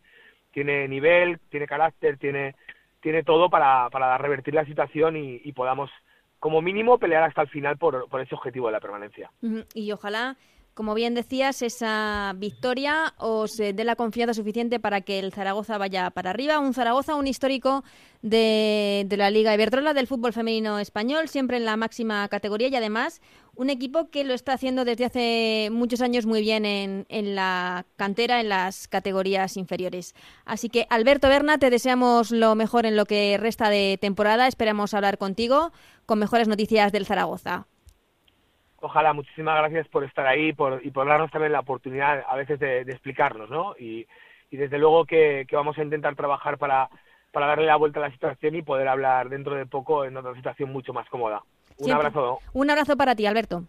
tiene 0.55 0.87
nivel, 0.87 1.37
tiene 1.49 1.67
carácter, 1.67 2.17
tiene 2.17 2.55
tiene 3.01 3.21
todo 3.21 3.51
para, 3.51 3.87
para 3.91 4.17
revertir 4.17 4.55
la 4.55 4.65
situación 4.65 5.15
y, 5.15 5.51
podamos, 5.51 5.91
como 6.39 6.59
mínimo, 6.63 6.97
pelear 6.97 7.21
hasta 7.21 7.43
el 7.43 7.49
final 7.49 7.77
por, 7.77 8.09
por 8.09 8.19
ese 8.19 8.33
objetivo 8.33 8.65
de 8.65 8.71
la 8.71 8.79
permanencia. 8.79 9.29
Y 9.75 9.91
ojalá 9.91 10.37
como 10.75 10.93
bien 10.93 11.13
decías, 11.13 11.61
esa 11.61 12.33
victoria 12.35 13.13
os 13.17 13.55
dé 13.55 13.83
la 13.85 13.95
confianza 13.95 14.33
suficiente 14.33 14.77
para 14.77 14.99
que 15.01 15.19
el 15.19 15.31
Zaragoza 15.31 15.77
vaya 15.77 16.09
para 16.09 16.31
arriba. 16.31 16.59
Un 16.59 16.73
Zaragoza, 16.73 17.15
un 17.15 17.27
histórico 17.27 17.85
de, 18.21 19.07
la 19.09 19.29
Liga 19.29 19.53
Iberdrola 19.53 19.93
del 19.93 20.05
fútbol 20.05 20.33
femenino 20.33 20.77
español, 20.77 21.29
siempre 21.29 21.55
en 21.55 21.63
la 21.63 21.77
máxima 21.77 22.27
categoría 22.27 22.67
y 22.67 22.75
además 22.75 23.21
un 23.55 23.69
equipo 23.69 24.09
que 24.09 24.23
lo 24.23 24.33
está 24.33 24.53
haciendo 24.53 24.85
desde 24.85 25.05
hace 25.05 25.69
muchos 25.71 26.01
años 26.01 26.25
muy 26.25 26.41
bien 26.41 26.65
en, 26.65 27.05
en 27.09 27.35
la 27.35 27.85
cantera, 27.95 28.39
en 28.39 28.49
las 28.49 28.87
categorías 28.87 29.57
inferiores. 29.57 30.13
Así 30.45 30.69
que, 30.69 30.87
Alberto 30.89 31.29
Berna, 31.29 31.57
te 31.57 31.69
deseamos 31.69 32.31
lo 32.31 32.55
mejor 32.55 32.85
en 32.85 32.95
lo 32.95 33.05
que 33.05 33.37
resta 33.39 33.69
de 33.69 33.97
temporada. 33.99 34.47
Esperamos 34.47 34.93
hablar 34.93 35.17
contigo 35.17 35.71
con 36.05 36.19
mejores 36.19 36.47
noticias 36.47 36.91
del 36.91 37.05
Zaragoza 37.05 37.67
ojalá, 38.85 39.13
muchísimas 39.13 39.57
gracias 39.57 39.87
por 39.87 40.03
estar 40.03 40.25
ahí 40.27 40.53
por, 40.53 40.85
y 40.85 40.91
por 40.91 41.07
darnos 41.07 41.31
también 41.31 41.51
la 41.51 41.59
oportunidad 41.59 42.23
a 42.27 42.35
veces 42.35 42.59
de, 42.59 42.81
explicarnos, 42.81 43.49
¿no? 43.49 43.75
Y, 43.77 44.07
desde 44.51 44.77
luego 44.77 45.03
que, 45.03 45.45
vamos 45.51 45.77
a 45.77 45.83
intentar 45.83 46.15
trabajar 46.15 46.57
para, 46.57 46.89
para 47.33 47.47
darle 47.47 47.65
la 47.65 47.75
vuelta 47.75 47.99
a 47.99 48.03
la 48.03 48.11
situación 48.11 48.55
y 48.55 48.61
poder 48.61 48.87
hablar 48.87 49.27
dentro 49.27 49.53
de 49.53 49.65
poco 49.65 50.05
en 50.05 50.15
otra 50.15 50.33
situación 50.33 50.71
mucho 50.71 50.93
más 50.93 51.09
cómoda. 51.09 51.43
Un 51.77 51.91
abrazo. 51.91 52.39
Un 52.53 52.69
abrazo 52.69 52.95
para 52.95 53.15
ti, 53.15 53.25
Alberto. 53.25 53.65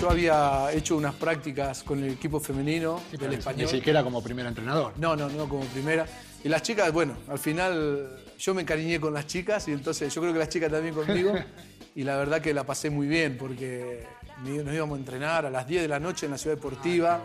Yo 0.00 0.10
había 0.10 0.72
hecho 0.72 0.96
unas 0.96 1.14
prácticas 1.14 1.82
con 1.82 2.02
el 2.02 2.12
equipo 2.12 2.40
femenino 2.40 3.00
del 3.12 3.34
español. 3.34 3.66
Ni 3.66 3.68
siquiera 3.68 4.02
como 4.02 4.22
primer 4.22 4.46
entrenador. 4.46 4.94
No, 4.96 5.14
no, 5.14 5.28
no 5.28 5.46
como 5.46 5.62
primera. 5.66 6.06
Y 6.42 6.48
las 6.48 6.62
chicas, 6.62 6.90
bueno, 6.90 7.14
al 7.28 7.38
final 7.38 8.16
yo 8.38 8.54
me 8.54 8.62
encariñé 8.62 8.98
con 8.98 9.12
las 9.12 9.26
chicas 9.26 9.68
y 9.68 9.72
entonces 9.72 10.12
yo 10.14 10.22
creo 10.22 10.32
que 10.32 10.38
las 10.38 10.48
chicas 10.48 10.70
también 10.72 10.94
conmigo. 10.94 11.34
y 11.94 12.02
la 12.02 12.16
verdad 12.16 12.40
que 12.40 12.54
la 12.54 12.64
pasé 12.64 12.88
muy 12.88 13.06
bien 13.08 13.36
porque 13.36 14.06
nos 14.42 14.74
íbamos 14.74 14.96
a 14.96 15.00
entrenar 15.00 15.44
a 15.44 15.50
las 15.50 15.66
10 15.66 15.82
de 15.82 15.88
la 15.88 16.00
noche 16.00 16.24
en 16.24 16.32
la 16.32 16.38
ciudad 16.38 16.56
deportiva. 16.56 17.20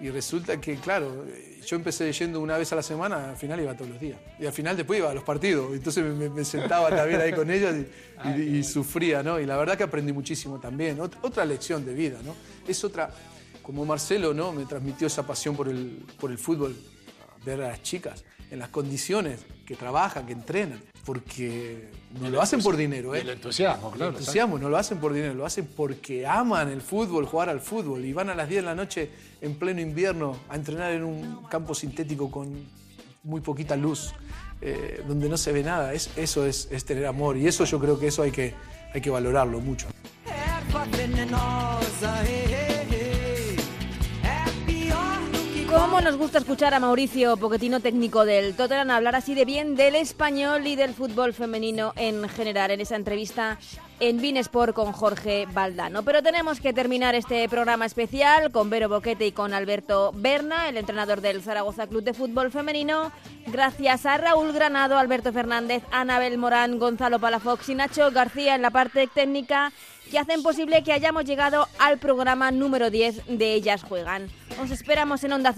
Y 0.00 0.08
resulta 0.08 0.58
que, 0.58 0.76
claro, 0.76 1.26
yo 1.66 1.76
empecé 1.76 2.10
yendo 2.12 2.40
una 2.40 2.56
vez 2.56 2.72
a 2.72 2.76
la 2.76 2.82
semana, 2.82 3.30
al 3.30 3.36
final 3.36 3.60
iba 3.60 3.74
todos 3.74 3.90
los 3.90 4.00
días. 4.00 4.18
Y 4.38 4.46
al 4.46 4.52
final 4.52 4.76
después 4.76 4.98
iba 4.98 5.10
a 5.10 5.14
los 5.14 5.24
partidos. 5.24 5.74
Entonces 5.74 6.04
me, 6.04 6.44
sentaba 6.44 6.88
también 6.88 7.20
ahí 7.20 7.32
con 7.32 7.50
ellos 7.50 7.74
y, 8.36 8.62
sufría, 8.64 9.22
¿no? 9.22 9.38
Y 9.38 9.44
la 9.44 9.58
verdad 9.58 9.76
que 9.76 9.84
aprendí 9.84 10.12
muchísimo 10.12 10.58
también. 10.58 10.98
otra 11.00 11.44
lección 11.44 11.84
de 11.84 11.92
vida, 11.92 12.18
¿no? 12.24 12.34
Es 12.66 12.82
otra, 12.82 13.10
como 13.62 13.84
Marcelo, 13.84 14.32
¿no? 14.32 14.52
Me 14.52 14.64
transmitió 14.64 15.06
esa 15.06 15.26
pasión 15.26 15.54
por 15.54 15.68
el, 15.68 16.04
por 16.18 16.30
el 16.30 16.38
fútbol, 16.38 16.74
ver 17.44 17.62
a 17.62 17.68
las 17.68 17.82
chicas 17.82 18.24
en 18.50 18.58
las 18.58 18.68
condiciones 18.68 19.40
que 19.64 19.76
trabajan, 19.76 20.26
que 20.26 20.32
entrenan, 20.32 20.80
porque 21.04 21.88
no 22.20 22.28
lo 22.30 22.42
hacen 22.42 22.60
por 22.60 22.76
dinero. 22.76 23.14
¿eh? 23.14 23.20
El 23.20 23.30
entusiasmo, 23.30 23.92
claro. 23.92 24.10
El 24.10 24.18
entusiasmo, 24.18 24.58
no 24.58 24.68
lo 24.68 24.76
hacen 24.76 24.98
por 24.98 25.12
dinero, 25.12 25.34
lo 25.34 25.46
hacen 25.46 25.68
porque 25.76 26.26
aman 26.26 26.68
el 26.68 26.82
fútbol, 26.82 27.26
jugar 27.26 27.48
al 27.48 27.60
fútbol, 27.60 28.04
y 28.04 28.12
van 28.12 28.28
a 28.30 28.34
las 28.34 28.48
10 28.48 28.62
de 28.62 28.66
la 28.66 28.74
noche 28.74 29.10
en 29.40 29.54
pleno 29.54 29.80
invierno 29.80 30.36
a 30.48 30.56
entrenar 30.56 30.92
en 30.92 31.04
un 31.04 31.42
campo 31.48 31.74
sintético 31.74 32.30
con 32.30 32.66
muy 33.22 33.40
poquita 33.40 33.76
luz, 33.76 34.12
eh, 34.60 35.02
donde 35.06 35.28
no 35.28 35.36
se 35.36 35.52
ve 35.52 35.62
nada. 35.62 35.92
Es, 35.92 36.10
eso 36.16 36.46
es, 36.46 36.68
tener 36.84 37.06
amor, 37.06 37.36
y 37.36 37.46
eso 37.46 37.64
yo 37.64 37.78
creo 37.78 37.98
que 37.98 38.08
eso 38.08 38.22
hay 38.22 38.30
que, 38.30 38.54
hay 38.92 39.00
que 39.00 39.10
valorarlo 39.10 39.60
mucho. 39.60 39.88
¿Cómo 45.68 46.00
nos 46.00 46.16
gusta 46.16 46.38
escuchar 46.38 46.74
a 46.74 46.80
Mauricio 46.80 47.36
Poquetino, 47.36 47.78
técnico 47.78 48.24
del 48.24 48.56
Tottenham, 48.56 48.90
hablar 48.90 49.14
así 49.14 49.34
de 49.34 49.44
bien 49.44 49.76
del 49.76 49.94
español 49.94 50.66
y 50.66 50.74
del 50.74 50.94
fútbol 50.94 51.32
femenino 51.32 51.92
en 51.96 52.28
general 52.28 52.72
en 52.72 52.80
esa 52.80 52.96
entrevista 52.96 53.56
en 54.00 54.20
Binesport 54.20 54.74
con 54.74 54.92
Jorge 54.92 55.46
Valdano. 55.52 56.02
Pero 56.02 56.22
tenemos 56.22 56.60
que 56.60 56.72
terminar 56.72 57.14
este 57.14 57.48
programa 57.48 57.86
especial 57.86 58.50
con 58.50 58.70
Vero 58.70 58.88
Boquete 58.88 59.26
y 59.26 59.32
con 59.32 59.54
Alberto 59.54 60.12
Berna, 60.14 60.68
el 60.68 60.78
entrenador 60.78 61.20
del 61.20 61.42
Zaragoza 61.42 61.86
Club 61.86 62.02
de 62.02 62.14
Fútbol 62.14 62.50
Femenino. 62.50 63.12
Gracias 63.46 64.06
a 64.06 64.16
Raúl 64.16 64.52
Granado, 64.52 64.98
Alberto 64.98 65.32
Fernández, 65.32 65.82
Anabel 65.92 66.38
Morán, 66.38 66.78
Gonzalo 66.78 67.18
Palafox 67.18 67.68
y 67.68 67.74
Nacho 67.74 68.10
García 68.10 68.54
en 68.54 68.62
la 68.62 68.70
parte 68.70 69.06
técnica 69.06 69.72
que 70.10 70.18
hacen 70.18 70.42
posible 70.42 70.82
que 70.82 70.92
hayamos 70.92 71.24
llegado 71.24 71.68
al 71.78 71.98
programa 71.98 72.50
número 72.50 72.90
10 72.90 73.38
de 73.38 73.54
Ellas 73.54 73.84
Juegan. 73.84 74.28
Os 74.60 74.70
esperamos 74.70 75.22
en 75.22 75.32
onda 75.32 75.54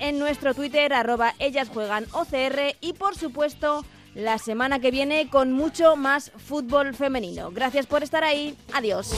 en 0.00 0.18
nuestro 0.18 0.54
Twitter 0.54 0.92
arroba 0.92 1.34
Ellas 1.38 1.68
Juegan 1.68 2.06
OCR 2.12 2.76
y 2.80 2.94
por 2.94 3.14
supuesto 3.14 3.84
la 4.14 4.38
semana 4.38 4.78
que 4.80 4.90
viene 4.90 5.28
con 5.28 5.52
mucho 5.52 5.96
más 5.96 6.32
fútbol 6.36 6.94
femenino. 6.94 7.50
Gracias 7.50 7.86
por 7.86 8.02
estar 8.02 8.24
ahí. 8.24 8.56
Adiós. 8.72 9.12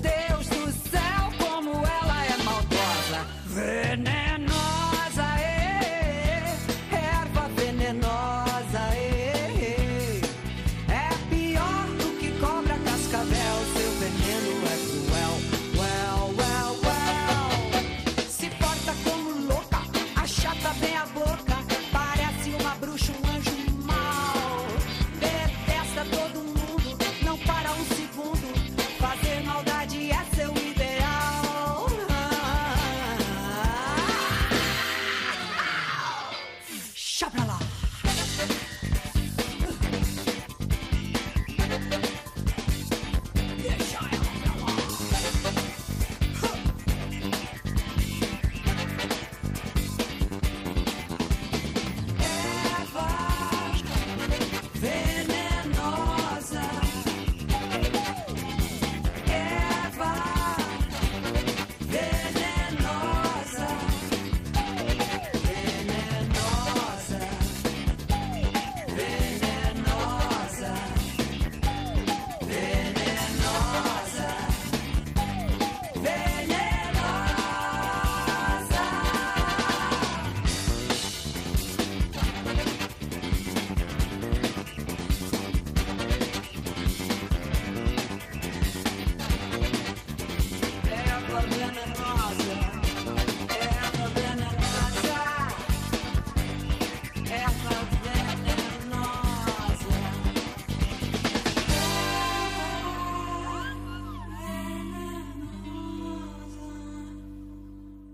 Deus 0.00 0.46
do 0.48 0.72
céu, 0.88 1.30
como 1.38 1.70
ela 1.70 2.26
é 2.26 2.36
maldosa. 2.42 3.26
Veneno. 3.46 4.29